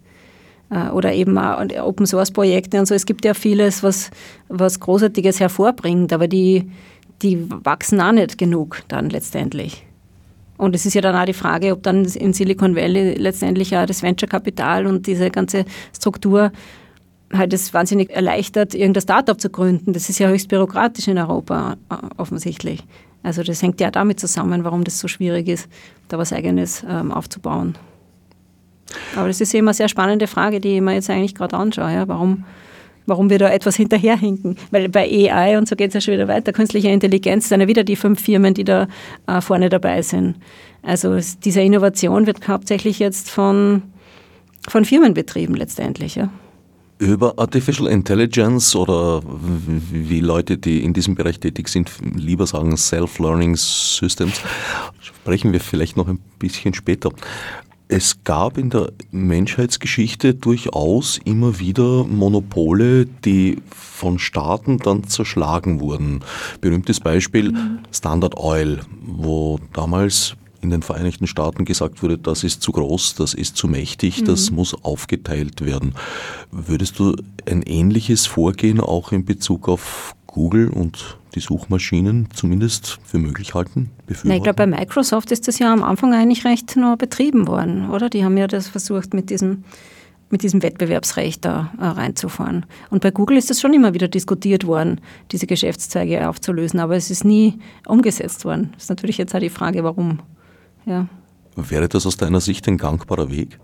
Äh, 0.70 0.90
oder 0.90 1.12
eben 1.12 1.36
auch 1.36 1.60
Open 1.82 2.06
Source 2.06 2.30
Projekte 2.30 2.78
und 2.78 2.86
so. 2.86 2.94
Es 2.94 3.06
gibt 3.06 3.24
ja 3.24 3.34
vieles, 3.34 3.82
was, 3.82 4.10
was 4.48 4.80
Großartiges 4.80 5.40
hervorbringt, 5.40 6.12
aber 6.12 6.28
die, 6.28 6.70
die 7.22 7.46
wachsen 7.50 8.00
auch 8.00 8.12
nicht 8.12 8.38
genug 8.38 8.82
dann 8.88 9.10
letztendlich. 9.10 9.84
Und 10.56 10.74
es 10.74 10.84
ist 10.84 10.94
ja 10.94 11.00
dann 11.00 11.16
auch 11.16 11.24
die 11.24 11.32
Frage, 11.32 11.72
ob 11.72 11.82
dann 11.82 12.04
in 12.04 12.32
Silicon 12.32 12.76
Valley 12.76 13.14
letztendlich 13.14 13.76
auch 13.76 13.86
das 13.86 14.02
Venture-Kapital 14.02 14.86
und 14.86 15.06
diese 15.06 15.30
ganze 15.30 15.64
Struktur 15.96 16.52
halt 17.32 17.52
es 17.52 17.72
wahnsinnig 17.72 18.10
erleichtert, 18.10 18.74
irgendein 18.74 19.02
Startup 19.02 19.40
zu 19.40 19.50
gründen. 19.50 19.92
Das 19.92 20.08
ist 20.08 20.18
ja 20.18 20.28
höchst 20.28 20.48
bürokratisch 20.48 21.08
in 21.08 21.16
Europa 21.16 21.76
äh, 21.88 21.94
offensichtlich. 22.16 22.84
Also 23.22 23.42
das 23.42 23.62
hängt 23.62 23.80
ja 23.80 23.90
damit 23.90 24.20
zusammen, 24.20 24.64
warum 24.64 24.84
das 24.84 24.98
so 24.98 25.08
schwierig 25.08 25.48
ist, 25.48 25.68
da 26.08 26.18
was 26.18 26.32
Eigenes 26.32 26.84
ähm, 26.88 27.12
aufzubauen. 27.12 27.76
Aber 29.16 29.28
das 29.28 29.40
ist 29.40 29.54
eben 29.54 29.68
eine 29.68 29.74
sehr 29.74 29.88
spannende 29.88 30.26
Frage, 30.26 30.60
die 30.60 30.76
ich 30.76 30.80
mir 30.80 30.94
jetzt 30.94 31.10
eigentlich 31.10 31.34
gerade 31.34 31.56
anschaue. 31.56 31.92
Ja. 31.92 32.08
Warum, 32.08 32.44
warum 33.06 33.30
wir 33.30 33.38
da 33.38 33.48
etwas 33.48 33.76
hinterherhinken? 33.76 34.56
Weil 34.70 34.88
bei 34.88 35.30
AI 35.30 35.58
und 35.58 35.68
so 35.68 35.76
geht 35.76 35.88
es 35.88 35.94
ja 35.94 36.00
schon 36.00 36.14
wieder 36.14 36.28
weiter, 36.28 36.52
künstliche 36.52 36.88
Intelligenz, 36.88 37.48
sind 37.48 37.60
ja 37.60 37.68
wieder 37.68 37.84
die 37.84 37.96
fünf 37.96 38.20
Firmen, 38.20 38.54
die 38.54 38.64
da 38.64 38.88
äh, 39.26 39.40
vorne 39.40 39.68
dabei 39.68 40.02
sind. 40.02 40.36
Also 40.82 41.18
diese 41.44 41.60
Innovation 41.60 42.26
wird 42.26 42.48
hauptsächlich 42.48 42.98
jetzt 42.98 43.30
von, 43.30 43.82
von 44.68 44.84
Firmen 44.84 45.14
betrieben 45.14 45.54
letztendlich. 45.54 46.14
Ja 46.16 46.30
über 47.00 47.38
Artificial 47.38 47.88
Intelligence 47.88 48.76
oder 48.76 49.22
wie 49.24 50.20
Leute, 50.20 50.58
die 50.58 50.84
in 50.84 50.92
diesem 50.92 51.14
Bereich 51.14 51.40
tätig 51.40 51.68
sind, 51.68 51.90
lieber 52.14 52.46
sagen 52.46 52.76
Self-Learning 52.76 53.56
Systems, 53.56 54.42
sprechen 55.00 55.52
wir 55.52 55.60
vielleicht 55.60 55.96
noch 55.96 56.08
ein 56.08 56.20
bisschen 56.38 56.74
später. 56.74 57.10
Es 57.92 58.22
gab 58.22 58.56
in 58.56 58.70
der 58.70 58.92
Menschheitsgeschichte 59.10 60.34
durchaus 60.34 61.18
immer 61.24 61.58
wieder 61.58 62.04
Monopole, 62.04 63.04
die 63.04 63.58
von 63.74 64.20
Staaten 64.20 64.78
dann 64.78 65.08
zerschlagen 65.08 65.80
wurden. 65.80 66.20
Berühmtes 66.60 67.00
Beispiel 67.00 67.50
mhm. 67.50 67.80
Standard 67.90 68.36
Oil, 68.36 68.78
wo 69.02 69.58
damals 69.72 70.36
in 70.60 70.70
den 70.70 70.82
Vereinigten 70.82 71.26
Staaten 71.26 71.64
gesagt 71.64 72.00
wurde, 72.00 72.16
das 72.16 72.44
ist 72.44 72.62
zu 72.62 72.70
groß, 72.70 73.16
das 73.16 73.34
ist 73.34 73.56
zu 73.56 73.66
mächtig, 73.66 74.20
mhm. 74.20 74.26
das 74.26 74.52
muss 74.52 74.72
aufgeteilt 74.84 75.64
werden. 75.64 75.96
Würdest 76.52 77.00
du 77.00 77.16
ein 77.44 77.62
ähnliches 77.62 78.26
Vorgehen 78.26 78.78
auch 78.78 79.10
in 79.10 79.24
Bezug 79.24 79.68
auf 79.68 80.14
Google 80.30 80.68
und 80.68 81.18
die 81.34 81.40
Suchmaschinen 81.40 82.28
zumindest 82.32 82.98
für 83.02 83.18
möglich 83.18 83.54
halten? 83.54 83.90
Na, 84.22 84.36
ich 84.36 84.42
glaube, 84.42 84.54
bei 84.54 84.66
Microsoft 84.66 85.32
ist 85.32 85.48
das 85.48 85.58
ja 85.58 85.72
am 85.72 85.82
Anfang 85.82 86.14
eigentlich 86.14 86.44
recht 86.44 86.76
nur 86.76 86.96
betrieben 86.96 87.48
worden, 87.48 87.90
oder? 87.90 88.08
Die 88.08 88.24
haben 88.24 88.36
ja 88.36 88.46
das 88.46 88.68
versucht 88.68 89.12
mit 89.12 89.30
diesem 89.30 89.64
mit 90.32 90.44
diesem 90.44 90.62
Wettbewerbsrecht 90.62 91.44
da 91.44 91.72
äh, 91.80 91.84
reinzufahren. 91.84 92.64
Und 92.88 93.02
bei 93.02 93.10
Google 93.10 93.36
ist 93.36 93.50
das 93.50 93.60
schon 93.60 93.74
immer 93.74 93.94
wieder 93.94 94.06
diskutiert 94.06 94.64
worden, 94.64 95.00
diese 95.32 95.48
Geschäftszweige 95.48 96.28
aufzulösen, 96.28 96.78
aber 96.78 96.94
es 96.94 97.10
ist 97.10 97.24
nie 97.24 97.58
umgesetzt 97.84 98.44
worden. 98.44 98.70
Das 98.74 98.84
ist 98.84 98.90
natürlich 98.90 99.18
jetzt 99.18 99.34
auch 99.34 99.40
die 99.40 99.50
Frage, 99.50 99.82
warum. 99.82 100.20
Ja. 100.86 101.08
Wäre 101.56 101.88
das 101.88 102.06
aus 102.06 102.16
deiner 102.16 102.40
Sicht 102.40 102.68
ein 102.68 102.78
gangbarer 102.78 103.28
Weg? 103.28 103.58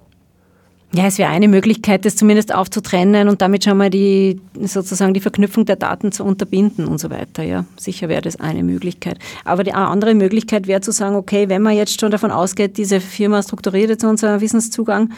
Ja, 0.92 1.06
es 1.06 1.18
wäre 1.18 1.30
eine 1.30 1.48
Möglichkeit, 1.48 2.04
das 2.04 2.16
zumindest 2.16 2.54
aufzutrennen 2.54 3.28
und 3.28 3.42
damit 3.42 3.64
schon 3.64 3.76
mal 3.76 3.90
die, 3.90 4.40
sozusagen 4.60 5.14
die 5.14 5.20
Verknüpfung 5.20 5.64
der 5.64 5.76
Daten 5.76 6.12
zu 6.12 6.24
unterbinden 6.24 6.86
und 6.86 6.98
so 6.98 7.10
weiter. 7.10 7.42
Ja, 7.42 7.64
sicher 7.76 8.08
wäre 8.08 8.22
das 8.22 8.38
eine 8.38 8.62
Möglichkeit. 8.62 9.18
Aber 9.44 9.64
die 9.64 9.72
andere 9.72 10.14
Möglichkeit 10.14 10.68
wäre 10.68 10.80
zu 10.80 10.92
sagen, 10.92 11.16
okay, 11.16 11.48
wenn 11.48 11.60
man 11.60 11.74
jetzt 11.74 12.00
schon 12.00 12.12
davon 12.12 12.30
ausgeht, 12.30 12.78
diese 12.78 13.00
Firma 13.00 13.42
strukturiert 13.42 13.90
jetzt 13.90 14.04
unseren 14.04 14.40
Wissenszugang, 14.40 15.12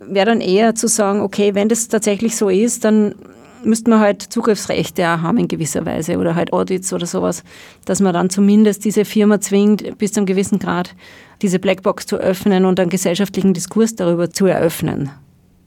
wäre 0.00 0.26
dann 0.26 0.40
eher 0.40 0.74
zu 0.74 0.86
sagen, 0.86 1.20
okay, 1.20 1.54
wenn 1.54 1.68
das 1.68 1.88
tatsächlich 1.88 2.36
so 2.36 2.48
ist, 2.48 2.84
dann 2.84 3.14
müsste 3.64 3.90
man 3.90 4.00
halt 4.00 4.22
Zugriffsrechte 4.22 5.02
auch 5.04 5.22
haben 5.22 5.38
in 5.38 5.48
gewisser 5.48 5.84
Weise 5.86 6.18
oder 6.18 6.34
halt 6.34 6.52
Audits 6.52 6.92
oder 6.92 7.06
sowas, 7.06 7.42
dass 7.84 8.00
man 8.00 8.14
dann 8.14 8.30
zumindest 8.30 8.84
diese 8.84 9.04
Firma 9.04 9.40
zwingt, 9.40 9.98
bis 9.98 10.12
zu 10.12 10.20
einem 10.20 10.26
gewissen 10.26 10.58
Grad 10.58 10.94
diese 11.42 11.58
Blackbox 11.58 12.06
zu 12.06 12.16
öffnen 12.16 12.64
und 12.64 12.78
einen 12.80 12.90
gesellschaftlichen 12.90 13.54
Diskurs 13.54 13.94
darüber 13.94 14.30
zu 14.30 14.46
eröffnen. 14.46 15.10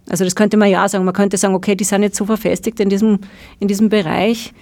Also 0.09 0.23
das 0.23 0.35
könnte 0.35 0.57
man 0.57 0.69
ja 0.69 0.87
sagen. 0.87 1.05
Man 1.05 1.13
könnte 1.13 1.37
sagen, 1.37 1.55
okay, 1.55 1.75
die 1.75 1.83
sind 1.83 2.03
jetzt 2.03 2.17
so 2.17 2.25
verfestigt 2.25 2.79
in 2.79 2.89
diesem, 2.89 3.19
in 3.59 3.67
diesem 3.67 3.89
Bereich. 3.89 4.53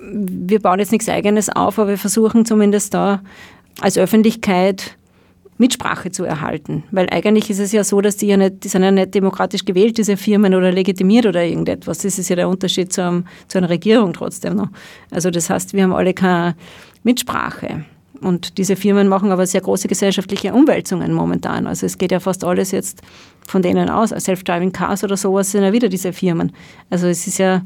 Wir 0.00 0.60
bauen 0.60 0.80
jetzt 0.80 0.92
nichts 0.92 1.08
Eigenes 1.08 1.48
auf, 1.48 1.78
aber 1.78 1.90
wir 1.90 1.98
versuchen 1.98 2.44
zumindest 2.44 2.92
da 2.92 3.22
als 3.80 3.96
Öffentlichkeit 3.96 4.96
Mitsprache 5.58 6.10
zu 6.10 6.24
erhalten. 6.24 6.84
Weil 6.90 7.08
eigentlich 7.10 7.48
ist 7.50 7.60
es 7.60 7.72
ja 7.72 7.84
so, 7.84 8.00
dass 8.00 8.16
die 8.16 8.26
ja 8.26 8.36
nicht, 8.36 8.64
die 8.64 8.68
sind 8.68 8.82
ja 8.82 8.90
nicht 8.90 9.14
demokratisch 9.14 9.64
gewählt, 9.64 9.98
diese 9.98 10.16
Firmen 10.16 10.54
oder 10.54 10.72
legitimiert 10.72 11.26
oder 11.26 11.44
irgendetwas. 11.44 11.98
Das 11.98 12.18
ist 12.18 12.28
ja 12.28 12.36
der 12.36 12.48
Unterschied 12.48 12.92
zu, 12.92 13.02
einem, 13.02 13.24
zu 13.48 13.58
einer 13.58 13.68
Regierung 13.68 14.12
trotzdem 14.12 14.56
noch. 14.56 14.68
Also 15.10 15.30
das 15.30 15.50
heißt, 15.50 15.72
wir 15.72 15.84
haben 15.84 15.92
alle 15.92 16.14
keine 16.14 16.56
Mitsprache. 17.04 17.84
Und 18.20 18.58
diese 18.58 18.74
Firmen 18.74 19.08
machen 19.08 19.32
aber 19.32 19.46
sehr 19.46 19.60
große 19.60 19.86
gesellschaftliche 19.86 20.54
Umwälzungen 20.54 21.12
momentan. 21.12 21.66
Also 21.66 21.84
es 21.84 21.98
geht 21.98 22.10
ja 22.10 22.20
fast 22.20 22.42
alles 22.42 22.70
jetzt 22.70 23.02
von 23.46 23.60
denen 23.60 23.90
aus. 23.90 24.10
Self-Driving 24.10 24.72
Cars 24.72 25.04
oder 25.04 25.16
sowas 25.16 25.50
sind 25.52 25.62
ja 25.62 25.72
wieder 25.72 25.88
diese 25.88 26.12
Firmen. 26.12 26.52
Also 26.90 27.06
es 27.06 27.26
ist 27.26 27.38
ja 27.38 27.62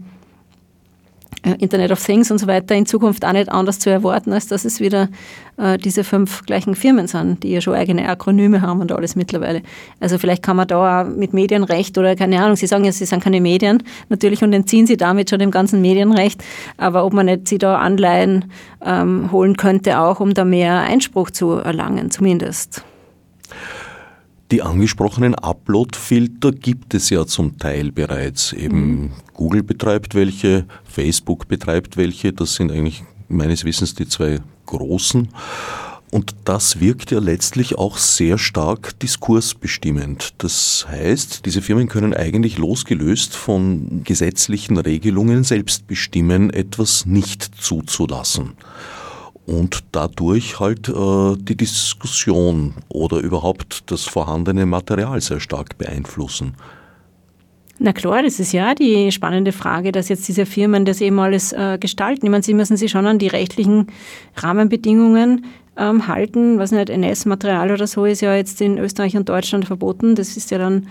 Internet 1.58 1.92
of 1.92 2.04
Things 2.04 2.30
und 2.30 2.38
so 2.38 2.46
weiter 2.46 2.74
in 2.74 2.86
Zukunft 2.86 3.24
auch 3.24 3.32
nicht 3.32 3.48
anders 3.48 3.78
zu 3.78 3.90
erwarten, 3.90 4.32
als 4.32 4.48
dass 4.48 4.64
es 4.64 4.80
wieder 4.80 5.08
äh, 5.56 5.78
diese 5.78 6.04
fünf 6.04 6.44
gleichen 6.46 6.74
Firmen 6.74 7.06
sind, 7.06 7.42
die 7.42 7.50
ja 7.50 7.60
schon 7.60 7.74
eigene 7.74 8.08
Akronyme 8.08 8.60
haben 8.60 8.80
und 8.80 8.92
alles 8.92 9.16
mittlerweile. 9.16 9.62
Also 10.00 10.18
vielleicht 10.18 10.42
kann 10.42 10.56
man 10.56 10.68
da 10.68 11.02
auch 11.02 11.08
mit 11.08 11.32
Medienrecht 11.32 11.96
oder 11.98 12.16
keine 12.16 12.42
Ahnung, 12.42 12.56
Sie 12.56 12.66
sagen 12.66 12.84
ja, 12.84 12.92
Sie 12.92 13.04
sind 13.04 13.22
keine 13.22 13.40
Medien 13.40 13.82
natürlich 14.08 14.42
und 14.42 14.52
entziehen 14.52 14.86
Sie 14.86 14.96
damit 14.96 15.30
schon 15.30 15.38
dem 15.38 15.50
ganzen 15.50 15.80
Medienrecht, 15.80 16.42
aber 16.76 17.04
ob 17.04 17.12
man 17.12 17.26
nicht 17.26 17.48
Sie 17.48 17.58
da 17.58 17.78
Anleihen 17.78 18.46
ähm, 18.84 19.30
holen 19.32 19.56
könnte, 19.56 19.98
auch 20.00 20.20
um 20.20 20.34
da 20.34 20.44
mehr 20.44 20.80
Einspruch 20.80 21.30
zu 21.30 21.52
erlangen, 21.52 22.10
zumindest. 22.10 22.84
Die 24.50 24.62
angesprochenen 24.62 25.34
Upload-Filter 25.34 26.52
gibt 26.52 26.94
es 26.94 27.10
ja 27.10 27.26
zum 27.26 27.58
Teil 27.58 27.92
bereits. 27.92 28.54
Eben 28.54 28.78
mhm. 28.78 29.10
Google 29.38 29.62
betreibt 29.62 30.16
welche, 30.16 30.66
Facebook 30.82 31.46
betreibt 31.46 31.96
welche. 31.96 32.32
Das 32.32 32.56
sind 32.56 32.72
eigentlich 32.72 33.04
meines 33.28 33.64
Wissens 33.64 33.94
die 33.94 34.08
zwei 34.08 34.40
großen. 34.66 35.28
Und 36.10 36.34
das 36.44 36.80
wirkt 36.80 37.12
ja 37.12 37.20
letztlich 37.20 37.78
auch 37.78 37.98
sehr 37.98 38.36
stark 38.36 38.98
diskursbestimmend. 38.98 40.34
Das 40.38 40.86
heißt, 40.90 41.46
diese 41.46 41.62
Firmen 41.62 41.88
können 41.88 42.14
eigentlich 42.14 42.58
losgelöst 42.58 43.36
von 43.36 44.02
gesetzlichen 44.02 44.76
Regelungen 44.76 45.44
selbst 45.44 45.86
bestimmen, 45.86 46.50
etwas 46.50 47.06
nicht 47.06 47.44
zuzulassen 47.60 48.54
und 49.46 49.84
dadurch 49.92 50.58
halt 50.58 50.88
äh, 50.88 51.36
die 51.38 51.56
Diskussion 51.56 52.74
oder 52.88 53.18
überhaupt 53.18 53.90
das 53.92 54.02
vorhandene 54.02 54.66
Material 54.66 55.20
sehr 55.20 55.38
stark 55.38 55.78
beeinflussen. 55.78 56.54
Na 57.80 57.92
klar, 57.92 58.22
das 58.22 58.40
ist 58.40 58.52
ja 58.52 58.74
die 58.74 59.12
spannende 59.12 59.52
Frage, 59.52 59.92
dass 59.92 60.08
jetzt 60.08 60.26
diese 60.26 60.46
Firmen 60.46 60.84
das 60.84 61.00
eben 61.00 61.18
alles 61.20 61.52
äh, 61.52 61.78
gestalten. 61.78 62.26
Ich 62.26 62.30
meine, 62.30 62.42
sie 62.42 62.54
müssen 62.54 62.76
sich 62.76 62.90
schon 62.90 63.06
an 63.06 63.20
die 63.20 63.28
rechtlichen 63.28 63.86
Rahmenbedingungen 64.34 65.44
ähm, 65.76 66.08
halten. 66.08 66.58
Was 66.58 66.72
nicht, 66.72 66.90
NS-Material 66.90 67.70
oder 67.70 67.86
so 67.86 68.04
ist 68.04 68.20
ja 68.20 68.34
jetzt 68.34 68.60
in 68.60 68.78
Österreich 68.78 69.16
und 69.16 69.28
Deutschland 69.28 69.64
verboten. 69.64 70.16
Das 70.16 70.36
ist 70.36 70.50
ja 70.50 70.58
dann, 70.58 70.88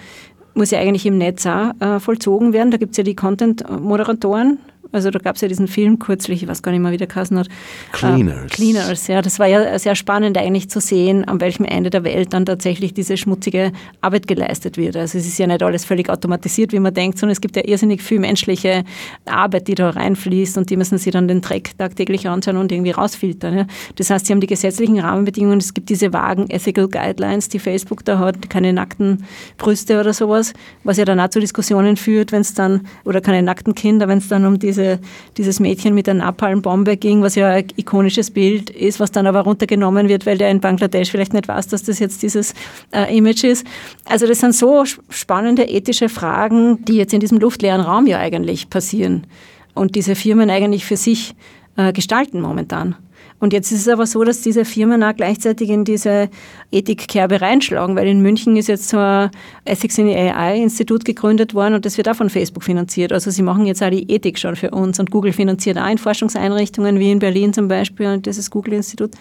muss 0.54 0.72
ja 0.72 0.80
eigentlich 0.80 1.06
im 1.06 1.18
Netz 1.18 1.46
auch 1.46 1.72
äh, 1.82 2.00
vollzogen 2.00 2.54
werden. 2.54 2.72
Da 2.72 2.78
gibt 2.78 2.92
es 2.92 2.98
ja 2.98 3.04
die 3.04 3.16
Content-Moderatoren, 3.16 4.60
also 4.92 5.12
da 5.12 5.20
gab 5.20 5.36
es 5.36 5.42
ja 5.42 5.48
diesen 5.48 5.68
Film 5.68 6.00
kürzlich, 6.00 6.44
ich 6.44 6.50
weiß 6.50 6.62
gar 6.62 6.72
nicht 6.72 6.82
mehr, 6.82 6.92
wie 6.92 6.98
der 6.98 7.08
Kassen 7.08 7.38
hat. 7.38 7.48
Cleaners. 7.92 8.46
Äh, 8.46 8.48
Cleaners, 8.48 9.08
ja. 9.08 9.22
Das 9.22 9.40
war 9.40 9.48
ja 9.48 9.78
sehr 9.80 9.96
spannend 9.96 10.38
eigentlich 10.38 10.70
zu 10.70 10.80
sehen, 10.80 11.26
an 11.26 11.42
welchem 11.42 11.66
Ende 11.66 11.90
der 11.90 12.04
Welt 12.04 12.34
dann 12.34 12.46
tatsächlich 12.46 12.94
diese 12.94 13.18
schmutzige 13.18 13.72
Arbeit 14.02 14.28
geleistet 14.28 14.78
wird. 14.78 14.96
Also 14.96 15.18
es 15.18 15.28
ist 15.28 15.38
ja 15.38 15.48
nicht 15.48 15.64
alles 15.64 15.86
völlig 15.86 16.10
automatisiert, 16.10 16.72
wie 16.72 16.80
man 16.80 16.94
denkt, 16.94 17.20
sondern 17.20 17.34
es 17.34 17.42
gibt 17.42 17.56
ja 17.56 17.64
irrsinnig 17.66 18.02
viel 18.02 18.20
menschliche 18.20 18.84
Arbeit, 19.26 19.68
die 19.68 19.76
da 19.76 19.90
reinfließt 19.90 20.58
und 20.58 20.70
die 20.70 20.78
müssen 20.78 20.98
sich 20.98 21.12
dann 21.12 21.28
den 21.28 21.42
Dreck 21.42 21.78
tagtäglich 21.78 22.28
anschauen 22.28 22.58
und 22.58 22.72
irgendwie 22.72 22.92
rausfiltern. 22.92 23.58
Ja. 23.58 23.68
Das 23.96 24.10
heißt, 24.10 24.26
sie 24.26 24.34
haben 24.34 24.42
die 24.42 24.48
gesetzlichen 24.48 25.00
Rahmenbedingungen, 25.00 25.60
es 25.60 25.74
gibt 25.74 25.90
diese 25.90 26.14
vagen 26.14 26.50
Ethical 26.50 26.88
Guidelines, 26.88 27.50
die 27.50 27.60
Facebook 27.60 28.06
da 28.06 28.20
hat, 28.20 28.50
keine 28.50 28.74
nackten 28.74 29.26
Brüste 29.58 30.00
oder 30.00 30.14
sowas, 30.14 30.54
was 30.84 30.98
ja 30.98 31.06
dann 31.06 31.20
auch 31.20 31.30
zu 31.30 31.40
Diskussionen 31.40 31.98
führt, 31.98 32.32
wenn 32.32 32.42
es 32.42 32.54
dann, 32.54 32.88
oder 33.04 33.22
keine 33.22 33.42
nackten 33.42 33.76
Kinder, 33.76 34.08
wenn 34.08 34.20
es 34.20 34.28
dann 34.28 34.46
um 34.46 34.60
diese 34.60 34.77
diese, 34.78 35.00
dieses 35.38 35.60
Mädchen 35.60 35.94
mit 35.94 36.08
der 36.08 36.14
Napalmbombe 36.14 36.98
ging, 36.98 37.22
was 37.22 37.36
ja 37.36 37.50
ein 37.50 37.68
ikonisches 37.76 38.32
Bild 38.32 38.70
ist, 38.70 39.00
was 39.00 39.12
dann 39.12 39.28
aber 39.28 39.42
runtergenommen 39.42 40.08
wird, 40.08 40.26
weil 40.26 40.38
der 40.38 40.50
in 40.50 40.62
Bangladesch 40.62 41.12
vielleicht 41.12 41.34
nicht 41.34 41.48
weiß, 41.48 41.68
dass 41.68 41.84
das 41.84 42.00
jetzt 42.00 42.22
dieses 42.22 42.54
äh, 42.92 43.16
Image 43.16 43.44
ist. 43.44 43.66
Also 44.06 44.28
das 44.28 44.40
sind 44.40 44.56
so 44.56 44.84
spannende 45.10 45.64
ethische 45.64 46.10
Fragen, 46.10 46.86
die 46.86 46.96
jetzt 46.96 47.14
in 47.14 47.20
diesem 47.20 47.40
luftleeren 47.40 47.82
Raum 47.82 48.08
ja 48.08 48.20
eigentlich 48.20 48.70
passieren. 48.70 49.26
und 49.74 49.94
diese 49.94 50.16
Firmen 50.16 50.50
eigentlich 50.50 50.86
für 50.86 50.98
sich 50.98 51.36
äh, 51.76 51.94
gestalten 51.94 52.42
momentan. 52.42 52.96
Und 53.40 53.54
jetzt 53.54 53.72
ist 53.72 53.82
es 53.82 53.88
aber 53.88 54.08
so, 54.08 54.24
dass 54.24 54.42
diese 54.42 54.66
Firmen 54.66 55.04
auch 55.04 55.16
gleichzeitig 55.16 55.70
in 55.70 55.86
diese 55.86 56.30
Ethikkerbe 56.72 57.40
reinschlagen, 57.40 57.96
weil 57.96 58.08
in 58.08 58.22
München 58.22 58.56
ist 58.56 58.68
jetzt 58.68 58.90
so 58.90 58.98
ein 58.98 59.30
Ethics 59.64 59.98
in 60.00 60.08
the 60.08 60.16
AI-Institut 60.16 61.06
gegründet 61.06 61.54
worden 61.54 61.76
und 61.76 61.86
das 61.86 61.98
wird 61.98 62.10
auch 62.10 62.16
von 62.16 62.32
Facebook 62.32 62.64
finanziert. 62.64 63.14
Also 63.14 63.30
sie 63.30 63.44
machen 63.44 63.68
jetzt 63.68 63.84
auch 63.84 63.92
die 63.92 64.12
Ethik 64.12 64.40
schon 64.40 64.56
für 64.56 64.72
uns 64.72 65.00
und 65.00 65.12
Google 65.12 65.34
finanziert 65.34 65.78
auch 65.78 65.90
in 65.90 66.00
Forschungseinrichtungen 66.00 67.00
wie 67.00 67.12
in 67.12 67.20
Berlin 67.20 67.54
zum 67.54 67.68
Beispiel 67.68 68.08
und 68.08 68.26
ist 68.26 68.50
Google-Institut. 68.50 69.12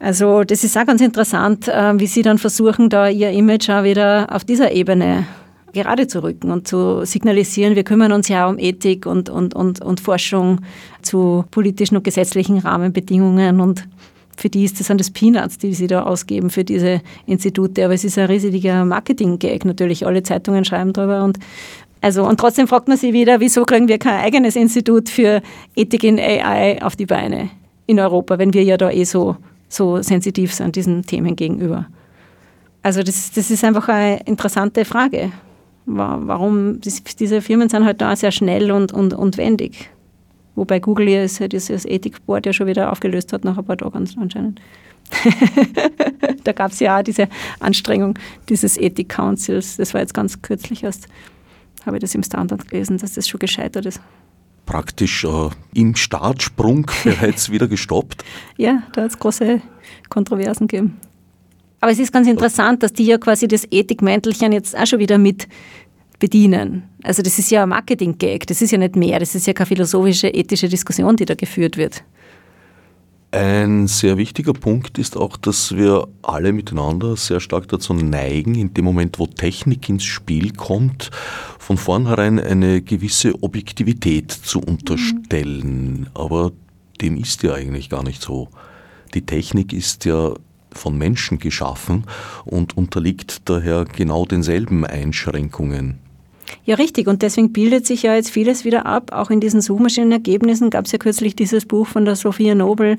Also 0.00 0.42
das 0.42 0.64
ist 0.64 0.76
auch 0.76 0.84
ganz 0.84 1.00
interessant, 1.00 1.68
äh, 1.68 1.98
wie 1.98 2.06
sie 2.06 2.22
dann 2.22 2.38
versuchen, 2.38 2.90
da 2.90 3.08
ihr 3.08 3.30
Image 3.30 3.70
auch 3.70 3.84
wieder 3.84 4.26
auf 4.30 4.44
dieser 4.44 4.72
Ebene 4.72 5.26
gerade 5.74 6.06
zu 6.06 6.22
rücken 6.22 6.50
und 6.50 6.66
zu 6.66 7.04
signalisieren, 7.04 7.76
wir 7.76 7.84
kümmern 7.84 8.12
uns 8.12 8.28
ja 8.28 8.48
um 8.48 8.58
Ethik 8.58 9.04
und, 9.04 9.28
und, 9.28 9.54
und, 9.54 9.82
und 9.82 10.00
Forschung 10.00 10.60
zu 11.02 11.44
politischen 11.50 11.96
und 11.96 12.04
gesetzlichen 12.04 12.58
Rahmenbedingungen 12.58 13.60
und 13.60 13.86
für 14.36 14.48
die 14.48 14.64
ist 14.64 14.80
das 14.80 14.88
dann 14.88 14.98
das 14.98 15.10
Peanuts, 15.10 15.58
die 15.58 15.74
sie 15.74 15.86
da 15.86 16.02
ausgeben 16.02 16.50
für 16.50 16.64
diese 16.64 17.00
Institute. 17.26 17.84
Aber 17.84 17.94
es 17.94 18.02
ist 18.02 18.18
ein 18.18 18.26
riesiger 18.26 18.84
Marketing-Gag 18.84 19.64
natürlich. 19.64 20.06
Alle 20.06 20.22
Zeitungen 20.22 20.64
schreiben 20.64 20.92
darüber 20.92 21.22
und 21.22 21.38
also, 22.00 22.26
und 22.28 22.38
trotzdem 22.38 22.68
fragt 22.68 22.86
man 22.86 22.98
sich 22.98 23.14
wieder, 23.14 23.40
wieso 23.40 23.64
kriegen 23.64 23.88
wir 23.88 23.98
kein 23.98 24.20
eigenes 24.20 24.56
Institut 24.56 25.08
für 25.08 25.40
Ethik 25.74 26.04
in 26.04 26.18
AI 26.18 26.82
auf 26.82 26.96
die 26.96 27.06
Beine 27.06 27.48
in 27.86 27.98
Europa, 27.98 28.38
wenn 28.38 28.52
wir 28.52 28.62
ja 28.62 28.76
da 28.76 28.90
eh 28.90 29.04
so, 29.04 29.36
so 29.70 30.02
sensitiv 30.02 30.52
sind 30.52 30.76
diesen 30.76 31.06
Themen 31.06 31.34
gegenüber. 31.34 31.86
Also 32.82 33.02
das, 33.02 33.32
das 33.32 33.50
ist 33.50 33.64
einfach 33.64 33.88
eine 33.88 34.20
interessante 34.26 34.84
Frage 34.84 35.32
warum 35.86 36.80
diese 36.80 37.42
Firmen 37.42 37.68
sind 37.68 37.84
halt 37.84 38.00
da 38.00 38.16
sehr 38.16 38.32
schnell 38.32 38.70
und, 38.70 38.92
und, 38.92 39.12
und 39.12 39.36
wendig. 39.36 39.90
Wobei 40.54 40.78
Google 40.78 41.08
ja 41.08 41.22
das, 41.22 41.66
das 41.66 41.84
Ethikboard 41.84 42.46
ja 42.46 42.52
schon 42.52 42.66
wieder 42.66 42.92
aufgelöst 42.92 43.32
hat 43.32 43.44
nach 43.44 43.58
ein 43.58 43.64
paar 43.64 43.76
Tagen 43.76 44.08
anscheinend. 44.18 44.60
da 46.44 46.52
gab 46.52 46.72
es 46.72 46.80
ja 46.80 46.98
auch 46.98 47.02
diese 47.02 47.28
Anstrengung 47.60 48.18
dieses 48.48 48.78
Ethik 48.78 49.08
Councils. 49.10 49.76
Das 49.76 49.94
war 49.94 50.00
jetzt 50.00 50.14
ganz 50.14 50.40
kürzlich 50.40 50.84
erst, 50.84 51.08
habe 51.84 51.96
ich 51.96 52.00
das 52.00 52.14
im 52.14 52.22
Standard 52.22 52.68
gelesen, 52.68 52.98
dass 52.98 53.14
das 53.14 53.28
schon 53.28 53.40
gescheitert 53.40 53.86
ist. 53.86 54.00
Praktisch 54.66 55.24
äh, 55.24 55.50
im 55.74 55.94
Startsprung 55.94 56.86
bereits 57.04 57.50
wieder 57.50 57.68
gestoppt. 57.68 58.24
Ja, 58.56 58.82
da 58.94 59.02
hat 59.02 59.10
es 59.10 59.18
große 59.18 59.60
Kontroversen 60.08 60.68
gegeben. 60.68 60.98
Aber 61.84 61.92
es 61.92 61.98
ist 61.98 62.14
ganz 62.14 62.26
interessant, 62.26 62.82
dass 62.82 62.94
die 62.94 63.04
ja 63.04 63.18
quasi 63.18 63.46
das 63.46 63.66
Ethikmäntelchen 63.70 64.52
jetzt 64.52 64.74
auch 64.74 64.86
schon 64.86 65.00
wieder 65.00 65.18
mit 65.18 65.46
bedienen. 66.18 66.84
Also 67.02 67.20
das 67.20 67.38
ist 67.38 67.50
ja 67.50 67.64
ein 67.64 67.68
Marketing-Gag, 67.68 68.46
das 68.46 68.62
ist 68.62 68.70
ja 68.70 68.78
nicht 68.78 68.96
mehr, 68.96 69.18
das 69.18 69.34
ist 69.34 69.46
ja 69.46 69.52
keine 69.52 69.66
philosophische, 69.66 70.28
ethische 70.28 70.70
Diskussion, 70.70 71.14
die 71.14 71.26
da 71.26 71.34
geführt 71.34 71.76
wird. 71.76 72.02
Ein 73.32 73.86
sehr 73.86 74.16
wichtiger 74.16 74.54
Punkt 74.54 74.96
ist 74.96 75.14
auch, 75.14 75.36
dass 75.36 75.76
wir 75.76 76.08
alle 76.22 76.54
miteinander 76.54 77.18
sehr 77.18 77.40
stark 77.40 77.68
dazu 77.68 77.92
neigen, 77.92 78.54
in 78.54 78.72
dem 78.72 78.86
Moment, 78.86 79.18
wo 79.18 79.26
Technik 79.26 79.86
ins 79.90 80.04
Spiel 80.04 80.54
kommt, 80.54 81.10
von 81.58 81.76
vornherein 81.76 82.40
eine 82.40 82.80
gewisse 82.80 83.34
Objektivität 83.42 84.32
zu 84.32 84.60
unterstellen. 84.60 86.00
Mhm. 86.00 86.06
Aber 86.14 86.52
dem 87.02 87.18
ist 87.18 87.42
ja 87.42 87.52
eigentlich 87.52 87.90
gar 87.90 88.04
nicht 88.04 88.22
so. 88.22 88.48
Die 89.12 89.26
Technik 89.26 89.74
ist 89.74 90.06
ja 90.06 90.32
von 90.74 90.96
Menschen 90.96 91.38
geschaffen 91.38 92.04
und 92.44 92.76
unterliegt 92.76 93.48
daher 93.48 93.84
genau 93.84 94.24
denselben 94.26 94.84
Einschränkungen. 94.84 95.98
Ja, 96.64 96.76
richtig. 96.76 97.06
Und 97.08 97.22
deswegen 97.22 97.52
bildet 97.52 97.86
sich 97.86 98.02
ja 98.02 98.14
jetzt 98.14 98.30
vieles 98.30 98.64
wieder 98.64 98.86
ab. 98.86 99.12
Auch 99.12 99.30
in 99.30 99.40
diesen 99.40 99.60
Suchmaschinenergebnissen 99.60 100.70
gab 100.70 100.86
es 100.86 100.92
ja 100.92 100.98
kürzlich 100.98 101.36
dieses 101.36 101.66
Buch 101.66 101.86
von 101.86 102.04
der 102.04 102.16
Sophia 102.16 102.54
Nobel, 102.54 102.98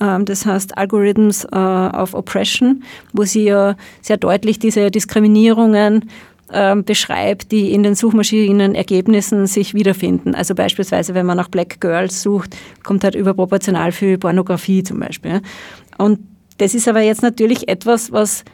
ähm, 0.00 0.24
das 0.24 0.46
heißt 0.46 0.76
Algorithms 0.76 1.44
äh, 1.44 1.56
of 1.56 2.14
Oppression, 2.14 2.82
wo 3.12 3.24
sie 3.24 3.44
ja 3.44 3.76
sehr 4.00 4.16
deutlich 4.16 4.58
diese 4.58 4.90
Diskriminierungen 4.90 6.10
ähm, 6.52 6.84
beschreibt, 6.84 7.52
die 7.52 7.72
in 7.72 7.82
den 7.82 7.94
Suchmaschinenergebnissen 7.94 9.46
sich 9.46 9.74
wiederfinden. 9.74 10.34
Also 10.34 10.54
beispielsweise, 10.54 11.14
wenn 11.14 11.26
man 11.26 11.36
nach 11.36 11.48
Black 11.48 11.80
Girls 11.80 12.22
sucht, 12.22 12.56
kommt 12.82 13.04
halt 13.04 13.14
überproportional 13.14 13.92
viel 13.92 14.18
Pornografie 14.18 14.82
zum 14.82 14.98
Beispiel. 14.98 15.42
Und 15.98 16.18
das 16.60 16.74
ist 16.74 16.88
aber 16.88 17.00
jetzt 17.00 17.22
natürlich 17.22 17.68
etwas, 17.68 18.12
was 18.12 18.44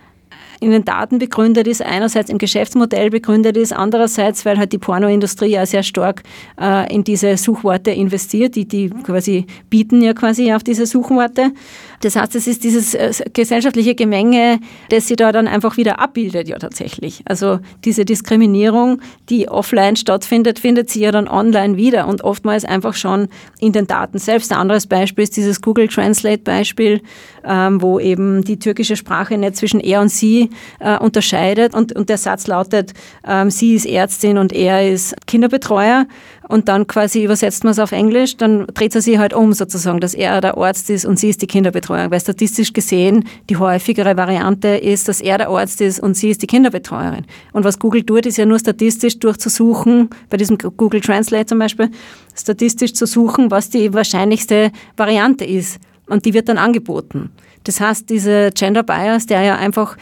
in 0.61 0.71
den 0.71 0.85
Daten 0.85 1.19
begründet 1.19 1.67
ist, 1.67 1.83
einerseits 1.83 2.31
im 2.31 2.39
Geschäftsmodell 2.39 3.11
begründet 3.11 3.57
ist, 3.57 3.73
andererseits, 3.73 4.45
weil 4.45 4.59
halt 4.59 4.73
die 4.73 4.79
Pornoindustrie 4.79 5.51
ja 5.51 5.67
sehr 5.67 5.83
stark 5.83 6.23
äh, 6.61 6.93
in 6.93 7.05
diese 7.05 7.37
Suchworte 7.37 7.91
investiert, 7.91 8.55
die, 8.57 8.67
die 8.67 8.91
quasi 8.91 9.47
bieten 9.69 10.01
ja 10.01 10.15
quasi 10.15 10.53
auf 10.53 10.63
diese 10.63 10.87
Suchworte. 10.87 11.53
Das 12.01 12.17
heißt, 12.17 12.35
es 12.37 12.47
ist 12.47 12.65
dieses 12.65 12.95
äh, 12.95 13.13
gesellschaftliche 13.33 13.95
Gemenge, 13.95 14.61
das 14.89 15.09
sie 15.09 15.17
da 15.17 15.33
dann 15.33 15.47
einfach 15.47 15.77
wieder 15.77 16.01
abbildet, 16.01 16.49
ja 16.49 16.59
tatsächlich. 16.59 17.23
Also 17.27 17.59
diese 17.85 18.05
Diskriminierung, 18.05 19.01
die 19.29 19.49
offline 19.49 19.97
stattfindet, 19.97 20.59
findet 20.59 20.91
sie 20.91 21.01
ja 21.01 21.13
dann 21.13 21.29
online 21.29 21.77
wieder 21.77 22.07
und 22.07 22.25
oftmals 22.25 22.65
einfach 22.65 22.95
schon 22.95 23.29
in 23.61 23.73
den 23.73 23.87
Daten 23.87 24.19
selbst. 24.19 24.53
Ein 24.53 24.59
anderes 24.59 24.87
Beispiel 24.87 25.25
ist 25.25 25.37
dieses 25.37 25.61
Google 25.61 25.89
Translate 25.89 26.43
Beispiel, 26.43 27.03
ähm, 27.47 27.81
wo 27.81 27.99
eben 27.99 28.43
die 28.45 28.59
türkische 28.59 28.97
Sprache 28.97 29.39
nicht 29.39 29.57
zwischen 29.57 29.81
er 29.81 30.01
und 30.01 30.11
sie 30.11 30.51
äh, 30.81 30.99
unterscheidet 30.99 31.75
und, 31.75 31.95
und 31.95 32.09
der 32.09 32.19
Satz 32.19 32.47
lautet, 32.47 32.93
ähm, 33.27 33.51
sie 33.51 33.75
ist 33.75 33.87
Ärztin 33.87 34.39
und 34.39 34.53
er 34.53 34.91
ist 34.91 35.15
Kinderbetreuer 35.27 36.07
und 36.49 36.69
dann 36.69 36.87
quasi 36.87 37.25
übersetzt 37.25 37.65
man 37.65 37.73
es 37.73 37.79
auf 37.79 37.93
Englisch, 37.93 38.37
dann 38.37 38.67
dreht 38.75 38.95
er 38.95 39.01
sich 39.01 39.19
halt 39.19 39.35
um 39.35 39.53
sozusagen, 39.53 40.01
dass 40.01 40.15
er 40.15 40.41
der 40.41 40.57
Arzt 40.57 40.91
ist 40.91 41.05
und 41.05 41.19
sie 41.19 41.29
ist 41.29 41.43
die 41.43 41.47
Kinderbetreuerin, 41.47 42.11
weil 42.11 42.21
statistisch 42.21 42.73
gesehen 42.73 43.25
die 43.49 43.57
häufigere 43.57 44.17
Variante 44.17 44.69
ist, 44.69 45.09
dass 45.09 45.21
er 45.21 45.39
der 45.39 45.49
Arzt 45.49 45.81
ist 45.81 46.01
und 46.01 46.17
sie 46.17 46.31
ist 46.31 46.43
die 46.43 46.47
Kinderbetreuerin. 46.47 47.25
Und 47.53 47.65
was 47.65 47.79
Google 47.79 48.05
tut, 48.05 48.27
ist 48.27 48.37
ja 48.37 48.47
nur 48.47 48.59
statistisch 48.59 49.19
durchzusuchen, 49.19 50.11
bei 50.31 50.37
diesem 50.37 50.59
Google 50.59 51.01
Translate 51.01 51.47
zum 51.47 51.59
Beispiel, 51.59 51.91
statistisch 52.35 52.95
zu 52.95 53.07
suchen, 53.07 53.51
was 53.51 53.71
die 53.71 53.93
wahrscheinlichste 53.93 54.71
Variante 54.97 55.45
ist. 55.45 55.79
Und 56.09 56.25
die 56.25 56.35
wird 56.35 56.49
dann 56.49 56.59
angeboten. 56.59 57.31
Das 57.65 57.81
heißt, 57.81 58.09
diese 58.11 58.51
Gender 58.55 58.83
Bias, 58.83 59.27
der 59.27 59.43
ja 59.43 59.57
einfach 59.57 59.97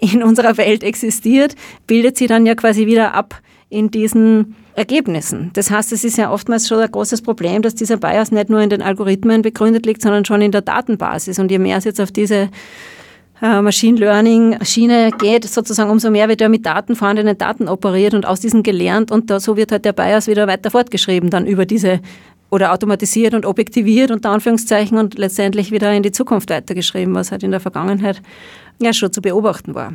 in 0.00 0.22
unserer 0.22 0.56
Welt 0.56 0.82
existiert, 0.82 1.54
bildet 1.86 2.16
sie 2.18 2.26
dann 2.26 2.46
ja 2.46 2.54
quasi 2.54 2.86
wieder 2.86 3.14
ab 3.14 3.40
in 3.70 3.90
diesen 3.90 4.54
Ergebnissen. 4.74 5.50
Das 5.54 5.70
heißt, 5.70 5.92
es 5.92 6.04
ist 6.04 6.18
ja 6.18 6.30
oftmals 6.30 6.68
schon 6.68 6.78
ein 6.78 6.90
großes 6.90 7.22
Problem, 7.22 7.62
dass 7.62 7.74
dieser 7.74 7.96
Bias 7.96 8.30
nicht 8.30 8.48
nur 8.48 8.60
in 8.60 8.70
den 8.70 8.80
Algorithmen 8.80 9.42
begründet 9.42 9.86
liegt, 9.86 10.02
sondern 10.02 10.24
schon 10.24 10.40
in 10.40 10.52
der 10.52 10.62
Datenbasis. 10.62 11.38
Und 11.38 11.50
je 11.50 11.58
mehr 11.58 11.78
es 11.78 11.84
jetzt 11.84 12.00
auf 12.00 12.12
diese 12.12 12.48
äh, 13.42 13.60
Machine 13.60 13.98
Learning 13.98 14.56
Schiene 14.64 15.10
geht, 15.18 15.44
sozusagen 15.44 15.90
umso 15.90 16.10
mehr 16.10 16.28
wird 16.28 16.40
er 16.40 16.48
mit 16.48 16.64
Daten, 16.64 16.94
vorhandenen 16.94 17.36
Daten 17.36 17.68
operiert 17.68 18.14
und 18.14 18.26
aus 18.26 18.40
diesen 18.40 18.62
gelernt 18.62 19.10
und 19.10 19.30
da, 19.30 19.40
so 19.40 19.56
wird 19.56 19.72
halt 19.72 19.84
der 19.84 19.92
Bias 19.92 20.26
wieder 20.26 20.46
weiter 20.46 20.70
fortgeschrieben 20.70 21.30
dann 21.30 21.46
über 21.46 21.66
diese 21.66 22.00
oder 22.50 22.72
automatisiert 22.72 23.34
und 23.34 23.44
objektiviert 23.44 24.10
unter 24.10 24.30
Anführungszeichen 24.30 24.98
und 24.98 25.18
letztendlich 25.18 25.70
wieder 25.70 25.92
in 25.92 26.02
die 26.02 26.12
Zukunft 26.12 26.50
weitergeschrieben, 26.50 27.14
was 27.14 27.30
halt 27.30 27.42
in 27.42 27.50
der 27.50 27.60
Vergangenheit 27.60 28.22
ja 28.80 28.92
schon 28.92 29.12
zu 29.12 29.20
beobachten 29.20 29.74
war. 29.74 29.94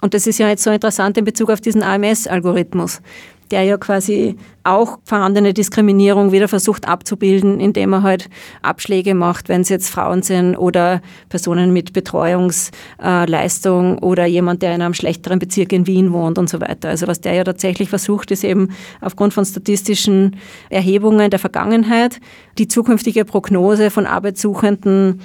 Und 0.00 0.14
das 0.14 0.26
ist 0.26 0.38
ja 0.38 0.48
jetzt 0.48 0.62
so 0.62 0.70
interessant 0.70 1.18
in 1.18 1.24
Bezug 1.24 1.50
auf 1.50 1.60
diesen 1.60 1.82
AMS-Algorithmus, 1.82 3.02
der 3.50 3.64
ja 3.64 3.76
quasi 3.76 4.36
auch 4.62 4.98
vorhandene 5.04 5.54
Diskriminierung 5.54 6.32
wieder 6.32 6.48
versucht 6.48 6.86
abzubilden, 6.86 7.60
indem 7.60 7.94
er 7.94 8.02
halt 8.02 8.28
Abschläge 8.62 9.14
macht, 9.14 9.48
wenn 9.48 9.62
es 9.62 9.68
jetzt 9.68 9.90
Frauen 9.90 10.22
sind 10.22 10.56
oder 10.56 11.00
Personen 11.28 11.72
mit 11.72 11.92
Betreuungsleistung 11.92 13.98
oder 13.98 14.26
jemand, 14.26 14.62
der 14.62 14.74
in 14.74 14.82
einem 14.82 14.94
schlechteren 14.94 15.38
Bezirk 15.38 15.72
in 15.72 15.86
Wien 15.86 16.12
wohnt 16.12 16.38
und 16.38 16.48
so 16.48 16.60
weiter. 16.60 16.90
Also 16.90 17.06
was 17.06 17.20
der 17.20 17.34
ja 17.34 17.44
tatsächlich 17.44 17.88
versucht, 17.88 18.30
ist 18.30 18.44
eben 18.44 18.68
aufgrund 19.00 19.34
von 19.34 19.44
statistischen 19.44 20.36
Erhebungen 20.68 21.30
der 21.30 21.38
Vergangenheit 21.38 22.20
die 22.58 22.68
zukünftige 22.68 23.24
Prognose 23.24 23.90
von 23.90 24.06
Arbeitssuchenden 24.06 25.20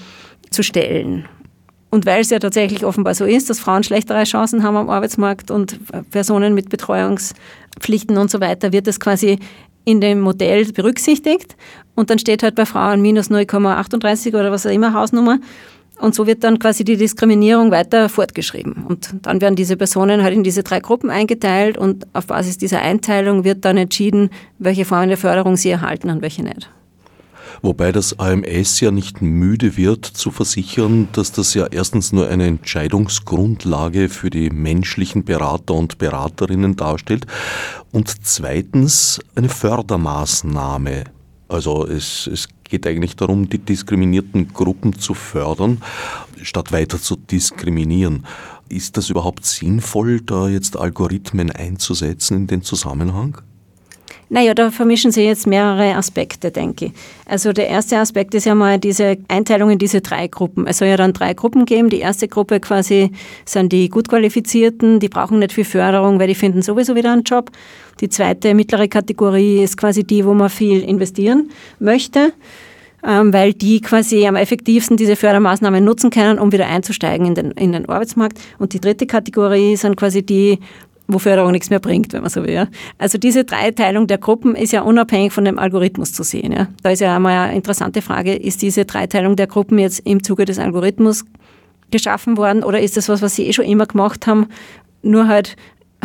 zu 0.50 0.64
stellen. 0.64 1.26
Und 1.96 2.06
weil 2.06 2.20
es 2.20 2.30
ja 2.30 2.40
tatsächlich 2.40 2.84
offenbar 2.84 3.16
so 3.16 3.24
ist, 3.24 3.50
dass 3.50 3.62
Frauen 3.62 3.84
schlechtere 3.84 4.26
Chancen 4.26 4.64
haben 4.64 4.76
am 4.76 4.90
Arbeitsmarkt 4.90 5.50
und 5.50 5.80
Personen 6.12 6.54
mit 6.54 6.70
Betreuungspflichten 7.76 8.18
und 8.18 8.32
so 8.32 8.40
weiter, 8.40 8.72
wird 8.72 8.88
das 8.88 9.00
quasi 9.00 9.40
in 9.84 10.02
dem 10.02 10.20
Modell 10.20 10.66
berücksichtigt. 10.72 11.56
Und 11.96 12.10
dann 12.10 12.20
steht 12.20 12.44
halt 12.44 12.56
bei 12.56 12.66
Frauen 12.66 13.02
minus 13.02 13.30
0,38 13.30 14.30
oder 14.30 14.52
was 14.52 14.66
auch 14.66 14.72
immer 14.72 14.94
Hausnummer. 14.94 15.40
Und 16.02 16.14
so 16.14 16.28
wird 16.28 16.44
dann 16.44 16.60
quasi 16.60 16.84
die 16.84 16.98
Diskriminierung 16.98 17.72
weiter 17.72 18.10
fortgeschrieben. 18.10 18.86
Und 18.86 19.16
dann 19.22 19.40
werden 19.40 19.56
diese 19.56 19.78
Personen 19.78 20.24
halt 20.24 20.34
in 20.34 20.44
diese 20.44 20.62
drei 20.62 20.82
Gruppen 20.82 21.10
eingeteilt 21.10 21.78
und 21.78 22.06
auf 22.12 22.28
Basis 22.28 22.58
dieser 22.58 22.82
Einteilung 22.82 23.46
wird 23.46 23.64
dann 23.64 23.78
entschieden, 23.78 24.30
welche 24.60 24.84
Formen 24.84 25.08
der 25.08 25.18
Förderung 25.18 25.56
sie 25.56 25.70
erhalten 25.70 26.10
und 26.10 26.22
welche 26.22 26.44
nicht. 26.44 26.70
Wobei 27.62 27.92
das 27.92 28.20
AMS 28.20 28.80
ja 28.80 28.92
nicht 28.92 29.22
müde 29.22 29.78
wird 29.78 30.06
zu 30.06 30.32
versichern, 30.32 31.08
dass 31.14 31.32
das 31.32 31.54
ja 31.54 31.68
erstens 31.68 32.12
nur 32.12 32.28
eine 32.28 32.48
Entscheidungsgrundlage 32.48 34.10
für 34.10 34.30
die 34.30 34.50
menschlichen 34.50 35.24
Berater 35.26 35.74
und 35.74 35.98
Beraterinnen 35.98 36.76
darstellt 36.76 37.26
und 37.92 38.26
zweitens 38.26 39.20
eine 39.36 39.50
Fördermaßnahme. 39.50 41.06
Also 41.48 41.86
es, 41.86 42.28
es 42.28 42.48
geht 42.64 42.88
eigentlich 42.88 43.16
darum, 43.16 43.50
die 43.50 43.60
diskriminierten 43.60 44.54
Gruppen 44.54 44.98
zu 44.98 45.14
fördern, 45.14 45.82
statt 46.42 46.72
weiter 46.72 47.00
zu 47.00 47.16
diskriminieren. 47.16 48.26
Ist 48.68 48.98
das 48.98 49.10
überhaupt 49.10 49.46
sinnvoll, 49.46 50.22
da 50.22 50.48
jetzt 50.50 50.78
Algorithmen 50.78 51.52
einzusetzen 51.52 52.38
in 52.38 52.48
den 52.48 52.62
Zusammenhang? 52.64 53.42
Naja, 54.30 54.54
da 54.54 54.72
vermischen 54.72 55.12
sich 55.12 55.26
jetzt 55.26 55.46
mehrere 55.46 55.96
Aspekte, 55.96 56.52
denke 56.52 56.86
ich. 56.86 56.92
Also 57.26 57.54
der 57.54 57.68
erste 57.68 57.98
Aspekt 57.98 58.34
ist 58.34 58.46
ja 58.46 58.56
mal 58.56 58.80
diese 58.80 59.18
Einteilung 59.28 59.70
in 59.70 59.78
diese 59.78 60.02
drei 60.02 60.28
Gruppen. 60.28 60.66
Es 60.68 60.80
soll 60.80 60.88
ja 60.88 60.98
dann 60.98 61.14
drei 61.14 61.34
Gruppen 61.34 61.66
geben. 61.66 61.90
Die 61.90 62.00
erste 62.00 62.28
Gruppe 62.28 62.60
quasi 62.60 63.12
sind 63.46 63.72
die 63.72 63.90
gut 63.90 64.10
qualifizierten, 64.10 65.00
die 65.00 65.10
brauchen 65.10 65.40
nicht 65.40 65.54
viel 65.54 65.66
Förderung, 65.66 66.20
weil 66.20 66.28
die 66.28 66.36
finden 66.36 66.62
sowieso 66.62 66.96
wieder 66.96 67.14
einen 67.14 67.24
Job. 67.24 67.52
Die 68.02 68.10
zweite 68.10 68.54
mittlere 68.56 68.88
Kategorie 68.88 69.64
ist 69.64 69.78
quasi 69.78 70.04
die, 70.04 70.26
wo 70.26 70.34
man 70.34 70.50
viel 70.50 70.82
investieren 70.82 71.50
möchte 71.80 72.34
ähm, 73.06 73.32
weil 73.32 73.54
die 73.54 73.82
quasi 73.82 74.26
am 74.26 74.36
effektivsten 74.36 74.98
diese 74.98 75.16
Fördermaßnahmen 75.16 75.84
nutzen 75.84 76.10
können, 76.10 76.40
um 76.40 76.52
wieder 76.52 76.68
einzusteigen 76.68 77.28
in 77.28 77.36
den, 77.36 77.52
in 77.52 77.72
den 77.72 77.88
Arbeitsmarkt. 77.88 78.40
Und 78.58 78.74
die 78.74 78.82
dritte 78.82 79.06
Kategorie 79.06 79.76
sind 79.76 79.96
quasi 79.96 80.26
die, 80.26 80.60
wo 81.08 81.20
Förderung 81.20 81.52
nichts 81.52 81.70
mehr 81.70 81.80
bringt, 81.80 82.14
wenn 82.14 82.22
man 82.22 82.30
so 82.30 82.44
will. 82.44 82.54
Ja. 82.54 82.68
Also 82.98 83.18
diese 83.18 83.44
Dreiteilung 83.44 84.08
der 84.08 84.18
Gruppen 84.18 84.56
ist 84.56 84.74
ja 84.74 84.82
unabhängig 84.82 85.34
von 85.34 85.46
dem 85.46 85.60
Algorithmus 85.60 86.14
zu 86.14 86.24
sehen. 86.24 86.52
Ja. 86.52 86.68
Da 86.82 86.92
ist 86.92 87.00
ja 87.00 87.16
einmal 87.16 87.34
eine 87.34 87.56
interessante 87.56 88.02
Frage, 88.02 88.34
ist 88.34 88.62
diese 88.62 88.86
Dreiteilung 88.86 89.36
der 89.36 89.48
Gruppen 89.48 89.78
jetzt 89.78 90.00
im 90.00 90.24
Zuge 90.24 90.46
des 90.46 90.60
Algorithmus 90.60 91.26
geschaffen 91.92 92.38
worden 92.38 92.64
oder 92.64 92.80
ist 92.80 92.98
das 92.98 93.10
was, 93.10 93.22
was 93.22 93.36
Sie 93.36 93.46
eh 93.48 93.54
schon 93.54 93.66
immer 93.66 93.86
gemacht 93.86 94.26
haben, 94.26 94.48
nur 95.04 95.28
halt 95.28 95.56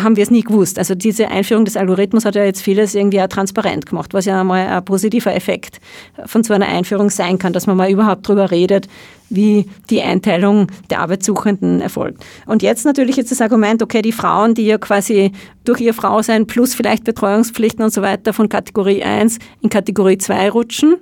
haben 0.02 0.16
wir 0.16 0.22
es 0.22 0.30
nie 0.30 0.42
gewusst. 0.42 0.78
Also 0.78 0.94
diese 0.94 1.28
Einführung 1.28 1.64
des 1.64 1.76
Algorithmus 1.76 2.24
hat 2.24 2.34
ja 2.34 2.44
jetzt 2.44 2.62
vieles 2.62 2.94
irgendwie 2.94 3.20
auch 3.20 3.28
transparent 3.28 3.86
gemacht, 3.86 4.14
was 4.14 4.24
ja 4.24 4.42
mal 4.44 4.66
ein 4.66 4.84
positiver 4.84 5.34
Effekt 5.34 5.80
von 6.26 6.44
so 6.44 6.54
einer 6.54 6.66
Einführung 6.66 7.10
sein 7.10 7.38
kann, 7.38 7.52
dass 7.52 7.66
man 7.66 7.76
mal 7.76 7.90
überhaupt 7.90 8.28
darüber 8.28 8.50
redet, 8.50 8.88
wie 9.28 9.66
die 9.88 10.02
Einteilung 10.02 10.66
der 10.90 11.00
Arbeitssuchenden 11.00 11.80
erfolgt. 11.80 12.24
Und 12.46 12.62
jetzt 12.62 12.84
natürlich 12.84 13.16
jetzt 13.16 13.30
das 13.30 13.40
Argument, 13.40 13.82
okay, 13.82 14.02
die 14.02 14.12
Frauen, 14.12 14.54
die 14.54 14.66
ja 14.66 14.78
quasi 14.78 15.32
durch 15.64 15.80
ihr 15.80 15.94
Frausein 15.94 16.46
plus 16.46 16.74
vielleicht 16.74 17.04
Betreuungspflichten 17.04 17.84
und 17.84 17.92
so 17.92 18.02
weiter 18.02 18.32
von 18.32 18.48
Kategorie 18.48 19.02
1 19.02 19.38
in 19.62 19.70
Kategorie 19.70 20.18
2 20.18 20.50
rutschen, 20.50 20.96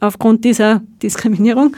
aufgrund 0.00 0.44
dieser 0.44 0.82
Diskriminierung, 1.02 1.76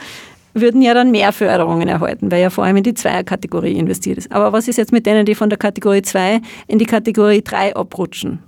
würden 0.55 0.81
ja 0.81 0.93
dann 0.93 1.11
mehr 1.11 1.33
Förderungen 1.33 1.87
erhalten, 1.87 2.31
weil 2.31 2.41
ja 2.41 2.49
vor 2.49 2.63
allem 2.63 2.77
in 2.77 2.83
die 2.83 2.93
Zweierkategorie 2.93 3.73
investiert 3.73 4.17
ist. 4.17 4.31
Aber 4.31 4.53
was 4.53 4.67
ist 4.67 4.77
jetzt 4.77 4.91
mit 4.91 5.05
denen, 5.05 5.25
die 5.25 5.35
von 5.35 5.49
der 5.49 5.59
Kategorie 5.59 6.01
2 6.01 6.41
in 6.67 6.79
die 6.79 6.85
Kategorie 6.85 7.41
3 7.43 7.75
abrutschen? 7.75 8.39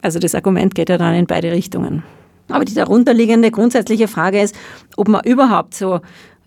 Also 0.00 0.18
das 0.18 0.34
Argument 0.34 0.74
geht 0.74 0.88
ja 0.88 0.98
dann 0.98 1.14
in 1.14 1.26
beide 1.26 1.52
Richtungen. 1.52 2.02
Aber 2.48 2.64
die 2.64 2.74
darunterliegende 2.74 3.50
grundsätzliche 3.50 4.08
Frage 4.08 4.40
ist, 4.40 4.56
ob 4.96 5.08
man 5.08 5.22
überhaupt 5.24 5.74
so 5.74 6.00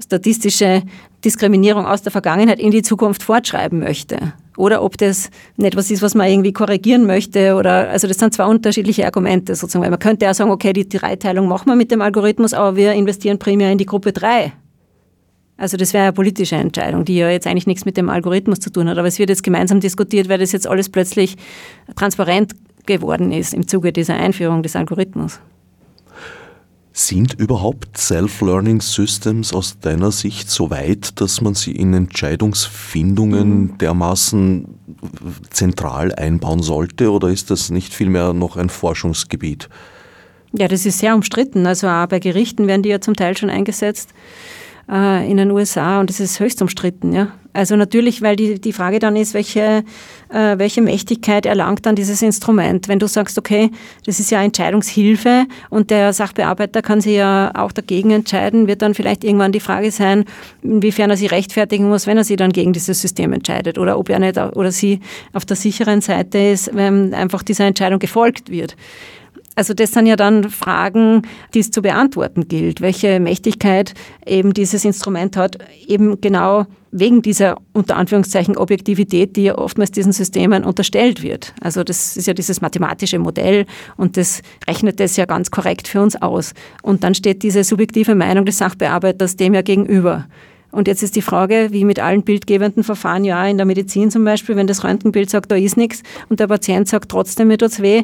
statistische 0.04 0.84
Diskriminierung 1.24 1.86
aus 1.86 2.02
der 2.02 2.12
Vergangenheit 2.12 2.60
in 2.60 2.72
die 2.72 2.82
Zukunft 2.82 3.24
fortschreiben 3.24 3.80
möchte. 3.80 4.34
Oder 4.58 4.84
ob 4.84 4.98
das 4.98 5.30
nicht 5.58 5.76
was 5.76 5.90
ist, 5.92 6.02
was 6.02 6.16
man 6.16 6.28
irgendwie 6.28 6.54
korrigieren 6.54 7.06
möchte. 7.06 7.56
Oder, 7.56 7.90
also 7.90 8.08
das 8.08 8.18
sind 8.18 8.34
zwei 8.34 8.46
unterschiedliche 8.46 9.06
Argumente 9.06 9.56
sozusagen. 9.56 9.84
Weil 9.84 9.90
man 9.90 10.00
könnte 10.00 10.26
ja 10.26 10.34
sagen, 10.34 10.52
okay, 10.52 10.74
die 10.74 10.88
Dreiteilung 10.88 11.48
machen 11.48 11.68
wir 11.68 11.76
mit 11.76 11.92
dem 11.92 12.02
Algorithmus, 12.02 12.54
aber 12.54 12.76
wir 12.76 12.94
investieren 12.94 13.40
primär 13.40 13.72
in 13.72 13.78
die 13.78 13.86
Gruppe 13.86 14.12
3 14.12 14.54
also 15.58 15.78
das 15.78 15.94
wäre 15.94 16.04
eine 16.06 16.14
politische 16.14 16.56
Entscheidung, 16.56 17.06
die 17.06 17.16
ja 17.16 17.30
jetzt 17.30 17.48
eigentlich 17.48 17.68
nichts 17.68 17.86
mit 17.86 17.96
dem 17.96 18.10
Algorithmus 18.10 18.60
zu 18.60 18.72
tun 18.72 18.90
hat. 18.90 18.98
Aber 18.98 19.08
es 19.08 19.20
wird 19.20 19.30
jetzt 19.30 19.44
gemeinsam 19.44 19.80
diskutiert, 19.80 20.28
weil 20.28 20.40
das 20.40 20.52
jetzt 20.52 20.68
alles 20.68 20.90
plötzlich 20.90 21.38
transparent 21.96 22.54
geworden 22.86 23.32
ist 23.32 23.54
im 23.54 23.68
Zuge 23.68 23.94
dieser 23.94 24.16
Einführung 24.16 24.64
des 24.64 24.76
Algorithmus. 24.76 25.40
Sind 26.92 27.34
überhaupt 27.34 27.98
Self-Learning 27.98 28.80
Systems 28.80 29.54
aus 29.54 29.80
deiner 29.80 30.12
Sicht 30.12 30.50
so 30.50 30.70
weit, 30.70 31.20
dass 31.20 31.42
man 31.42 31.54
sie 31.54 31.72
in 31.72 31.94
Entscheidungsfindungen 31.94 33.60
mhm. 33.60 33.78
dermaßen 33.80 34.66
zentral 35.50 36.14
einbauen 36.16 36.64
sollte 36.64 37.12
oder 37.12 37.30
ist 37.30 37.52
das 37.52 37.70
nicht 37.70 37.94
vielmehr 37.94 38.34
noch 38.34 38.56
ein 38.56 38.70
Forschungsgebiet? 38.70 39.68
Ja, 40.54 40.70
das 40.70 40.86
ist 40.86 41.00
sehr 41.00 41.16
umstritten. 41.16 41.66
Also 41.66 41.88
auch 41.88 42.08
bei 42.08 42.20
Gerichten 42.20 42.68
werden 42.68 42.84
die 42.84 42.90
ja 42.90 43.02
zum 43.02 43.16
Teil 43.16 43.36
schon 43.36 43.50
eingesetzt 43.50 44.14
äh, 44.90 45.30
in 45.30 45.38
den 45.38 45.52
USA 45.52 46.00
und 46.00 46.10
das 46.10 46.20
ist 46.20 46.40
höchst 46.40 46.62
umstritten. 46.62 47.14
Ja? 47.14 47.30
Also 47.56 47.78
natürlich, 47.78 48.22
weil 48.22 48.36
die, 48.36 48.60
die 48.60 48.74
Frage 48.74 49.00
dann 49.00 49.16
ist, 49.16 49.34
welche, 49.34 49.84
äh, 50.30 50.58
welche 50.58 50.82
Mächtigkeit 50.82 51.46
erlangt 51.46 51.86
dann 51.86 51.96
dieses 51.96 52.22
Instrument. 52.22 52.90
Wenn 52.90 53.00
du 53.00 53.08
sagst, 53.08 53.38
okay, 53.38 53.72
das 54.06 54.20
ist 54.20 54.30
ja 54.30 54.44
Entscheidungshilfe 54.44 55.46
und 55.70 55.90
der 55.90 56.12
Sachbearbeiter 56.12 56.82
kann 56.82 57.00
sich 57.00 57.16
ja 57.16 57.52
auch 57.56 57.72
dagegen 57.72 58.12
entscheiden, 58.12 58.68
wird 58.68 58.82
dann 58.82 58.94
vielleicht 58.94 59.24
irgendwann 59.24 59.54
die 59.54 59.62
Frage 59.62 59.92
sein, 59.92 60.26
inwiefern 60.64 61.10
er 61.10 61.18
sich 61.18 61.32
rechtfertigen 61.32 61.88
muss, 61.88 62.08
wenn 62.08 62.18
er 62.18 62.26
sich 62.26 62.36
dann 62.36 62.52
gegen 62.52 62.74
dieses 62.74 63.02
System 63.02 63.32
entscheidet 63.32 63.78
oder 63.78 63.98
ob 63.98 64.10
er 64.10 64.20
nicht 64.20 64.38
oder 64.38 64.72
sie 64.74 65.00
auf 65.32 65.46
der 65.46 65.56
sicheren 65.56 66.02
Seite 66.02 66.38
ist, 66.38 66.76
wenn 66.76 67.14
einfach 67.14 67.42
dieser 67.42 67.66
Entscheidung 67.66 68.00
gefolgt 68.00 68.50
wird. 68.50 68.76
Also 69.56 69.74
das 69.74 69.92
sind 69.92 70.06
ja 70.06 70.16
dann 70.16 70.50
Fragen, 70.50 71.22
die 71.54 71.60
es 71.60 71.72
zu 71.72 71.82
beantworten 71.82 72.48
gilt. 72.48 72.82
Welche 72.82 73.20
Mächtigkeit 73.20 73.94
eben 74.26 74.54
dieses 74.54 74.84
Instrument 74.84 75.38
hat, 75.38 75.58
eben 75.88 76.20
genau 76.20 76.66
wegen 76.92 77.22
dieser 77.22 77.58
unter 77.74 77.98
Anführungszeichen 77.98 78.56
Objektivität, 78.58 79.36
die 79.36 79.44
ja 79.44 79.58
oftmals 79.58 79.92
diesen 79.92 80.14
Systemen 80.14 80.64
unterstellt 80.64 81.22
wird. 81.22 81.54
Also 81.60 81.84
das 81.84 82.16
ist 82.16 82.26
ja 82.28 82.34
dieses 82.34 82.62
mathematische 82.62 83.20
Modell 83.20 83.66
und 83.98 84.16
das 84.16 84.42
rechnet 84.68 85.00
das 85.00 85.18
ja 85.18 85.26
ganz 85.26 85.52
korrekt 85.52 85.90
für 85.90 86.02
uns 86.02 86.22
aus. 86.22 86.54
Und 86.84 87.04
dann 87.04 87.14
steht 87.14 87.44
diese 87.44 87.64
subjektive 87.66 88.16
Meinung 88.16 88.46
des 88.46 88.58
Sachbearbeiters 88.60 89.36
dem 89.36 89.54
ja 89.54 89.62
gegenüber. 89.62 90.28
Und 90.72 90.90
jetzt 90.90 91.04
ist 91.04 91.16
die 91.16 91.22
Frage, 91.22 91.70
wie 91.72 91.86
mit 91.86 92.00
allen 92.00 92.24
bildgebenden 92.24 92.84
Verfahren, 92.84 93.24
ja, 93.24 93.46
in 93.46 93.56
der 93.56 93.66
Medizin 93.66 94.12
zum 94.12 94.26
Beispiel, 94.26 94.58
wenn 94.58 94.68
das 94.68 94.84
Röntgenbild 94.84 95.30
sagt, 95.30 95.52
da 95.52 95.56
ist 95.56 95.78
nichts 95.78 96.04
und 96.28 96.42
der 96.42 96.48
Patient 96.48 96.88
sagt 96.88 97.10
trotzdem, 97.10 97.48
mir 97.48 97.58
tut's 97.58 97.82
weh, 97.82 98.04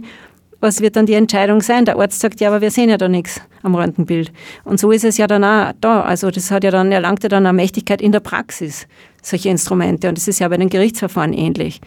was 0.62 0.80
wird 0.80 0.95
dann 0.95 1.05
die 1.05 1.16
Entscheidung 1.16 1.62
sein? 1.62 1.86
Der 1.86 1.97
Arzt 1.97 2.20
sagt, 2.20 2.39
ja, 2.39 2.49
aber 2.49 2.62
wir 2.62 2.72
sehen 2.72 2.89
ja 2.89 2.97
da 2.97 3.09
nichts 3.09 3.41
am 3.64 3.76
Röntgenbild. 3.76 4.32
Und 4.64 4.80
so 4.80 4.91
ist 4.91 5.03
es 5.03 5.18
ja 5.18 5.28
dann 5.28 5.43
auch 5.43 5.74
da. 5.82 6.01
Also 6.01 6.32
das 6.32 6.51
hat 6.51 6.64
ja 6.64 6.72
dann, 6.72 6.91
erlangt 6.91 7.24
ja 7.24 7.30
dann 7.30 7.45
eine 7.45 7.53
Mächtigkeit 7.53 8.01
in 8.01 8.12
der 8.12 8.20
Praxis, 8.20 8.88
solche 9.22 9.49
Instrumente. 9.49 10.07
Und 10.07 10.18
das 10.18 10.28
ist 10.28 10.39
ja 10.39 10.47
bei 10.47 10.57
den 10.57 10.70
Gerichtsverfahren 10.70 11.34
ähnlich. 11.34 11.82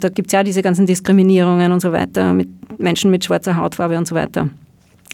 Da 0.00 0.08
gibt 0.08 0.28
es 0.28 0.32
ja 0.32 0.42
diese 0.42 0.62
ganzen 0.62 0.86
Diskriminierungen 0.86 1.72
und 1.72 1.80
so 1.80 1.92
weiter 1.92 2.34
mit 2.34 2.48
Menschen 2.78 3.10
mit 3.10 3.24
schwarzer 3.24 3.56
Hautfarbe 3.56 3.96
und 3.96 4.06
so 4.06 4.14
weiter. 4.14 4.48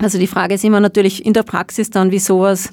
Also 0.01 0.19
die 0.19 0.27
Frage 0.27 0.55
ist 0.55 0.65
immer 0.65 0.81
natürlich 0.81 1.25
in 1.25 1.35
der 1.35 1.45
Praxis 1.45 1.91
dann, 1.91 2.11
wie 2.11 2.19
sowas 2.19 2.73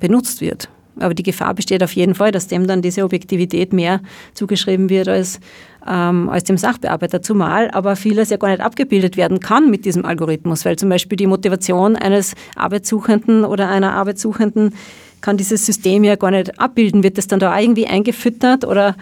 benutzt 0.00 0.40
wird. 0.40 0.68
Aber 0.98 1.14
die 1.14 1.22
Gefahr 1.22 1.54
besteht 1.54 1.82
auf 1.82 1.92
jeden 1.92 2.14
Fall, 2.14 2.32
dass 2.32 2.46
dem 2.46 2.66
dann 2.66 2.82
diese 2.82 3.04
Objektivität 3.04 3.72
mehr 3.72 4.00
zugeschrieben 4.34 4.88
wird 4.88 5.08
als, 5.08 5.40
ähm, 5.86 6.28
als 6.28 6.44
dem 6.44 6.56
Sachbearbeiter, 6.56 7.22
zumal 7.22 7.70
aber 7.70 7.96
vieles 7.96 8.30
ja 8.30 8.36
gar 8.36 8.48
nicht 8.48 8.60
abgebildet 8.60 9.16
werden 9.16 9.40
kann 9.40 9.70
mit 9.70 9.84
diesem 9.84 10.04
Algorithmus, 10.04 10.64
weil 10.64 10.76
zum 10.76 10.88
Beispiel 10.88 11.16
die 11.16 11.26
Motivation 11.26 11.96
eines 11.96 12.34
Arbeitssuchenden 12.54 13.44
oder 13.44 13.68
einer 13.68 13.92
Arbeitssuchenden 13.92 14.74
kann 15.20 15.36
dieses 15.36 15.66
System 15.66 16.04
ja 16.04 16.16
gar 16.16 16.30
nicht 16.30 16.58
abbilden. 16.60 17.02
Wird 17.02 17.18
das 17.18 17.26
dann 17.26 17.40
da 17.40 17.58
irgendwie 17.58 17.86
eingefüttert 17.86 18.64
oder 18.64 18.96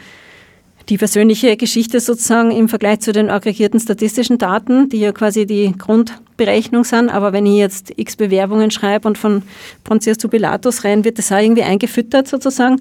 die 0.89 0.99
persönliche 0.99 1.57
Geschichte 1.57 2.01
sozusagen 2.01 2.51
im 2.51 2.69
Vergleich 2.69 3.01
zu 3.01 3.13
den 3.13 3.31
aggregierten 3.31 3.81
statistischen 3.81 4.39
Daten, 4.39 4.89
die 4.89 4.99
ja 4.99 5.13
quasi 5.13 5.47
die 5.47 5.73
Grundberechnung 5.77 6.85
sind. 6.85 7.09
Aber 7.09 7.33
wenn 7.33 7.47
ich 7.47 7.57
jetzt 7.57 7.93
x 7.97 8.17
Bewerbungen 8.17 8.71
schreibe 8.71 9.09
und 9.09 9.17
von 9.17 9.43
Pontius 9.83 10.19
zu 10.19 10.29
Pilatus 10.29 10.85
rein, 10.85 11.05
wird 11.05 11.19
das 11.19 11.33
auch 11.33 11.39
irgendwie 11.39 11.63
eingefüttert 11.63 12.29
sozusagen? 12.29 12.81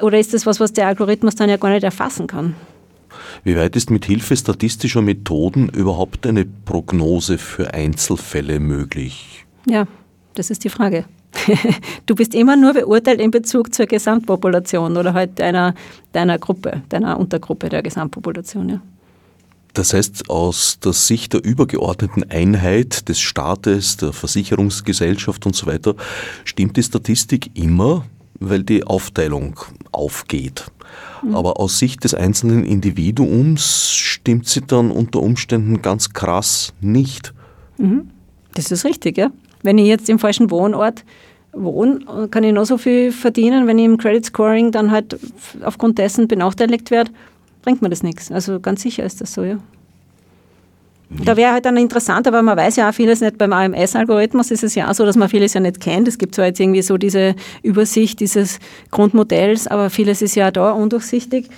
Oder 0.00 0.18
ist 0.18 0.34
das 0.34 0.46
was, 0.46 0.60
was 0.60 0.72
der 0.72 0.86
Algorithmus 0.86 1.34
dann 1.34 1.48
ja 1.48 1.56
gar 1.56 1.70
nicht 1.70 1.84
erfassen 1.84 2.26
kann? 2.26 2.54
Wie 3.44 3.56
weit 3.56 3.76
ist 3.76 3.90
mit 3.90 4.04
Hilfe 4.04 4.36
statistischer 4.36 5.02
Methoden 5.02 5.68
überhaupt 5.70 6.26
eine 6.26 6.44
Prognose 6.44 7.38
für 7.38 7.72
Einzelfälle 7.72 8.60
möglich? 8.60 9.44
Ja, 9.66 9.86
das 10.34 10.50
ist 10.50 10.64
die 10.64 10.68
Frage. 10.68 11.04
du 12.06 12.14
bist 12.14 12.34
immer 12.34 12.56
nur 12.56 12.74
beurteilt 12.74 13.20
in 13.20 13.30
Bezug 13.30 13.74
zur 13.74 13.86
Gesamtpopulation 13.86 14.96
oder 14.96 15.14
halt 15.14 15.38
deiner, 15.38 15.74
deiner 16.12 16.38
Gruppe, 16.38 16.82
deiner 16.88 17.18
Untergruppe 17.18 17.68
der 17.68 17.82
Gesamtpopulation. 17.82 18.68
Ja. 18.68 18.80
Das 19.74 19.94
heißt, 19.94 20.28
aus 20.28 20.80
der 20.80 20.92
Sicht 20.92 21.34
der 21.34 21.44
übergeordneten 21.44 22.28
Einheit 22.30 23.08
des 23.08 23.20
Staates, 23.20 23.96
der 23.96 24.12
Versicherungsgesellschaft 24.12 25.46
und 25.46 25.54
so 25.54 25.66
weiter, 25.66 25.94
stimmt 26.44 26.76
die 26.76 26.82
Statistik 26.82 27.50
immer, 27.54 28.04
weil 28.40 28.64
die 28.64 28.84
Aufteilung 28.84 29.60
aufgeht. 29.92 30.64
Mhm. 31.22 31.34
Aber 31.34 31.60
aus 31.60 31.78
Sicht 31.78 32.04
des 32.04 32.14
einzelnen 32.14 32.64
Individuums 32.64 33.90
stimmt 33.92 34.48
sie 34.48 34.62
dann 34.62 34.90
unter 34.90 35.20
Umständen 35.20 35.82
ganz 35.82 36.12
krass 36.12 36.72
nicht. 36.80 37.32
Mhm. 37.76 38.10
Das 38.54 38.70
ist 38.72 38.84
richtig, 38.84 39.16
ja. 39.18 39.30
Wenn 39.62 39.78
ich 39.78 39.86
jetzt 39.86 40.08
im 40.08 40.18
falschen 40.18 40.50
Wohnort 40.50 41.04
wohne, 41.62 42.28
kann 42.30 42.44
ich 42.44 42.52
noch 42.52 42.64
so 42.64 42.78
viel 42.78 43.12
verdienen, 43.12 43.66
wenn 43.66 43.78
ich 43.78 43.84
im 43.84 43.98
Credit 43.98 44.24
Scoring 44.24 44.72
dann 44.72 44.90
halt 44.90 45.18
aufgrund 45.62 45.98
dessen 45.98 46.28
benachteiligt 46.28 46.90
werde, 46.90 47.10
bringt 47.62 47.82
mir 47.82 47.90
das 47.90 48.02
nichts. 48.02 48.30
Also 48.30 48.60
ganz 48.60 48.82
sicher 48.82 49.04
ist 49.04 49.20
das 49.20 49.34
so, 49.34 49.42
ja. 49.42 49.58
Da 51.10 51.38
wäre 51.38 51.52
halt 51.52 51.64
dann 51.64 51.78
interessant, 51.78 52.26
aber 52.28 52.42
man 52.42 52.56
weiß 52.58 52.76
ja 52.76 52.90
auch 52.90 52.92
vieles 52.92 53.22
nicht 53.22 53.38
beim 53.38 53.52
AMS-Algorithmus 53.54 54.50
ist 54.50 54.62
es 54.62 54.74
ja 54.74 54.90
auch 54.90 54.94
so, 54.94 55.06
dass 55.06 55.16
man 55.16 55.30
vieles 55.30 55.54
ja 55.54 55.60
nicht 55.60 55.80
kennt. 55.80 56.06
Es 56.06 56.18
gibt 56.18 56.34
zwar 56.34 56.46
jetzt 56.46 56.60
irgendwie 56.60 56.82
so 56.82 56.98
diese 56.98 57.34
Übersicht 57.62 58.20
dieses 58.20 58.58
Grundmodells, 58.90 59.68
aber 59.68 59.88
vieles 59.88 60.20
ist 60.20 60.34
ja 60.34 60.50
da 60.50 60.72
undurchsichtig, 60.72 61.48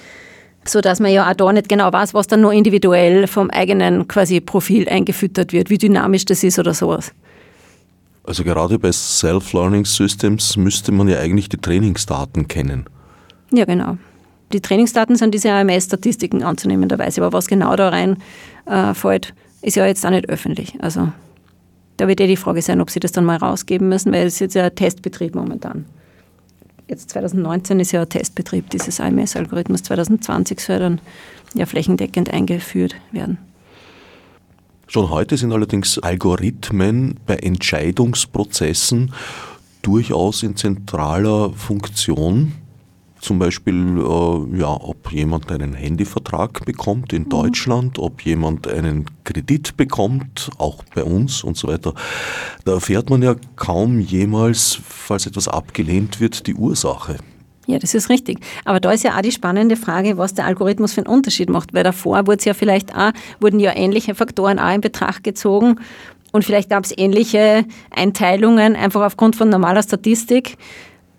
sodass 0.64 1.01
man 1.01 1.12
ja 1.12 1.28
auch 1.28 1.34
da 1.34 1.53
nicht 1.53 1.68
genau 1.68 1.92
weiß, 1.92 2.14
was 2.14 2.28
dann 2.28 2.42
nur 2.42 2.53
individuell 2.53 3.26
vom 3.26 3.51
eigenen 3.51 4.07
quasi 4.07 4.40
Profil 4.40 4.88
eingefüttert 4.88 5.53
wird, 5.53 5.68
wie 5.68 5.78
dynamisch 5.78 6.26
das 6.26 6.44
ist 6.44 6.61
oder 6.61 6.72
sowas. 6.72 7.12
Also 8.24 8.44
gerade 8.44 8.78
bei 8.78 8.92
Self-Learning 8.92 9.84
Systems 9.84 10.56
müsste 10.56 10.92
man 10.92 11.08
ja 11.08 11.18
eigentlich 11.18 11.48
die 11.48 11.56
Trainingsdaten 11.56 12.48
kennen. 12.48 12.84
Ja, 13.50 13.64
genau. 13.64 13.96
Die 14.52 14.60
Trainingsdaten 14.60 15.16
sind 15.16 15.32
diese 15.32 15.52
AMS-Statistiken 15.52 16.42
anzunehmenderweise, 16.42 17.22
aber 17.22 17.32
was 17.32 17.46
genau 17.46 17.76
da 17.76 17.88
reinfällt, 17.88 19.32
äh, 19.62 19.66
ist 19.66 19.76
ja 19.76 19.86
jetzt 19.86 20.04
auch 20.04 20.10
nicht 20.10 20.28
öffentlich. 20.28 20.74
Also 20.80 21.12
da 21.96 22.08
wird 22.08 22.20
ja 22.20 22.26
die 22.26 22.36
Frage 22.36 22.62
sein, 22.62 22.80
ob 22.80 22.90
sie 22.90 23.00
das 23.00 23.12
dann 23.12 23.24
mal 23.24 23.36
rausgeben 23.36 23.88
müssen, 23.88 24.12
weil 24.12 24.26
es 24.26 24.34
ist 24.34 24.40
jetzt 24.40 24.54
ja 24.54 24.70
Testbetrieb 24.70 25.34
momentan. 25.34 25.84
Jetzt 26.88 27.10
2019 27.10 27.78
ist 27.78 27.92
ja 27.92 28.02
ein 28.02 28.08
Testbetrieb 28.08 28.70
dieses 28.70 29.00
AMS-Algorithmus, 29.00 29.84
2020 29.84 30.60
soll 30.60 30.78
dann 30.80 31.00
ja 31.54 31.66
flächendeckend 31.66 32.32
eingeführt 32.32 32.96
werden. 33.12 33.38
Schon 34.93 35.09
heute 35.09 35.36
sind 35.36 35.53
allerdings 35.53 36.01
Algorithmen 36.01 37.20
bei 37.24 37.36
Entscheidungsprozessen 37.36 39.12
durchaus 39.82 40.43
in 40.43 40.57
zentraler 40.57 41.53
Funktion 41.53 42.55
zum 43.20 43.38
Beispiel, 43.38 43.99
äh, 43.99 44.59
ja, 44.59 44.68
ob 44.68 45.12
jemand 45.12 45.53
einen 45.53 45.74
Handyvertrag 45.74 46.64
bekommt 46.64 47.12
in 47.12 47.22
mhm. 47.22 47.28
Deutschland, 47.28 48.01
ob 48.01 48.22
jemand 48.22 48.66
einen 48.66 49.05
Kredit 49.22 49.76
bekommt, 49.76 50.51
auch 50.59 50.82
bei 50.93 51.05
uns 51.05 51.45
und 51.45 51.57
so 51.57 51.68
weiter. 51.68 51.95
Da 52.64 52.72
erfährt 52.72 53.11
man 53.11 53.22
ja 53.22 53.36
kaum 53.55 54.01
jemals, 54.01 54.80
falls 54.82 55.24
etwas 55.24 55.47
abgelehnt 55.47 56.18
wird, 56.18 56.49
die 56.49 56.55
Ursache. 56.55 57.18
Ja, 57.70 57.78
das 57.78 57.94
ist 57.94 58.08
richtig. 58.08 58.40
Aber 58.64 58.80
da 58.80 58.92
ist 58.92 59.04
ja 59.04 59.16
auch 59.16 59.22
die 59.22 59.32
spannende 59.32 59.76
Frage, 59.76 60.18
was 60.18 60.34
der 60.34 60.46
Algorithmus 60.46 60.92
für 60.92 61.02
einen 61.02 61.14
Unterschied 61.14 61.50
macht, 61.50 61.72
weil 61.72 61.84
davor 61.84 62.26
wurde 62.26 62.44
ja 62.44 62.54
vielleicht 62.54 62.94
auch, 62.96 63.12
wurden 63.40 63.60
ja 63.60 63.74
ähnliche 63.74 64.14
Faktoren 64.14 64.58
auch 64.58 64.74
in 64.74 64.80
Betracht 64.80 65.24
gezogen 65.24 65.76
und 66.32 66.44
vielleicht 66.44 66.70
gab 66.70 66.84
es 66.84 66.96
ähnliche 66.96 67.64
Einteilungen 67.90 68.76
einfach 68.76 69.02
aufgrund 69.02 69.36
von 69.36 69.48
normaler 69.48 69.82
Statistik 69.82 70.56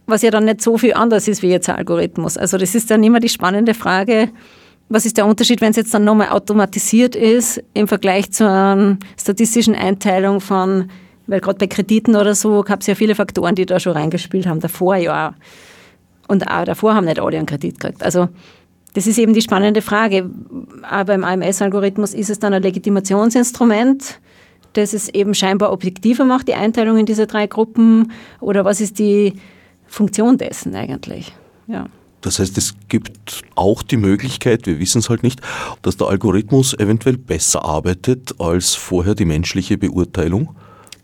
was 0.08 0.22
ja 0.22 0.32
dann 0.32 0.46
nicht 0.46 0.62
so 0.62 0.78
viel 0.78 0.94
anders 0.94 1.28
ist 1.28 1.42
wie 1.42 1.50
jetzt 1.50 1.70
ein 1.70 1.78
Algorithmus. 1.78 2.38
Also 2.38 2.58
das 2.58 2.76
ist 2.76 2.92
dann 2.92 3.04
immer 3.04 3.20
die 3.20 3.30
spannende 3.30 3.74
Frage, 3.74 4.30
was 4.90 5.06
ist 5.06 5.18
der 5.18 5.26
Unterschied, 5.26 5.62
wenn 5.62 5.72
es 5.72 5.78
jetzt 5.78 5.94
dann 5.94 6.04
nochmal 6.04 6.30
automatisiert 6.30 7.16
ist 7.16 7.64
im 7.74 7.88
Vergleich 7.88 8.32
zur 8.32 8.50
einer 8.50 8.98
statistischen 9.18 9.74
Einteilung 9.74 10.42
von, 10.42 10.90
weil 11.28 11.40
gerade 11.40 11.60
bei 11.60 11.68
Krediten 11.68 12.16
oder 12.16 12.36
so 12.36 12.62
gab 12.62 12.82
es 12.82 12.88
ja 12.88 12.96
viele 12.96 13.16
Faktoren, 13.16 13.56
die 13.56 13.66
da 13.66 13.80
schon 13.80 13.94
reingespielt 13.94 14.46
haben, 14.46 14.60
davor 14.60 14.98
ja. 14.98 15.34
Und 16.32 16.48
auch 16.48 16.64
davor 16.64 16.96
haben 16.96 17.06
nicht 17.06 17.20
alle 17.20 17.38
einen 17.38 17.46
Kredit 17.46 17.80
gekriegt. 17.80 18.04
Also 18.04 18.30
das 18.94 19.08
ist 19.08 19.18
eben 19.18 19.34
die 19.34 19.42
spannende 19.42 19.82
Frage. 19.82 20.30
Aber 20.84 21.18
beim 21.18 21.24
AMS-Algorithmus 21.24 22.14
ist 22.14 22.30
es 22.30 22.40
dann 22.40 22.54
ein 22.54 22.62
Legitimationsinstrument, 22.62 24.20
das 24.74 24.94
es 24.94 25.10
eben 25.10 25.34
scheinbar 25.34 25.72
objektiver 25.74 26.24
macht, 26.24 26.48
die 26.48 26.54
Einteilung 26.54 26.98
in 26.98 27.06
diese 27.06 27.28
drei 27.28 27.48
Gruppen? 27.48 28.12
Oder 28.40 28.64
was 28.64 28.80
ist 28.80 29.00
die 29.00 29.34
Funktion 29.92 30.38
dessen 30.38 30.74
eigentlich. 30.74 31.34
Ja. 31.68 31.88
Das 32.22 32.40
heißt, 32.40 32.58
es 32.58 32.76
gibt 32.88 33.42
auch 33.56 33.84
die 33.84 33.98
Möglichkeit, 33.98 34.66
wir 34.68 34.80
wissen 34.80 35.00
es 35.00 35.10
halt 35.10 35.24
nicht, 35.24 35.42
dass 35.82 35.98
der 35.98 36.08
Algorithmus 36.08 36.74
eventuell 36.74 37.18
besser 37.18 37.66
arbeitet 37.66 38.36
als 38.40 38.76
vorher 38.76 39.16
die 39.16 39.26
menschliche 39.26 39.78
Beurteilung. 39.78 40.56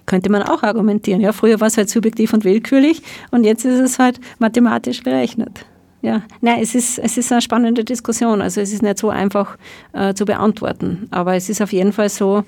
Könnte 0.07 0.31
man 0.31 0.41
auch 0.41 0.63
argumentieren. 0.63 1.21
Ja, 1.21 1.33
früher 1.33 1.59
war 1.59 1.67
es 1.67 1.77
halt 1.77 1.89
subjektiv 1.89 2.33
und 2.33 2.43
willkürlich 2.43 3.03
und 3.29 3.43
jetzt 3.43 3.63
ist 3.65 3.79
es 3.79 3.99
halt 3.99 4.19
mathematisch 4.39 5.03
berechnet. 5.03 5.65
Ja, 6.01 6.21
nein, 6.41 6.59
es 6.61 6.73
ist, 6.73 6.99
es 6.99 7.17
ist 7.17 7.31
eine 7.31 7.41
spannende 7.41 7.83
Diskussion. 7.83 8.41
Also 8.41 8.61
es 8.61 8.71
ist 8.71 8.81
nicht 8.81 8.97
so 8.97 9.09
einfach 9.09 9.57
äh, 9.93 10.13
zu 10.13 10.25
beantworten. 10.25 11.07
Aber 11.11 11.35
es 11.35 11.49
ist 11.49 11.61
auf 11.61 11.73
jeden 11.73 11.91
Fall 11.91 12.09
so, 12.09 12.43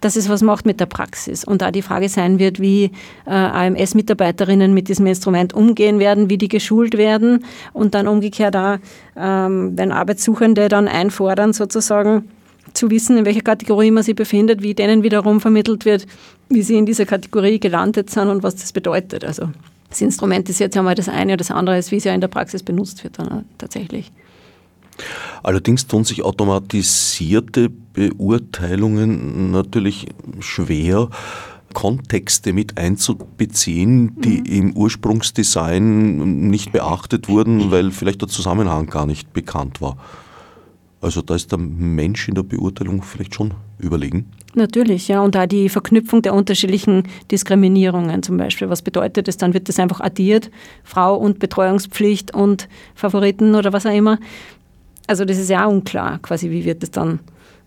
dass 0.00 0.16
es 0.16 0.28
was 0.28 0.42
macht 0.42 0.66
mit 0.66 0.80
der 0.80 0.86
Praxis. 0.86 1.44
Und 1.44 1.62
da 1.62 1.70
die 1.70 1.82
Frage 1.82 2.08
sein 2.08 2.38
wird, 2.38 2.60
wie 2.60 2.92
äh, 3.26 3.30
AMS-Mitarbeiterinnen 3.30 4.72
mit 4.72 4.88
diesem 4.88 5.06
Instrument 5.06 5.52
umgehen 5.52 5.98
werden, 5.98 6.30
wie 6.30 6.38
die 6.38 6.48
geschult 6.48 6.96
werden 6.96 7.44
und 7.72 7.94
dann 7.94 8.08
umgekehrt 8.08 8.56
auch, 8.56 8.78
ähm, 9.16 9.72
wenn 9.76 9.92
Arbeitssuchende 9.92 10.68
dann 10.68 10.88
einfordern, 10.88 11.52
sozusagen 11.52 12.28
zu 12.74 12.90
wissen, 12.90 13.18
in 13.18 13.24
welcher 13.24 13.40
Kategorie 13.40 13.90
man 13.90 14.02
sich 14.02 14.16
befindet, 14.16 14.62
wie 14.62 14.74
denen 14.74 15.02
wiederum 15.02 15.40
vermittelt 15.40 15.84
wird, 15.84 16.06
wie 16.48 16.62
sie 16.62 16.76
in 16.76 16.86
dieser 16.86 17.06
Kategorie 17.06 17.58
gelandet 17.58 18.10
sind 18.10 18.28
und 18.28 18.42
was 18.42 18.56
das 18.56 18.72
bedeutet. 18.72 19.24
Also 19.24 19.48
das 19.88 20.00
Instrument 20.00 20.48
ist 20.48 20.58
jetzt 20.58 20.76
einmal 20.76 20.94
das 20.94 21.08
eine, 21.08 21.36
das 21.36 21.50
andere 21.50 21.78
ist, 21.78 21.90
wie 21.90 21.96
es 21.96 22.04
ja 22.04 22.14
in 22.14 22.20
der 22.20 22.28
Praxis 22.28 22.62
benutzt 22.62 23.04
wird 23.04 23.18
dann 23.18 23.44
tatsächlich. 23.58 24.10
Allerdings 25.42 25.86
tun 25.86 26.04
sich 26.04 26.22
automatisierte 26.22 27.68
Beurteilungen 27.68 29.50
natürlich 29.50 30.06
schwer, 30.40 31.08
Kontexte 31.72 32.52
mit 32.52 32.78
einzubeziehen, 32.78 34.20
die 34.20 34.40
mhm. 34.40 34.44
im 34.44 34.76
Ursprungsdesign 34.76 36.48
nicht 36.48 36.72
beachtet 36.72 37.28
wurden, 37.28 37.70
weil 37.70 37.90
vielleicht 37.90 38.20
der 38.20 38.28
Zusammenhang 38.28 38.86
gar 38.86 39.06
nicht 39.06 39.32
bekannt 39.32 39.80
war. 39.80 39.96
Also 41.02 41.20
da 41.20 41.34
ist 41.34 41.50
der 41.50 41.58
Mensch 41.58 42.28
in 42.28 42.36
der 42.36 42.44
Beurteilung 42.44 43.02
vielleicht 43.02 43.34
schon 43.34 43.54
überlegen. 43.78 44.30
Natürlich, 44.54 45.08
ja. 45.08 45.20
Und 45.20 45.34
da 45.34 45.48
die 45.48 45.68
Verknüpfung 45.68 46.22
der 46.22 46.32
unterschiedlichen 46.32 47.08
Diskriminierungen 47.30 48.22
zum 48.22 48.36
Beispiel. 48.36 48.70
Was 48.70 48.82
bedeutet 48.82 49.26
das? 49.26 49.36
Dann 49.36 49.52
wird 49.52 49.68
das 49.68 49.80
einfach 49.80 50.00
addiert, 50.00 50.50
Frau 50.84 51.16
und 51.16 51.40
Betreuungspflicht 51.40 52.32
und 52.32 52.68
Favoriten 52.94 53.56
oder 53.56 53.72
was 53.72 53.84
auch 53.84 53.94
immer. 53.94 54.18
Also 55.08 55.24
das 55.24 55.38
ist 55.38 55.50
ja 55.50 55.66
unklar, 55.66 56.20
quasi 56.20 56.50
wie 56.50 56.64
wird 56.64 56.84
das 56.84 56.92
dann 56.92 57.18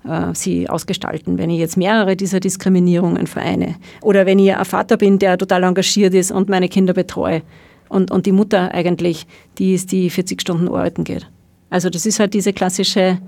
äh, 0.08 0.34
sie 0.34 0.70
ausgestalten, 0.70 1.38
wenn 1.38 1.50
ich 1.50 1.60
jetzt 1.60 1.76
mehrere 1.76 2.16
dieser 2.16 2.40
Diskriminierungen 2.40 3.28
vereine. 3.28 3.76
Oder 4.02 4.26
wenn 4.26 4.40
ich 4.40 4.56
ein 4.56 4.64
Vater 4.64 4.96
bin, 4.96 5.20
der 5.20 5.38
total 5.38 5.64
engagiert 5.64 6.14
ist 6.14 6.32
und 6.32 6.48
meine 6.48 6.70
Kinder 6.70 6.94
betreue. 6.94 7.42
Und, 7.90 8.12
und 8.12 8.26
die 8.26 8.32
Mutter 8.32 8.72
eigentlich, 8.74 9.28
die 9.58 9.74
ist, 9.74 9.92
die 9.92 10.10
40 10.10 10.40
Stunden 10.40 10.70
arbeiten 10.70 11.04
geht. 11.04 11.28
Also 11.70 11.90
das 11.90 12.06
ist 12.06 12.20
halt 12.20 12.34
diese 12.34 12.54
klassische 12.54 13.20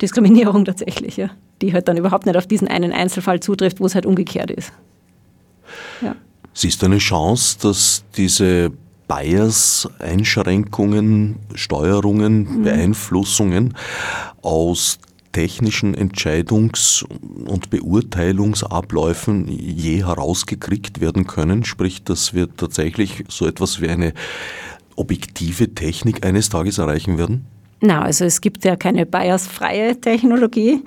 Diskriminierung 0.00 0.64
tatsächlich, 0.66 1.16
ja, 1.16 1.30
die 1.60 1.72
halt 1.72 1.88
dann 1.88 1.96
überhaupt 1.96 2.26
nicht 2.26 2.36
auf 2.36 2.46
diesen 2.46 2.68
einen 2.68 2.92
Einzelfall 2.92 3.40
zutrifft, 3.40 3.80
wo 3.80 3.86
es 3.86 3.94
halt 3.94 4.06
umgekehrt 4.06 4.50
ist. 4.50 4.72
Ja. 6.00 6.14
Siehst 6.54 6.82
du 6.82 6.86
eine 6.86 6.98
Chance, 6.98 7.58
dass 7.62 8.04
diese 8.16 8.72
Bias, 9.08 9.88
Einschränkungen, 9.98 11.36
Steuerungen, 11.54 12.58
mhm. 12.58 12.62
Beeinflussungen 12.62 13.74
aus 14.42 14.98
technischen 15.32 15.94
Entscheidungs- 15.94 17.04
und 17.46 17.70
Beurteilungsabläufen 17.70 19.48
je 19.48 20.04
herausgekriegt 20.04 21.00
werden 21.00 21.26
können. 21.26 21.64
Sprich, 21.64 22.04
dass 22.04 22.34
wir 22.34 22.54
tatsächlich 22.54 23.24
so 23.28 23.46
etwas 23.46 23.80
wie 23.80 23.88
eine 23.88 24.12
objektive 24.96 25.74
Technik 25.74 26.24
eines 26.24 26.50
Tages 26.50 26.78
erreichen 26.78 27.18
werden? 27.18 27.46
Na, 27.84 28.02
also 28.02 28.24
es 28.24 28.40
gibt 28.40 28.64
ja 28.64 28.76
keine 28.76 29.06
biasfreie 29.06 30.00
Technologie. 30.00 30.82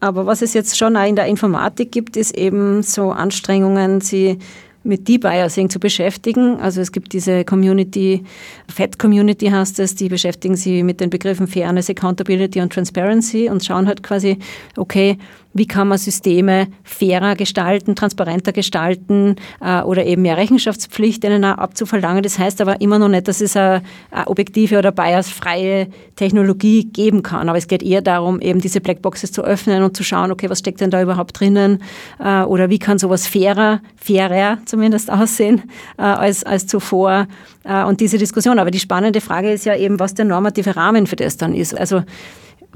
Aber 0.00 0.26
was 0.26 0.42
es 0.42 0.54
jetzt 0.54 0.76
schon 0.76 0.96
auch 0.96 1.06
in 1.06 1.14
der 1.14 1.26
Informatik 1.26 1.92
gibt, 1.92 2.16
ist 2.16 2.36
eben 2.36 2.82
so 2.82 3.12
Anstrengungen, 3.12 4.00
sie 4.00 4.38
mit 4.82 5.06
Debiasing 5.06 5.70
zu 5.70 5.78
beschäftigen. 5.78 6.58
Also 6.58 6.80
es 6.80 6.90
gibt 6.90 7.12
diese 7.12 7.44
Community, 7.44 8.24
Fed 8.68 8.98
Community 8.98 9.46
heißt 9.46 9.78
es, 9.78 9.94
die 9.94 10.08
beschäftigen 10.08 10.56
sich 10.56 10.82
mit 10.82 11.00
den 11.00 11.10
Begriffen 11.10 11.46
Fairness, 11.46 11.88
Accountability 11.88 12.60
und 12.60 12.72
Transparency 12.72 13.48
und 13.48 13.64
schauen 13.64 13.86
halt 13.86 14.02
quasi, 14.02 14.38
okay, 14.76 15.18
wie 15.54 15.66
kann 15.66 15.88
man 15.88 15.98
Systeme 15.98 16.68
fairer 16.82 17.36
gestalten, 17.36 17.94
transparenter 17.94 18.52
gestalten 18.52 19.36
äh, 19.60 19.82
oder 19.82 20.04
eben 20.06 20.22
mehr 20.22 20.36
Rechenschaftspflicht 20.36 21.24
auch 21.24 21.58
abzuverlangen. 21.58 22.22
Das 22.22 22.38
heißt 22.38 22.60
aber 22.60 22.80
immer 22.80 22.98
noch 22.98 23.08
nicht, 23.08 23.28
dass 23.28 23.40
es 23.40 23.56
eine, 23.56 23.82
eine 24.10 24.26
objektive 24.26 24.78
oder 24.78 24.92
biasfreie 24.92 25.88
Technologie 26.16 26.84
geben 26.84 27.22
kann. 27.22 27.48
Aber 27.48 27.58
es 27.58 27.68
geht 27.68 27.82
eher 27.82 28.02
darum, 28.02 28.40
eben 28.40 28.60
diese 28.60 28.80
Blackboxes 28.80 29.32
zu 29.32 29.42
öffnen 29.42 29.82
und 29.82 29.96
zu 29.96 30.04
schauen, 30.04 30.30
okay, 30.30 30.48
was 30.48 30.60
steckt 30.60 30.80
denn 30.80 30.90
da 30.90 31.02
überhaupt 31.02 31.38
drinnen 31.38 31.82
äh, 32.18 32.42
oder 32.42 32.70
wie 32.70 32.78
kann 32.78 32.98
sowas 32.98 33.26
fairer, 33.26 33.80
fairer 33.96 34.58
zumindest 34.64 35.10
aussehen 35.12 35.62
äh, 35.98 36.02
als, 36.02 36.44
als 36.44 36.66
zuvor. 36.66 37.26
Äh, 37.64 37.84
und 37.84 38.00
diese 38.00 38.18
Diskussion. 38.18 38.58
Aber 38.58 38.70
die 38.70 38.80
spannende 38.80 39.20
Frage 39.20 39.52
ist 39.52 39.64
ja 39.64 39.76
eben, 39.76 40.00
was 40.00 40.14
der 40.14 40.24
normative 40.24 40.76
Rahmen 40.76 41.06
für 41.06 41.16
das 41.16 41.36
dann 41.36 41.54
ist. 41.54 41.76
Also 41.76 42.02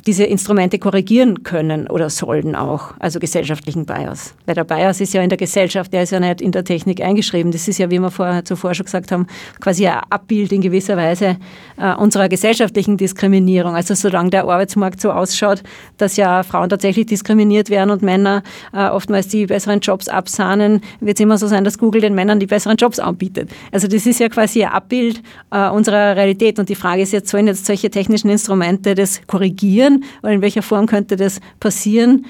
diese 0.04 0.24
Instrumente 0.24 0.78
korrigieren 0.78 1.42
können 1.42 1.88
oder 1.88 2.10
sollen 2.10 2.54
auch, 2.54 2.94
also 2.98 3.18
gesellschaftlichen 3.18 3.86
Bias. 3.86 4.34
Weil 4.44 4.54
der 4.54 4.64
Bias 4.64 5.00
ist 5.00 5.14
ja 5.14 5.22
in 5.22 5.30
der 5.30 5.38
Gesellschaft, 5.38 5.92
der 5.92 6.02
ist 6.02 6.10
ja 6.10 6.20
nicht 6.20 6.40
in 6.40 6.52
der 6.52 6.64
Technik 6.64 7.00
eingeschrieben. 7.00 7.50
Das 7.50 7.66
ist 7.66 7.78
ja, 7.78 7.90
wie 7.90 7.98
wir 7.98 8.10
vorher 8.10 8.44
zuvor 8.44 8.74
schon 8.74 8.84
gesagt 8.84 9.10
haben, 9.10 9.26
quasi 9.60 9.86
ein 9.86 10.00
Abbild 10.10 10.52
in 10.52 10.60
gewisser 10.60 10.96
Weise 10.96 11.38
äh, 11.78 11.94
unserer 11.94 12.28
gesellschaftlichen 12.28 12.96
Diskriminierung. 12.96 13.74
Also 13.74 13.94
solange 13.94 14.30
der 14.30 14.44
Arbeitsmarkt 14.44 15.00
so 15.00 15.10
ausschaut, 15.12 15.62
dass 15.96 16.16
ja 16.16 16.42
Frauen 16.42 16.68
tatsächlich 16.68 17.06
diskriminiert 17.06 17.70
werden 17.70 17.90
und 17.90 18.02
Männer 18.02 18.42
äh, 18.72 18.88
oftmals 18.88 19.28
die 19.28 19.46
besseren 19.46 19.80
Jobs 19.80 20.08
absahnen, 20.08 20.82
wird 21.00 21.18
es 21.18 21.22
immer 21.22 21.38
so 21.38 21.46
sein, 21.46 21.64
dass 21.64 21.78
Google 21.78 22.02
den 22.02 22.14
Männern 22.14 22.38
die 22.38 22.46
besseren 22.46 22.76
Jobs 22.76 22.98
anbietet. 22.98 23.50
Also 23.72 23.88
das 23.88 24.06
ist 24.06 24.20
ja 24.20 24.28
quasi 24.28 24.62
ein 24.62 24.72
Abbild 24.72 25.22
äh, 25.50 25.68
unserer 25.70 26.16
Realität. 26.16 26.58
Und 26.58 26.68
die 26.68 26.74
Frage 26.74 27.02
ist 27.02 27.12
jetzt, 27.12 27.30
sollen 27.30 27.46
jetzt 27.46 27.66
solche 27.66 27.90
technischen 27.90 28.28
Instrumente 28.28 28.94
das 28.94 29.20
korrigieren? 29.26 29.85
Oder 30.22 30.32
in 30.32 30.42
welcher 30.42 30.62
Form 30.62 30.86
könnte 30.86 31.16
das 31.16 31.40
passieren? 31.60 32.26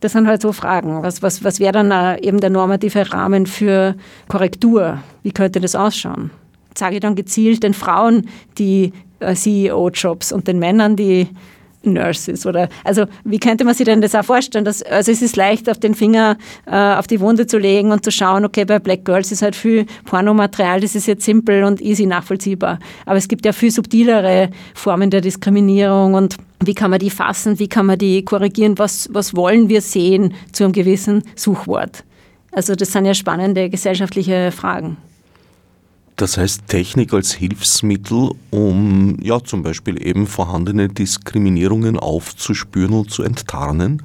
Das 0.00 0.12
sind 0.12 0.26
halt 0.26 0.42
so 0.42 0.52
Fragen. 0.52 1.02
Was, 1.02 1.22
was, 1.22 1.42
was 1.44 1.60
wäre 1.60 1.72
dann 1.72 1.90
äh, 1.90 2.20
eben 2.20 2.40
der 2.40 2.50
normative 2.50 3.10
Rahmen 3.12 3.46
für 3.46 3.94
Korrektur? 4.28 4.98
Wie 5.22 5.32
könnte 5.32 5.60
das 5.60 5.74
ausschauen? 5.74 6.30
Sage 6.76 6.96
ich 6.96 7.00
dann 7.00 7.14
gezielt 7.14 7.62
den 7.62 7.74
Frauen 7.74 8.28
die 8.58 8.92
äh, 9.20 9.34
CEO-Jobs 9.34 10.32
und 10.32 10.48
den 10.48 10.58
Männern 10.58 10.96
die 10.96 11.28
Nurses 11.86 12.46
oder 12.46 12.68
also 12.82 13.04
wie 13.24 13.38
könnte 13.38 13.64
man 13.64 13.74
sich 13.74 13.84
denn 13.84 14.00
das 14.00 14.14
auch 14.14 14.24
vorstellen? 14.24 14.64
Dass, 14.64 14.82
also 14.82 15.12
es 15.12 15.22
ist 15.22 15.36
leicht 15.36 15.68
auf 15.70 15.78
den 15.78 15.94
Finger 15.94 16.36
äh, 16.66 16.94
auf 16.94 17.06
die 17.06 17.20
Wunde 17.20 17.46
zu 17.46 17.58
legen 17.58 17.92
und 17.92 18.04
zu 18.04 18.10
schauen, 18.10 18.44
okay, 18.44 18.64
bei 18.64 18.78
Black 18.78 19.04
Girls 19.04 19.32
ist 19.32 19.42
halt 19.42 19.56
viel 19.56 19.86
Pornomaterial, 20.04 20.80
das 20.80 20.94
ist 20.94 21.06
jetzt 21.06 21.24
simpel 21.24 21.64
und 21.64 21.80
easy 21.80 22.06
nachvollziehbar. 22.06 22.78
Aber 23.06 23.16
es 23.16 23.28
gibt 23.28 23.44
ja 23.44 23.52
viel 23.52 23.70
subtilere 23.70 24.50
Formen 24.74 25.10
der 25.10 25.20
Diskriminierung 25.20 26.14
und 26.14 26.36
wie 26.60 26.74
kann 26.74 26.90
man 26.90 26.98
die 26.98 27.10
fassen, 27.10 27.58
wie 27.58 27.68
kann 27.68 27.86
man 27.86 27.98
die 27.98 28.24
korrigieren, 28.24 28.78
was, 28.78 29.08
was 29.12 29.34
wollen 29.34 29.68
wir 29.68 29.80
sehen 29.80 30.34
zu 30.52 30.64
einem 30.64 30.72
gewissen 30.72 31.22
Suchwort? 31.36 32.04
Also 32.52 32.74
das 32.74 32.92
sind 32.92 33.04
ja 33.06 33.14
spannende 33.14 33.68
gesellschaftliche 33.68 34.52
Fragen. 34.52 34.96
Das 36.16 36.38
heißt 36.38 36.68
Technik 36.68 37.12
als 37.12 37.32
Hilfsmittel, 37.32 38.30
um 38.50 39.18
ja 39.20 39.42
zum 39.42 39.64
Beispiel 39.64 40.00
eben 40.06 40.28
vorhandene 40.28 40.88
Diskriminierungen 40.88 41.98
aufzuspüren 41.98 42.94
und 42.94 43.10
zu 43.10 43.24
enttarnen? 43.24 44.02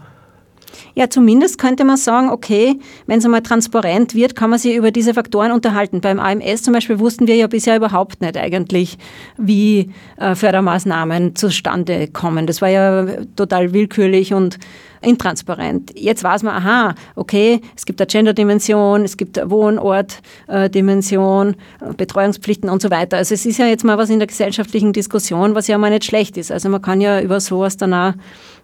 Ja, 0.96 1.10
zumindest 1.10 1.58
könnte 1.58 1.86
man 1.86 1.98
sagen, 1.98 2.30
okay, 2.30 2.80
wenn 3.08 3.20
es 3.20 3.26
einmal 3.26 3.42
transparent 3.42 4.16
wird, 4.16 4.36
kann 4.36 4.50
man 4.50 4.60
sich 4.60 4.76
über 4.76 4.92
diese 4.92 5.14
Faktoren 5.14 5.52
unterhalten. 5.52 6.02
Beim 6.02 6.20
AMS 6.20 6.64
zum 6.64 6.74
Beispiel 6.74 7.00
wussten 7.00 7.28
wir 7.28 7.36
ja 7.36 7.48
bisher 7.48 7.76
überhaupt 7.76 8.22
nicht 8.22 8.38
eigentlich, 8.38 8.98
wie 9.38 9.92
äh, 10.18 10.36
Fördermaßnahmen 10.36 11.36
zustande 11.36 12.08
kommen. 12.08 12.48
Das 12.48 12.62
war 12.62 12.70
ja 12.70 13.06
total 13.36 13.74
willkürlich 13.74 14.34
und 14.34 14.58
intransparent. 15.02 15.98
Jetzt 15.98 16.24
weiß 16.24 16.44
man, 16.44 16.56
aha, 16.56 16.96
okay, 17.16 17.62
es 17.76 17.86
gibt 17.86 18.00
eine 18.02 18.08
Gender-Dimension, 18.08 19.04
es 19.04 19.18
gibt 19.18 19.38
eine 19.40 19.50
Wohnort-Dimension, 19.50 21.56
Betreuungspflichten 21.96 22.70
und 22.70 22.82
so 22.82 22.90
weiter. 22.90 23.16
Also 23.18 23.34
es 23.34 23.46
ist 23.46 23.58
ja 23.58 23.68
jetzt 23.68 23.86
mal 23.86 23.98
was 23.98 24.10
in 24.10 24.20
der 24.20 24.28
gesellschaftlichen 24.28 24.94
Diskussion, 24.94 25.56
was 25.56 25.68
ja 25.68 25.78
mal 25.78 25.90
nicht 25.90 26.06
schlecht 26.06 26.38
ist. 26.38 26.52
Also 26.52 26.70
man 26.70 26.82
kann 26.82 27.02
ja 27.02 27.20
über 27.22 27.40
sowas 27.40 27.78
dann 27.78 27.94
auch 27.94 28.14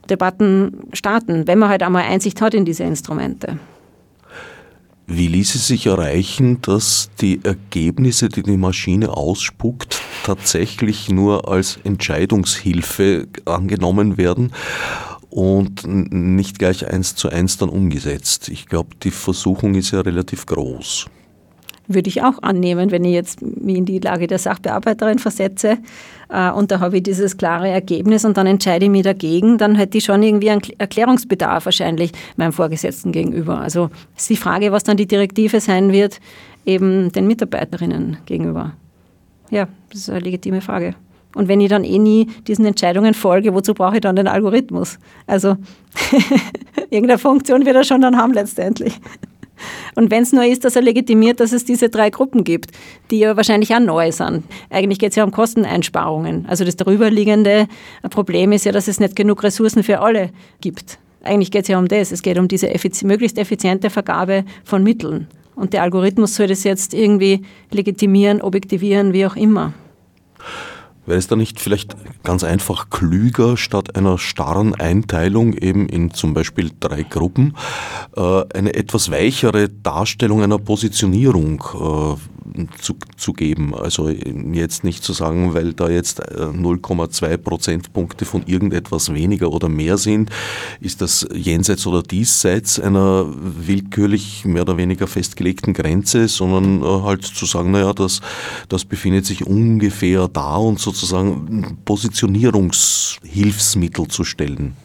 Debatten 0.09 0.87
starten, 0.93 1.47
wenn 1.47 1.59
man 1.59 1.69
halt 1.69 1.83
einmal 1.83 2.03
Einsicht 2.03 2.41
hat 2.41 2.53
in 2.53 2.65
diese 2.65 2.83
Instrumente. 2.83 3.59
Wie 5.07 5.27
ließe 5.27 5.59
sich 5.59 5.85
erreichen, 5.85 6.61
dass 6.61 7.11
die 7.21 7.39
Ergebnisse, 7.43 8.27
die 8.27 8.41
die 8.41 8.57
Maschine 8.57 9.09
ausspuckt, 9.09 10.01
tatsächlich 10.23 11.09
nur 11.09 11.47
als 11.47 11.77
Entscheidungshilfe 11.83 13.27
angenommen 13.45 14.17
werden 14.17 14.51
und 15.29 15.85
nicht 15.85 16.57
gleich 16.57 16.87
eins 16.87 17.15
zu 17.15 17.29
eins 17.29 17.57
dann 17.57 17.69
umgesetzt? 17.69 18.49
Ich 18.49 18.65
glaube, 18.65 18.95
die 19.03 19.11
Versuchung 19.11 19.75
ist 19.75 19.91
ja 19.91 20.01
relativ 20.01 20.47
groß 20.47 21.05
würde 21.87 22.09
ich 22.09 22.23
auch 22.23 22.41
annehmen, 22.41 22.91
wenn 22.91 23.03
ich 23.03 23.13
jetzt 23.13 23.41
mich 23.41 23.77
in 23.77 23.85
die 23.85 23.99
Lage 23.99 24.27
der 24.27 24.39
Sachbearbeiterin 24.39 25.19
versetze 25.19 25.77
äh, 26.29 26.51
und 26.51 26.71
da 26.71 26.79
habe 26.79 26.97
ich 26.97 27.03
dieses 27.03 27.37
klare 27.37 27.69
Ergebnis 27.69 28.25
und 28.25 28.37
dann 28.37 28.47
entscheide 28.47 28.85
ich 28.85 28.91
mich 28.91 29.03
dagegen, 29.03 29.57
dann 29.57 29.75
hätte 29.75 29.97
ich 29.97 30.05
schon 30.05 30.23
irgendwie 30.23 30.49
einen 30.49 30.61
Erklärungsbedarf 30.77 31.65
wahrscheinlich 31.65 32.11
meinem 32.37 32.53
Vorgesetzten 32.53 33.11
gegenüber. 33.11 33.59
Also 33.59 33.89
ist 34.15 34.29
die 34.29 34.37
Frage, 34.37 34.71
was 34.71 34.83
dann 34.83 34.97
die 34.97 35.07
Direktive 35.07 35.59
sein 35.59 35.91
wird, 35.91 36.19
eben 36.65 37.11
den 37.11 37.27
Mitarbeiterinnen 37.27 38.17
gegenüber. 38.25 38.73
Ja, 39.51 39.67
das 39.89 40.01
ist 40.01 40.09
eine 40.09 40.19
legitime 40.19 40.61
Frage. 40.61 40.95
Und 41.35 41.49
wenn 41.49 41.59
ich 41.59 41.69
dann 41.69 41.83
eh 41.83 41.99
nie 41.99 42.27
diesen 42.47 42.65
Entscheidungen 42.65 43.13
folge, 43.13 43.53
wozu 43.53 43.73
brauche 43.73 43.95
ich 43.95 44.01
dann 44.01 44.15
den 44.15 44.27
Algorithmus? 44.27 44.97
Also 45.27 45.57
irgendeine 46.89 47.19
Funktion 47.19 47.65
wird 47.65 47.75
er 47.75 47.83
schon 47.83 48.01
dann 48.01 48.17
haben 48.17 48.33
letztendlich. 48.33 48.99
Und 49.95 50.11
wenn 50.11 50.23
es 50.23 50.33
nur 50.33 50.45
ist, 50.45 50.65
dass 50.65 50.75
er 50.75 50.81
legitimiert, 50.81 51.39
dass 51.39 51.53
es 51.53 51.65
diese 51.65 51.89
drei 51.89 52.09
Gruppen 52.09 52.43
gibt, 52.43 52.71
die 53.11 53.19
ja 53.19 53.35
wahrscheinlich 53.37 53.73
auch 53.73 53.79
neu 53.79 54.11
sind. 54.11 54.43
Eigentlich 54.69 54.99
geht 54.99 55.11
es 55.11 55.15
ja 55.15 55.23
um 55.23 55.31
Kosteneinsparungen. 55.31 56.45
Also 56.47 56.65
das 56.65 56.75
darüberliegende 56.75 57.67
Problem 58.09 58.51
ist 58.51 58.65
ja, 58.65 58.71
dass 58.71 58.87
es 58.87 58.99
nicht 58.99 59.15
genug 59.15 59.43
Ressourcen 59.43 59.83
für 59.83 59.99
alle 59.99 60.31
gibt. 60.61 60.99
Eigentlich 61.23 61.51
geht 61.51 61.63
es 61.63 61.67
ja 61.69 61.79
um 61.79 61.87
das. 61.87 62.11
Es 62.11 62.21
geht 62.21 62.37
um 62.37 62.47
diese 62.47 62.69
effiz 62.69 63.03
möglichst 63.03 63.37
effiziente 63.37 63.89
Vergabe 63.89 64.45
von 64.63 64.83
Mitteln. 64.83 65.27
Und 65.55 65.73
der 65.73 65.83
Algorithmus 65.83 66.35
soll 66.35 66.47
das 66.47 66.63
jetzt 66.63 66.93
irgendwie 66.93 67.43
legitimieren, 67.71 68.41
objektivieren, 68.41 69.13
wie 69.13 69.25
auch 69.25 69.35
immer. 69.35 69.73
Wäre 71.05 71.19
es 71.19 71.27
da 71.27 71.35
nicht 71.35 71.59
vielleicht 71.59 71.95
ganz 72.23 72.43
einfach 72.43 72.89
klüger, 72.89 73.57
statt 73.57 73.95
einer 73.95 74.17
starren 74.17 74.73
Einteilung 74.75 75.53
eben 75.53 75.87
in 75.87 76.11
zum 76.11 76.33
Beispiel 76.33 76.71
drei 76.79 77.03
Gruppen, 77.03 77.55
äh, 78.15 78.43
eine 78.53 78.73
etwas 78.73 79.11
weichere 79.11 79.69
Darstellung 79.69 80.41
einer 80.41 80.57
Positionierung 80.57 81.63
äh, 81.73 82.65
zu, 82.79 82.95
zu 83.17 83.33
geben. 83.33 83.75
Also 83.75 84.09
jetzt 84.09 84.83
nicht 84.83 85.03
zu 85.03 85.13
sagen, 85.13 85.53
weil 85.53 85.73
da 85.73 85.89
jetzt 85.89 86.21
0,2 86.21 87.25
äh, 87.25 87.37
Prozentpunkte 87.37 88.25
von 88.25 88.43
irgendetwas 88.45 89.13
weniger 89.13 89.51
oder 89.51 89.69
mehr 89.69 89.97
sind, 89.97 90.29
ist 90.79 91.01
das 91.01 91.27
jenseits 91.33 91.85
oder 91.87 92.01
diesseits 92.01 92.79
einer 92.79 93.25
willkürlich 93.27 94.45
mehr 94.45 94.63
oder 94.63 94.77
weniger 94.77 95.07
festgelegten 95.07 95.73
Grenze, 95.73 96.27
sondern 96.27 96.83
halt 97.03 97.23
zu 97.23 97.45
sagen, 97.45 97.71
naja, 97.71 97.93
das, 97.93 98.21
das 98.69 98.85
befindet 98.85 99.25
sich 99.25 99.45
ungefähr 99.45 100.27
da 100.27 100.55
und 100.55 100.79
sozusagen 100.95 101.77
Positionierungshilfsmittel 101.85 104.07
zu 104.07 104.23
stellen. 104.23 104.75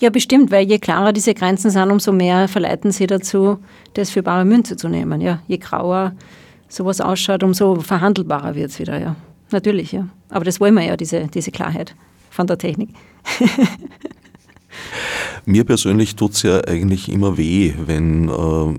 Ja, 0.00 0.10
bestimmt, 0.10 0.50
weil 0.50 0.66
je 0.66 0.78
klarer 0.78 1.12
diese 1.12 1.34
Grenzen 1.34 1.70
sind, 1.70 1.90
umso 1.90 2.12
mehr 2.12 2.48
verleiten 2.48 2.92
sie 2.92 3.06
dazu, 3.06 3.58
das 3.94 4.10
für 4.10 4.22
bare 4.22 4.44
Münze 4.44 4.76
zu 4.76 4.88
nehmen. 4.88 5.20
Ja, 5.20 5.40
je 5.46 5.58
grauer 5.58 6.12
sowas 6.68 7.00
ausschaut, 7.00 7.42
umso 7.42 7.76
verhandelbarer 7.76 8.54
wird 8.54 8.70
es 8.70 8.78
wieder, 8.78 9.00
ja. 9.00 9.16
Natürlich, 9.50 9.92
ja. 9.92 10.08
Aber 10.30 10.44
das 10.44 10.60
wollen 10.60 10.74
wir 10.74 10.82
ja, 10.82 10.96
diese, 10.96 11.28
diese 11.28 11.50
Klarheit 11.52 11.94
von 12.30 12.46
der 12.46 12.58
Technik. 12.58 12.90
Mir 15.46 15.64
persönlich 15.64 16.16
tut 16.16 16.32
es 16.32 16.42
ja 16.42 16.62
eigentlich 16.64 17.10
immer 17.10 17.38
weh, 17.38 17.72
wenn, 17.86 18.28
äh, 18.28 18.74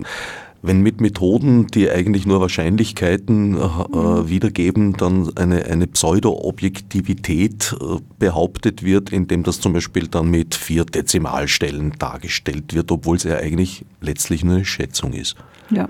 wenn 0.65 0.81
mit 0.81 1.01
Methoden, 1.01 1.67
die 1.67 1.89
eigentlich 1.89 2.25
nur 2.25 2.41
Wahrscheinlichkeiten 2.41 3.55
äh, 3.55 3.57
mhm. 3.57 4.29
wiedergeben, 4.29 4.93
dann 4.93 5.31
eine, 5.37 5.65
eine 5.65 5.87
Pseudo-Objektivität 5.87 7.75
äh, 7.79 7.99
behauptet 8.19 8.83
wird, 8.83 9.11
indem 9.11 9.43
das 9.43 9.59
zum 9.59 9.73
Beispiel 9.73 10.07
dann 10.07 10.29
mit 10.29 10.55
vier 10.55 10.85
Dezimalstellen 10.85 11.93
dargestellt 11.99 12.73
wird, 12.73 12.91
obwohl 12.91 13.17
es 13.17 13.23
ja 13.23 13.37
eigentlich 13.37 13.85
letztlich 14.01 14.43
nur 14.43 14.55
eine 14.55 14.65
Schätzung 14.65 15.13
ist. 15.13 15.35
Ja, 15.69 15.89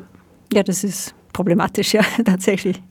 ja 0.54 0.64
das 0.64 0.84
ist 0.84 1.16
problematisch, 1.34 1.94
ja, 1.96 2.04
tatsächlich. 2.24 2.82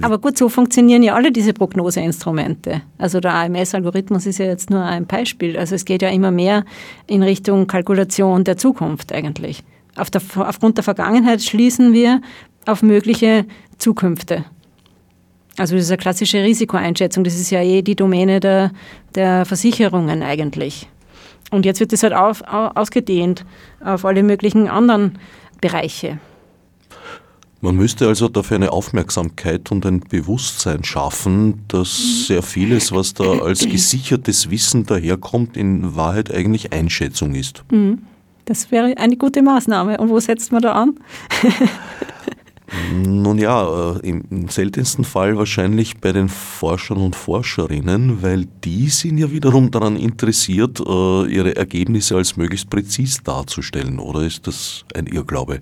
Aber 0.00 0.18
gut, 0.18 0.38
so 0.38 0.48
funktionieren 0.48 1.02
ja 1.02 1.14
alle 1.14 1.32
diese 1.32 1.52
Prognoseinstrumente. 1.52 2.80
Also 2.96 3.20
der 3.20 3.34
AMS-Algorithmus 3.34 4.24
ist 4.24 4.38
ja 4.38 4.46
jetzt 4.46 4.70
nur 4.70 4.82
ein 4.82 5.06
Beispiel. 5.06 5.58
Also 5.58 5.74
es 5.74 5.84
geht 5.84 6.00
ja 6.00 6.08
immer 6.08 6.30
mehr 6.30 6.64
in 7.06 7.22
Richtung 7.22 7.66
Kalkulation 7.66 8.44
der 8.44 8.56
Zukunft 8.56 9.12
eigentlich. 9.12 9.62
Auf 9.96 10.10
der, 10.10 10.22
aufgrund 10.36 10.78
der 10.78 10.84
Vergangenheit 10.84 11.42
schließen 11.42 11.92
wir 11.92 12.20
auf 12.66 12.82
mögliche 12.82 13.44
Zukünfte. 13.78 14.44
Also 15.58 15.74
das 15.74 15.84
ist 15.84 15.90
eine 15.90 15.98
klassische 15.98 16.42
Risikoeinschätzung. 16.42 17.24
Das 17.24 17.34
ist 17.34 17.50
ja 17.50 17.60
eh 17.60 17.82
die 17.82 17.94
Domäne 17.94 18.40
der, 18.40 18.72
der 19.14 19.44
Versicherungen 19.44 20.22
eigentlich. 20.22 20.88
Und 21.50 21.66
jetzt 21.66 21.80
wird 21.80 21.92
das 21.92 22.02
halt 22.02 22.14
auf, 22.14 22.42
ausgedehnt 22.46 23.44
auf 23.84 24.04
alle 24.06 24.22
möglichen 24.22 24.68
anderen 24.68 25.18
Bereiche. 25.60 26.18
Man 27.60 27.76
müsste 27.76 28.08
also 28.08 28.28
dafür 28.28 28.56
eine 28.56 28.72
Aufmerksamkeit 28.72 29.70
und 29.70 29.86
ein 29.86 30.00
Bewusstsein 30.00 30.82
schaffen, 30.82 31.62
dass 31.68 32.26
sehr 32.26 32.42
vieles, 32.42 32.90
was 32.90 33.14
da 33.14 33.38
als 33.38 33.68
gesichertes 33.68 34.50
Wissen 34.50 34.84
daherkommt, 34.84 35.56
in 35.56 35.94
Wahrheit 35.94 36.34
eigentlich 36.34 36.72
Einschätzung 36.72 37.36
ist. 37.36 37.62
Mhm. 37.70 37.98
Das 38.44 38.70
wäre 38.70 38.96
eine 38.96 39.16
gute 39.16 39.42
Maßnahme. 39.42 39.98
Und 39.98 40.08
wo 40.08 40.18
setzt 40.20 40.52
man 40.52 40.62
da 40.62 40.72
an? 40.72 40.94
Nun 42.94 43.36
ja, 43.38 43.92
äh, 43.96 44.08
im 44.08 44.48
seltensten 44.48 45.04
Fall 45.04 45.36
wahrscheinlich 45.36 46.00
bei 46.00 46.12
den 46.12 46.30
Forschern 46.30 46.98
und 46.98 47.14
Forscherinnen, 47.14 48.22
weil 48.22 48.46
die 48.64 48.88
sind 48.88 49.18
ja 49.18 49.30
wiederum 49.30 49.70
daran 49.70 49.96
interessiert, 49.96 50.80
äh, 50.80 51.26
ihre 51.26 51.54
Ergebnisse 51.54 52.16
als 52.16 52.38
möglichst 52.38 52.70
präzis 52.70 53.22
darzustellen. 53.22 53.98
Oder 53.98 54.22
ist 54.22 54.46
das 54.46 54.84
ein 54.94 55.06
Irrglaube? 55.06 55.60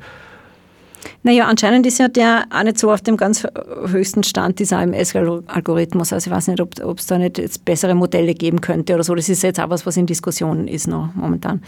Naja, 1.22 1.47
anscheinend 1.47 1.87
ist 1.87 1.99
ja 1.99 2.09
der 2.09 2.45
auch 2.51 2.62
nicht 2.62 2.78
so 2.78 2.93
auf 2.93 3.01
dem 3.01 3.16
ganz 3.16 3.47
höchsten 3.87 4.22
Stand 4.22 4.59
dieser 4.59 4.78
AMS-Algorithmus. 4.78 6.12
Also 6.12 6.31
ich 6.31 6.37
weiß 6.37 6.49
nicht, 6.49 6.61
ob 6.61 6.99
es 6.99 7.07
da 7.07 7.18
nicht 7.18 7.39
jetzt 7.39 7.64
bessere 7.64 7.95
Modelle 7.95 8.35
geben 8.35 8.61
könnte 8.61 8.95
oder 8.95 9.03
so. 9.03 9.14
Das 9.14 9.28
ist 9.28 9.43
jetzt 9.43 9.59
auch 9.59 9.70
was, 9.70 9.85
was 9.85 9.97
in 9.97 10.07
Diskussion 10.07 10.68
ist 10.68 10.87
noch 10.87 11.14
momentan. 11.14 11.62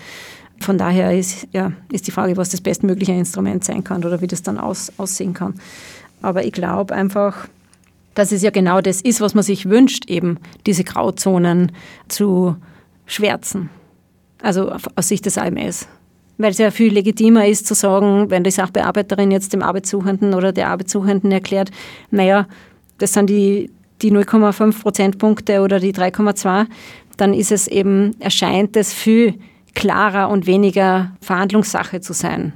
Von 0.63 0.79
daher 0.79 1.17
ist, 1.17 1.47
ja, 1.53 1.73
ist 1.91 2.07
die 2.07 2.11
Frage, 2.11 2.37
was 2.37 2.51
das 2.51 2.61
bestmögliche 2.61 3.13
Instrument 3.13 3.65
sein 3.65 3.85
kann 3.85 4.05
oder 4.05 4.21
wie 4.21 4.27
das 4.27 4.43
dann 4.43 4.59
aus, 4.59 4.93
aussehen 4.97 5.35
kann. 5.35 5.55
Aber 6.23 6.45
ich 6.45 6.53
glaube 6.53 6.95
einfach, 6.95 7.49
dass 8.15 8.33
es 8.33 8.43
ja 8.43 8.51
genau 8.51 8.81
das 8.81 9.01
ist, 9.01 9.21
was 9.21 9.35
man 9.35 9.43
sich 9.43 9.69
wünscht, 9.69 10.09
eben 10.09 10.39
diese 10.67 10.85
Grauzonen 10.85 11.73
zu 12.09 12.57
schwärzen. 13.07 13.71
Also 14.41 14.73
aus 14.97 15.09
Sicht 15.09 15.27
des 15.27 15.39
AMS 15.39 15.89
weil 16.39 16.51
es 16.51 16.59
ja 16.59 16.71
viel 16.71 16.93
legitimer 16.93 17.47
ist 17.47 17.67
zu 17.67 17.75
sagen, 17.75 18.31
wenn 18.31 18.43
die 18.43 18.51
Sachbearbeiterin 18.51 19.31
jetzt 19.31 19.53
dem 19.53 19.63
Arbeitssuchenden 19.63 20.35
oder 20.35 20.53
der 20.53 20.69
Arbeitssuchenden 20.69 21.31
erklärt, 21.31 21.71
naja, 22.11 22.47
das 22.99 23.13
sind 23.13 23.31
die, 23.31 23.71
die 24.03 24.13
0,5 24.13 24.83
Prozentpunkte 24.83 25.61
oder 25.61 25.79
die 25.79 25.95
3,2, 25.95 26.67
dann 27.17 27.35
ist 27.35 27.53
es 27.53 27.69
eben, 27.69 28.17
erscheint 28.21 28.77
es 28.77 28.93
viel 28.93 29.35
klarer 29.75 30.29
und 30.29 30.47
weniger 30.47 31.12
Verhandlungssache 31.20 32.01
zu 32.01 32.12
sein. 32.12 32.53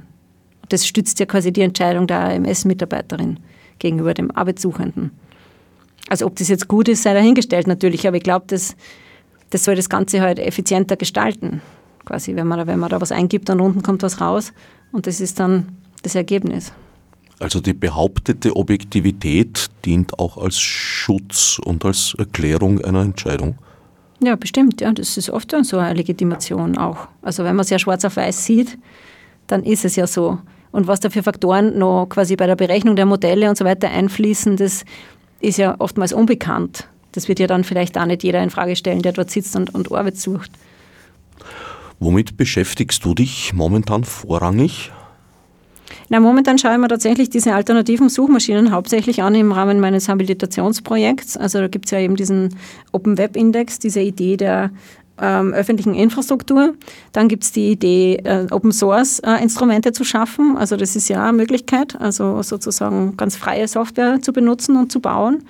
Das 0.69 0.85
stützt 0.85 1.19
ja 1.19 1.25
quasi 1.25 1.51
die 1.51 1.61
Entscheidung 1.61 2.07
der 2.07 2.19
AMS-Mitarbeiterin 2.35 3.39
gegenüber 3.79 4.13
dem 4.13 4.31
Arbeitssuchenden. 4.31 5.11
Also 6.09 6.25
ob 6.25 6.35
das 6.35 6.47
jetzt 6.47 6.67
gut 6.67 6.87
ist, 6.87 7.03
sei 7.03 7.13
dahingestellt 7.13 7.67
natürlich, 7.67 8.07
aber 8.07 8.17
ich 8.17 8.23
glaube, 8.23 8.45
das, 8.47 8.75
das 9.49 9.63
soll 9.63 9.75
das 9.75 9.89
Ganze 9.89 10.21
halt 10.21 10.39
effizienter 10.39 10.95
gestalten 10.95 11.61
quasi, 12.07 12.35
wenn 12.35 12.47
man, 12.47 12.59
da, 12.59 12.67
wenn 12.67 12.79
man 12.79 12.89
da 12.89 12.99
was 12.99 13.11
eingibt 13.11 13.49
und 13.49 13.61
unten 13.61 13.83
kommt 13.83 14.01
was 14.01 14.19
raus 14.19 14.53
und 14.91 15.05
das 15.05 15.21
ist 15.21 15.39
dann 15.39 15.77
das 16.01 16.15
Ergebnis. 16.15 16.71
Also 17.39 17.59
die 17.59 17.73
behauptete 17.73 18.55
Objektivität 18.55 19.67
dient 19.85 20.17
auch 20.17 20.37
als 20.37 20.59
Schutz 20.59 21.59
und 21.63 21.85
als 21.85 22.15
Erklärung 22.17 22.83
einer 22.83 23.01
Entscheidung. 23.01 23.57
Ja, 24.19 24.35
bestimmt, 24.35 24.81
ja. 24.81 24.91
Das 24.91 25.17
ist 25.17 25.29
oft 25.29 25.53
so 25.63 25.77
eine 25.77 25.93
Legitimation 25.93 26.77
auch. 26.77 27.07
Also 27.21 27.43
wenn 27.43 27.55
man 27.55 27.63
es 27.63 27.69
ja 27.69 27.79
schwarz 27.79 28.03
auf 28.05 28.17
weiß 28.17 28.45
sieht, 28.45 28.77
dann 29.47 29.63
ist 29.63 29.85
es 29.85 29.95
ja 29.95 30.07
so. 30.07 30.39
Und 30.71 30.87
was 30.87 30.99
da 30.99 31.09
für 31.09 31.23
Faktoren 31.23 31.77
noch 31.77 32.07
quasi 32.09 32.35
bei 32.35 32.47
der 32.47 32.55
Berechnung 32.55 32.95
der 32.95 33.05
Modelle 33.05 33.49
und 33.49 33.57
so 33.57 33.65
weiter 33.65 33.89
einfließen, 33.89 34.57
das 34.57 34.83
ist 35.39 35.57
ja 35.57 35.75
oftmals 35.79 36.13
unbekannt. 36.13 36.87
Das 37.11 37.27
wird 37.27 37.39
ja 37.39 37.47
dann 37.47 37.63
vielleicht 37.63 37.97
auch 37.97 38.05
nicht 38.05 38.23
jeder 38.23 38.43
in 38.43 38.49
Frage 38.49 38.75
stellen, 38.75 39.01
der 39.01 39.13
dort 39.13 39.31
sitzt 39.31 39.55
und, 39.55 39.73
und 39.73 39.91
Arbeit 39.91 40.17
sucht. 40.17 40.51
Womit 41.99 42.37
beschäftigst 42.37 43.03
du 43.05 43.15
dich 43.15 43.53
momentan 43.53 44.03
vorrangig? 44.03 44.91
Na, 46.09 46.19
momentan 46.19 46.57
schaue 46.57 46.73
ich 46.73 46.77
mir 46.79 46.87
tatsächlich 46.87 47.29
diese 47.29 47.53
alternativen 47.53 48.09
Suchmaschinen 48.09 48.71
hauptsächlich 48.71 49.21
an 49.21 49.35
im 49.35 49.51
Rahmen 49.51 49.79
meines 49.79 50.09
Habilitationsprojekts. 50.09 51.37
Also 51.37 51.59
da 51.59 51.67
gibt 51.67 51.85
es 51.85 51.91
ja 51.91 51.99
eben 51.99 52.15
diesen 52.15 52.55
Open 52.91 53.17
Web 53.17 53.35
Index, 53.35 53.79
diese 53.79 54.01
Idee 54.01 54.37
der 54.37 54.71
ähm, 55.19 55.53
öffentlichen 55.53 55.93
Infrastruktur. 55.93 56.75
Dann 57.11 57.27
gibt 57.27 57.43
es 57.43 57.51
die 57.51 57.71
Idee, 57.71 58.17
äh, 58.23 58.45
Open 58.51 58.71
Source 58.71 59.19
äh, 59.19 59.41
Instrumente 59.41 59.91
zu 59.91 60.03
schaffen. 60.03 60.55
Also 60.57 60.75
das 60.75 60.95
ist 60.95 61.09
ja 61.09 61.23
eine 61.23 61.37
Möglichkeit, 61.37 61.99
also 61.99 62.41
sozusagen 62.43 63.17
ganz 63.17 63.35
freie 63.35 63.67
Software 63.67 64.21
zu 64.21 64.33
benutzen 64.33 64.77
und 64.77 64.91
zu 64.91 64.99
bauen. 64.99 65.43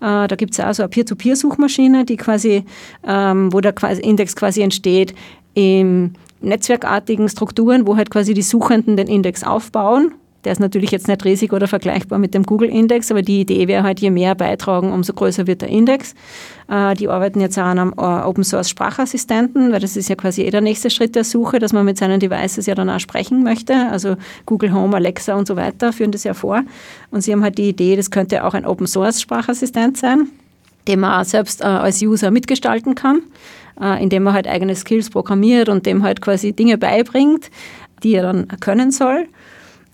Äh, 0.00 0.26
da 0.26 0.36
gibt 0.36 0.54
es 0.54 0.60
auch 0.60 0.72
so 0.72 0.82
eine 0.82 0.90
Peer-to-Peer-Suchmaschine, 0.90 2.04
die 2.04 2.16
quasi, 2.16 2.64
ähm, 3.06 3.52
wo 3.52 3.60
der 3.60 3.74
Index 4.02 4.34
quasi 4.34 4.62
entsteht, 4.62 5.14
in 5.54 6.14
netzwerkartigen 6.44 7.28
Strukturen, 7.28 7.86
wo 7.86 7.96
halt 7.96 8.10
quasi 8.10 8.34
die 8.34 8.42
Suchenden 8.42 8.96
den 8.96 9.08
Index 9.08 9.44
aufbauen. 9.44 10.12
Der 10.44 10.52
ist 10.52 10.58
natürlich 10.58 10.90
jetzt 10.90 11.06
nicht 11.06 11.24
riesig 11.24 11.52
oder 11.52 11.68
vergleichbar 11.68 12.18
mit 12.18 12.34
dem 12.34 12.42
Google-Index, 12.42 13.12
aber 13.12 13.22
die 13.22 13.42
Idee 13.42 13.68
wäre 13.68 13.84
halt, 13.84 14.00
je 14.00 14.10
mehr 14.10 14.34
beitragen, 14.34 14.90
umso 14.90 15.12
größer 15.12 15.46
wird 15.46 15.62
der 15.62 15.68
Index. 15.68 16.14
Äh, 16.68 16.94
die 16.94 17.08
arbeiten 17.08 17.40
jetzt 17.40 17.56
auch 17.58 17.64
an 17.64 17.78
einem 17.78 17.94
äh, 17.96 18.26
Open-Source-Sprachassistenten, 18.26 19.70
weil 19.70 19.78
das 19.78 19.96
ist 19.96 20.08
ja 20.08 20.16
quasi 20.16 20.42
eh 20.42 20.50
der 20.50 20.60
nächste 20.60 20.90
Schritt 20.90 21.14
der 21.14 21.22
Suche, 21.22 21.60
dass 21.60 21.72
man 21.72 21.84
mit 21.84 21.96
seinen 21.96 22.18
Devices 22.18 22.66
ja 22.66 22.74
dann 22.74 22.90
auch 22.90 22.98
sprechen 22.98 23.44
möchte. 23.44 23.74
Also 23.74 24.16
Google 24.44 24.72
Home, 24.74 24.96
Alexa 24.96 25.34
und 25.36 25.46
so 25.46 25.54
weiter 25.54 25.92
führen 25.92 26.10
das 26.10 26.24
ja 26.24 26.34
vor. 26.34 26.62
Und 27.12 27.20
sie 27.20 27.32
haben 27.32 27.44
halt 27.44 27.58
die 27.58 27.68
Idee, 27.68 27.94
das 27.94 28.10
könnte 28.10 28.44
auch 28.44 28.54
ein 28.54 28.66
Open-Source-Sprachassistent 28.66 29.96
sein, 29.96 30.28
den 30.88 30.98
man 30.98 31.20
auch 31.20 31.24
selbst 31.24 31.60
äh, 31.60 31.64
als 31.64 32.02
User 32.02 32.32
mitgestalten 32.32 32.96
kann. 32.96 33.22
Äh, 33.80 34.02
indem 34.02 34.24
man 34.24 34.34
halt 34.34 34.46
eigene 34.46 34.76
Skills 34.76 35.10
programmiert 35.10 35.68
und 35.68 35.86
dem 35.86 36.02
halt 36.02 36.20
quasi 36.20 36.52
Dinge 36.52 36.78
beibringt, 36.78 37.50
die 38.02 38.14
er 38.14 38.22
dann 38.22 38.48
können 38.60 38.90
soll. 38.90 39.26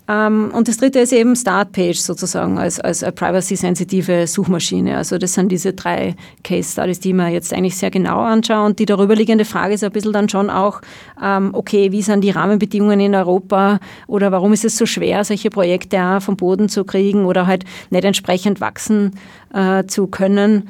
Ähm, 0.09 0.51
und 0.53 0.67
das 0.67 0.77
dritte 0.77 0.99
ist 0.99 1.13
eben 1.13 1.35
Startpage 1.35 1.99
sozusagen 1.99 2.57
als, 2.57 2.79
als 2.79 3.01
privacy-sensitive 3.01 4.25
Suchmaschine. 4.25 4.97
Also 4.97 5.19
das 5.19 5.35
sind 5.35 5.51
diese 5.51 5.73
drei 5.73 6.15
Case 6.43 6.71
Studies, 6.71 6.99
die 6.99 7.13
man 7.13 7.31
jetzt 7.31 7.53
eigentlich 7.53 7.77
sehr 7.77 7.91
genau 7.91 8.19
anschauen. 8.19 8.65
Und 8.65 8.79
die 8.79 8.85
darüberliegende 8.85 9.45
Frage 9.45 9.75
ist 9.75 9.83
ein 9.83 9.91
bisschen 9.91 10.11
dann 10.11 10.27
schon 10.27 10.49
auch, 10.49 10.81
ähm, 11.23 11.51
okay, 11.53 11.91
wie 11.91 12.01
sind 12.01 12.21
die 12.21 12.31
Rahmenbedingungen 12.31 12.99
in 12.99 13.13
Europa 13.13 13.79
oder 14.07 14.31
warum 14.31 14.51
ist 14.51 14.65
es 14.65 14.77
so 14.77 14.87
schwer, 14.87 15.23
solche 15.23 15.51
Projekte 15.51 16.19
vom 16.21 16.35
Boden 16.35 16.69
zu 16.69 16.85
kriegen 16.85 17.25
oder 17.25 17.45
halt 17.45 17.63
nicht 17.91 18.03
entsprechend 18.03 18.61
wachsen 18.61 19.11
äh, 19.53 19.85
zu 19.85 20.07
können 20.07 20.69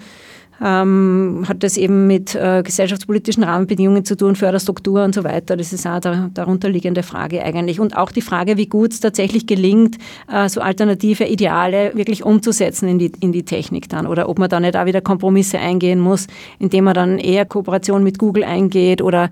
ähm, 0.64 1.46
hat 1.48 1.64
das 1.64 1.78
eben 1.78 2.08
mit 2.08 2.36
äh, 2.36 2.62
gesellschaftspolitischen 2.64 3.44
Rahmenbedingungen 3.44 4.06
zu 4.06 4.16
tun, 4.16 4.36
Förderstruktur 4.36 5.04
und 5.04 5.16
so 5.16 5.24
weiter. 5.24 5.56
Das 5.56 5.74
ist 5.74 5.88
auch 5.88 6.00
der 6.00 6.30
darunterliegende 6.34 7.04
Frage 7.04 7.44
eigentlich. 7.44 7.80
Und 7.80 7.96
auch 7.96 8.12
die 8.12 8.22
Frage, 8.22 8.58
wie 8.58 8.68
gut 8.68 8.94
es 8.94 9.00
tatsächlich 9.00 9.48
gelingt, 9.48 9.98
äh, 10.32 10.50
so 10.50 10.62
alternative 10.62 11.26
Ideale 11.26 11.92
wirklich 11.96 12.24
umzusetzen 12.24 12.88
in 12.90 13.00
die, 13.00 13.12
in 13.20 13.32
die 13.32 13.44
Technik 13.44 13.90
dann. 13.90 14.08
Oder 14.08 14.30
ob 14.30 14.40
man 14.40 14.50
da 14.50 14.60
nicht 14.60 14.76
auch 14.76 14.86
wieder 14.86 15.02
Kompromisse 15.02 15.60
eingehen 15.60 16.00
muss, 16.00 16.28
indem 16.60 16.86
man 16.86 16.94
dann 16.94 17.20
eher 17.20 17.46
Kooperation 17.46 18.04
mit 18.04 18.20
Google 18.20 18.44
eingeht 18.44 19.02
oder 19.02 19.30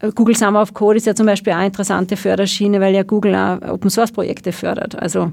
äh, 0.00 0.10
Google 0.14 0.36
Summer 0.36 0.62
of 0.62 0.74
Code 0.74 0.96
ist 0.96 1.06
ja 1.06 1.14
zum 1.14 1.26
Beispiel 1.26 1.52
eine 1.52 1.66
interessante 1.66 2.16
Förderschiene, 2.16 2.80
weil 2.80 2.94
ja 2.94 3.02
Google 3.02 3.34
auch 3.34 3.60
Open 3.72 3.90
Source 3.90 4.12
Projekte 4.12 4.52
fördert. 4.52 5.00
Also 5.00 5.32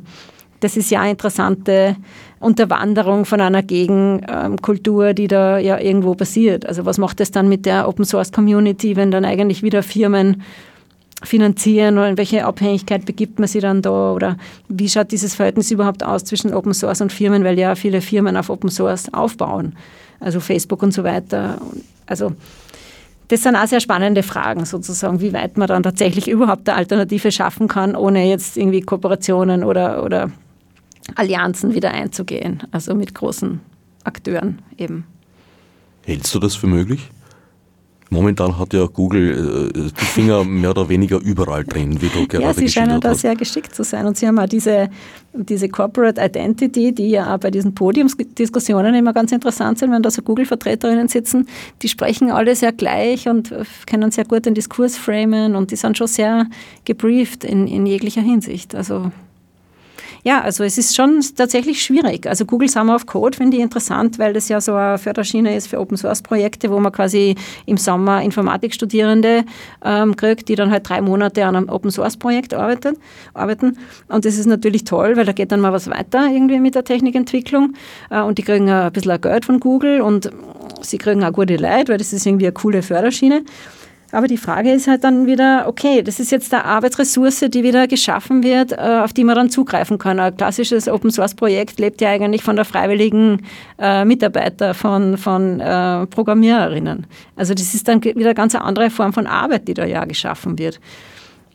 das 0.64 0.78
ist 0.78 0.90
ja 0.92 1.02
eine 1.02 1.12
interessante 1.12 1.98
Unterwanderung 2.40 3.26
von 3.26 3.42
einer 3.42 3.64
Gegenkultur, 3.64 5.14
die 5.14 5.28
da 5.28 5.58
ja 5.58 5.78
irgendwo 5.80 6.16
passiert. 6.16 6.66
Also 6.66 6.86
was 6.86 6.98
macht 6.98 7.20
das 7.20 7.32
dann 7.32 7.50
mit 7.50 7.66
der 7.66 7.88
Open 7.88 8.06
Source 8.06 8.32
Community, 8.32 8.96
wenn 8.96 9.12
dann 9.12 9.26
eigentlich 9.26 9.62
wieder 9.62 9.84
Firmen 9.84 10.42
finanzieren 11.24 11.98
oder 11.98 12.10
in 12.10 12.18
welche 12.18 12.46
Abhängigkeit 12.46 13.06
begibt 13.06 13.40
man 13.40 13.48
sich 13.48 13.62
dann 13.62 13.82
da 13.82 14.12
oder 14.12 14.38
wie 14.68 14.90
schaut 14.90 15.12
dieses 15.12 15.36
Verhältnis 15.36 15.72
überhaupt 15.72 16.04
aus 16.04 16.24
zwischen 16.26 16.54
Open 16.54 16.74
Source 16.74 17.02
und 17.02 17.14
Firmen, 17.14 17.44
weil 17.44 17.58
ja 17.58 17.76
viele 17.76 18.02
Firmen 18.02 18.36
auf 18.36 18.50
Open 18.50 18.70
Source 18.70 19.14
aufbauen, 19.14 19.74
also 20.20 20.40
Facebook 20.40 20.84
und 20.84 20.94
so 20.94 21.04
weiter. 21.04 21.60
Also 22.06 22.34
das 23.30 23.42
sind 23.42 23.56
auch 23.56 23.68
sehr 23.68 23.80
spannende 23.80 24.22
Fragen 24.22 24.66
sozusagen, 24.66 25.22
wie 25.22 25.34
weit 25.34 25.58
man 25.58 25.68
dann 25.68 25.84
tatsächlich 25.84 26.28
überhaupt 26.28 26.68
eine 26.68 26.78
Alternative 26.78 27.32
schaffen 27.32 27.68
kann, 27.68 27.96
ohne 27.96 28.28
jetzt 28.28 28.58
irgendwie 28.58 28.82
Kooperationen 28.82 29.64
oder, 29.64 30.04
oder 30.04 30.30
Allianzen 31.16 31.74
wieder 31.74 31.92
einzugehen, 31.92 32.64
also 32.72 32.96
mit 32.96 33.14
großen 33.14 33.60
Akteuren 34.04 34.62
eben. 34.78 35.06
Hältst 36.06 36.34
du 36.36 36.40
das 36.40 36.56
für 36.56 36.68
möglich? 36.68 37.10
Momentan 38.14 38.60
hat 38.60 38.74
ja 38.74 38.86
Google 38.86 39.72
äh, 39.76 39.90
die 39.90 40.06
Finger 40.06 40.44
mehr 40.62 40.70
oder 40.70 40.88
weniger 40.88 41.20
überall 41.20 41.64
drin, 41.64 42.00
wie 42.00 42.10
du 42.10 42.28
gerade 42.28 42.44
Ja, 42.44 42.54
sie 42.54 42.70
scheinen 42.70 43.02
da 43.02 43.16
sehr 43.16 43.36
geschickt 43.36 43.74
zu 43.74 43.84
sein. 43.84 44.06
Und 44.06 44.18
sie 44.18 44.28
haben 44.28 44.38
auch 44.38 44.48
diese, 44.48 44.90
diese 45.34 45.68
Corporate 45.68 46.22
Identity, 46.22 46.94
die 46.94 47.10
ja 47.10 47.34
auch 47.34 47.40
bei 47.40 47.50
diesen 47.50 47.74
Podiumsdiskussionen 47.74 48.94
immer 48.94 49.14
ganz 49.14 49.32
interessant 49.32 49.80
sind, 49.80 49.92
wenn 49.92 50.04
da 50.04 50.12
so 50.12 50.22
Google-Vertreterinnen 50.22 51.08
sitzen. 51.08 51.48
Die 51.82 51.90
sprechen 51.90 52.30
alle 52.30 52.56
sehr 52.56 52.72
gleich 52.72 53.28
und 53.28 53.52
können 53.88 54.12
sehr 54.12 54.26
gut 54.26 54.46
den 54.46 54.54
Diskurs 54.54 54.96
framen 54.96 55.56
und 55.56 55.72
die 55.72 55.76
sind 55.76 55.98
schon 55.98 56.08
sehr 56.08 56.46
gebrieft 56.86 57.44
in, 57.44 57.66
in 57.66 57.88
jeglicher 57.88 58.22
Hinsicht. 58.22 58.76
Also 58.76 59.12
ja, 60.24 60.42
also 60.42 60.64
es 60.64 60.78
ist 60.78 60.96
schon 60.96 61.22
tatsächlich 61.36 61.82
schwierig. 61.82 62.28
Also 62.28 62.46
Google 62.46 62.70
Summer 62.70 62.96
of 62.96 63.06
Code 63.06 63.38
finde 63.38 63.58
ich 63.58 63.64
interessant, 63.64 64.20
weil 64.20 64.34
das 64.34 64.50
ja 64.50 64.62
so 64.62 64.74
eine 64.74 64.98
Förderschiene 64.98 65.56
ist 65.56 65.68
für 65.68 65.80
Open 65.80 65.98
Source 65.98 66.22
Projekte, 66.22 66.70
wo 66.70 66.80
man 66.80 66.92
quasi 66.92 67.36
im 67.66 67.78
Sommer 67.78 68.22
Informatikstudierende 68.22 69.44
ähm, 69.84 70.16
kriegt, 70.16 70.50
die 70.50 70.56
dann 70.56 70.72
halt 70.72 70.88
drei 70.88 71.02
Monate 71.02 71.46
an 71.46 71.56
einem 71.56 71.70
Open 71.70 71.92
Source 71.92 72.18
Projekt 72.18 72.54
arbeiten, 72.54 72.98
arbeiten. 73.34 73.78
Und 74.08 74.26
das 74.26 74.38
ist 74.38 74.46
natürlich 74.46 74.84
toll, 74.84 75.18
weil 75.18 75.26
da 75.26 75.32
geht 75.32 75.52
dann 75.52 75.60
mal 75.60 75.74
was 75.74 75.90
weiter 75.90 76.28
irgendwie 76.32 76.60
mit 76.60 76.76
der 76.76 76.84
Technikentwicklung. 76.84 77.74
Äh, 78.10 78.22
und 78.22 78.38
die 78.38 78.44
kriegen 78.44 78.70
ein 78.70 78.92
bisschen 78.92 79.20
Geld 79.22 79.46
von 79.46 79.60
Google 79.60 80.02
und 80.02 80.30
sie 80.82 80.98
kriegen 80.98 81.24
auch 81.24 81.34
gute 81.34 81.58
Leute, 81.58 81.90
weil 81.90 81.98
das 81.98 82.14
ist 82.14 82.26
irgendwie 82.26 82.46
eine 82.46 82.54
coole 82.54 82.82
Förderschiene. 82.82 83.44
Aber 84.14 84.28
die 84.28 84.38
Frage 84.38 84.72
ist 84.72 84.88
halt 84.88 85.04
dann 85.04 85.26
wieder, 85.26 85.66
okay, 85.68 86.04
das 86.04 86.20
ist 86.20 86.32
jetzt 86.32 86.54
eine 86.54 86.66
Arbeitsressource, 86.66 87.46
die 87.50 87.64
wieder 87.64 87.88
geschaffen 87.88 88.44
wird, 88.44 88.72
äh, 88.72 88.76
auf 89.04 89.12
die 89.12 89.24
man 89.24 89.36
dann 89.36 89.50
zugreifen 89.50 89.98
kann. 89.98 90.20
Ein 90.20 90.38
klassisches 90.38 90.88
Open-Source-Projekt 90.88 91.80
lebt 91.80 92.00
ja 92.00 92.10
eigentlich 92.10 92.44
von 92.44 92.56
der 92.56 92.66
freiwilligen 92.66 93.42
äh, 93.80 94.06
Mitarbeiter, 94.06 94.76
von, 94.76 95.18
von 95.18 95.60
äh, 95.60 96.06
Programmiererinnen. 96.06 97.08
Also 97.36 97.56
das 97.56 97.74
ist 97.74 97.88
dann 97.88 98.04
wieder 98.04 98.20
eine 98.20 98.36
ganz 98.36 98.54
andere 98.54 98.92
Form 98.92 99.14
von 99.14 99.26
Arbeit, 99.26 99.68
die 99.68 99.74
da 99.74 99.84
ja 99.84 100.06
geschaffen 100.06 100.60
wird. 100.60 100.80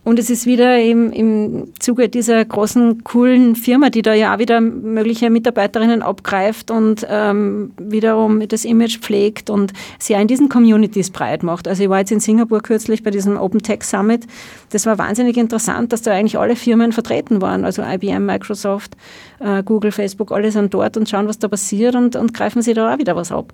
Und 0.09 0.19
es 0.19 0.31
ist 0.31 0.47
wieder 0.47 0.81
im, 0.81 1.13
im 1.13 1.75
Zuge 1.81 2.09
dieser 2.09 2.43
großen, 2.43 3.05
coolen 3.05 3.55
Firma, 3.57 3.91
die 3.91 4.01
da 4.01 4.15
ja 4.15 4.35
auch 4.35 4.39
wieder 4.39 4.59
mögliche 4.59 5.29
Mitarbeiterinnen 5.29 6.01
abgreift 6.01 6.71
und 6.71 7.07
ähm, 7.11 7.73
wiederum 7.77 8.41
das 8.49 8.65
Image 8.65 9.01
pflegt 9.01 9.51
und 9.51 9.75
sie 9.99 10.17
auch 10.17 10.21
in 10.21 10.27
diesen 10.27 10.49
Communities 10.49 11.11
breit 11.11 11.43
macht. 11.43 11.69
Also 11.69 11.83
ich 11.83 11.91
war 11.91 11.99
jetzt 11.99 12.11
in 12.11 12.21
Singapur 12.21 12.63
kürzlich 12.63 13.03
bei 13.03 13.11
diesem 13.11 13.37
Open 13.37 13.61
Tech 13.61 13.83
Summit. 13.83 14.27
Das 14.71 14.87
war 14.87 14.97
wahnsinnig 14.97 15.37
interessant, 15.37 15.93
dass 15.93 16.01
da 16.01 16.13
eigentlich 16.13 16.39
alle 16.39 16.57
Firmen 16.57 16.93
vertreten 16.93 17.43
waren. 17.43 17.67
Also 17.67 17.83
IBM, 17.83 18.25
Microsoft, 18.25 18.97
äh, 19.41 19.63
Google, 19.63 19.93
Facebook, 19.93 20.33
alle 20.33 20.51
sind 20.51 20.73
dort 20.73 20.97
und 20.97 21.07
schauen, 21.07 21.29
was 21.29 21.39
da 21.39 21.49
passiert 21.49 21.95
und, 21.95 22.17
und 22.17 22.33
greifen 22.33 22.63
sie 22.63 22.73
da 22.73 22.95
auch 22.95 22.99
wieder 22.99 23.15
was 23.15 23.31
ab. 23.31 23.53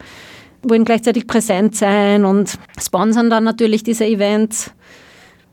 Wollen 0.62 0.84
gleichzeitig 0.84 1.26
präsent 1.26 1.74
sein 1.74 2.24
und 2.24 2.60
sponsern 2.80 3.28
dann 3.28 3.42
natürlich 3.42 3.82
diese 3.82 4.06
Events. 4.06 4.70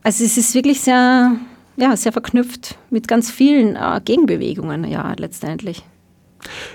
Also 0.04 0.24
es 0.24 0.38
ist 0.38 0.56
wirklich 0.56 0.82
sehr, 0.82 1.36
ja, 1.78 1.96
sehr 1.96 2.12
verknüpft 2.12 2.78
mit 2.90 3.08
ganz 3.08 3.30
vielen 3.30 3.76
äh, 3.76 4.02
Gegenbewegungen, 4.04 4.86
ja, 4.86 5.14
letztendlich. 5.18 5.84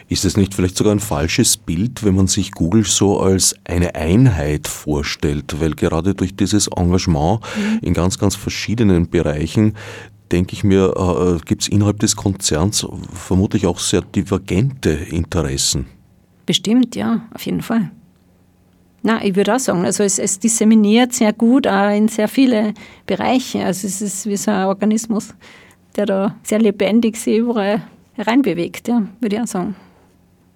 Ist 0.09 0.25
es 0.25 0.37
nicht 0.37 0.55
vielleicht 0.55 0.77
sogar 0.77 0.93
ein 0.93 1.01
falsches 1.01 1.57
Bild, 1.57 2.05
wenn 2.05 2.15
man 2.15 2.29
sich 2.29 2.53
Google 2.53 2.85
so 2.85 3.19
als 3.19 3.57
eine 3.65 3.97
Einheit 3.97 4.69
vorstellt? 4.69 5.61
Weil 5.61 5.75
gerade 5.75 6.15
durch 6.15 6.37
dieses 6.37 6.69
Engagement 6.69 7.41
mhm. 7.57 7.79
in 7.83 7.95
ganz, 7.95 8.19
ganz 8.19 8.37
verschiedenen 8.37 9.11
Bereichen, 9.11 9.75
denke 10.31 10.53
ich 10.53 10.63
mir, 10.63 10.95
äh, 10.97 11.45
gibt 11.45 11.63
es 11.63 11.69
innerhalb 11.69 11.99
des 11.99 12.15
Konzerns 12.15 12.87
vermutlich 13.13 13.67
auch 13.67 13.81
sehr 13.81 14.03
divergente 14.03 14.91
Interessen. 14.91 15.87
Bestimmt, 16.47 16.95
ja, 16.95 17.27
auf 17.35 17.45
jeden 17.45 17.63
Fall. 17.63 17.91
Na, 19.07 19.23
ich 19.23 19.37
würde 19.37 19.55
auch 19.55 19.61
sagen, 19.61 19.85
also 19.85 20.03
es, 20.03 20.19
es 20.19 20.41
disseminiert 20.41 21.13
sehr 21.13 21.33
gut 21.33 21.69
auch 21.69 21.91
in 21.91 22.09
sehr 22.09 22.27
viele 22.27 22.75
Bereiche. 23.07 23.65
Also 23.65 23.87
es 23.87 24.03
ist 24.03 24.27
wie 24.27 24.37
so 24.37 24.51
ein 24.51 24.65
Organismus, 24.65 25.33
der 25.95 26.07
da 26.07 26.35
sehr 26.43 26.59
lebendig 26.59 27.17
sich 27.17 27.37
überall 27.37 27.83
hereinbewegt, 28.15 28.89
ja, 28.89 29.03
würde 29.21 29.37
ich 29.37 29.43
auch 29.43 29.47
sagen. 29.47 29.77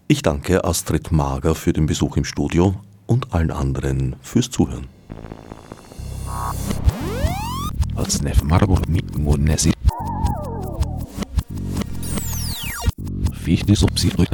Ich 0.08 0.22
danke 0.22 0.64
Astrid 0.64 1.12
Mager 1.12 1.54
für 1.54 1.72
den 1.72 1.86
Besuch 1.86 2.16
im 2.16 2.24
Studio 2.24 2.74
und 3.06 3.32
allen 3.32 3.52
anderen 3.52 4.16
fürs 4.20 4.50
Zuhören. 4.50 4.88
Als 7.94 8.20
Nef 8.20 8.42
Marburg 8.42 8.88
mit 8.88 9.04
Fichtes 13.32 13.84
ob 13.84 13.96
sie 13.96 14.08
durch 14.08 14.28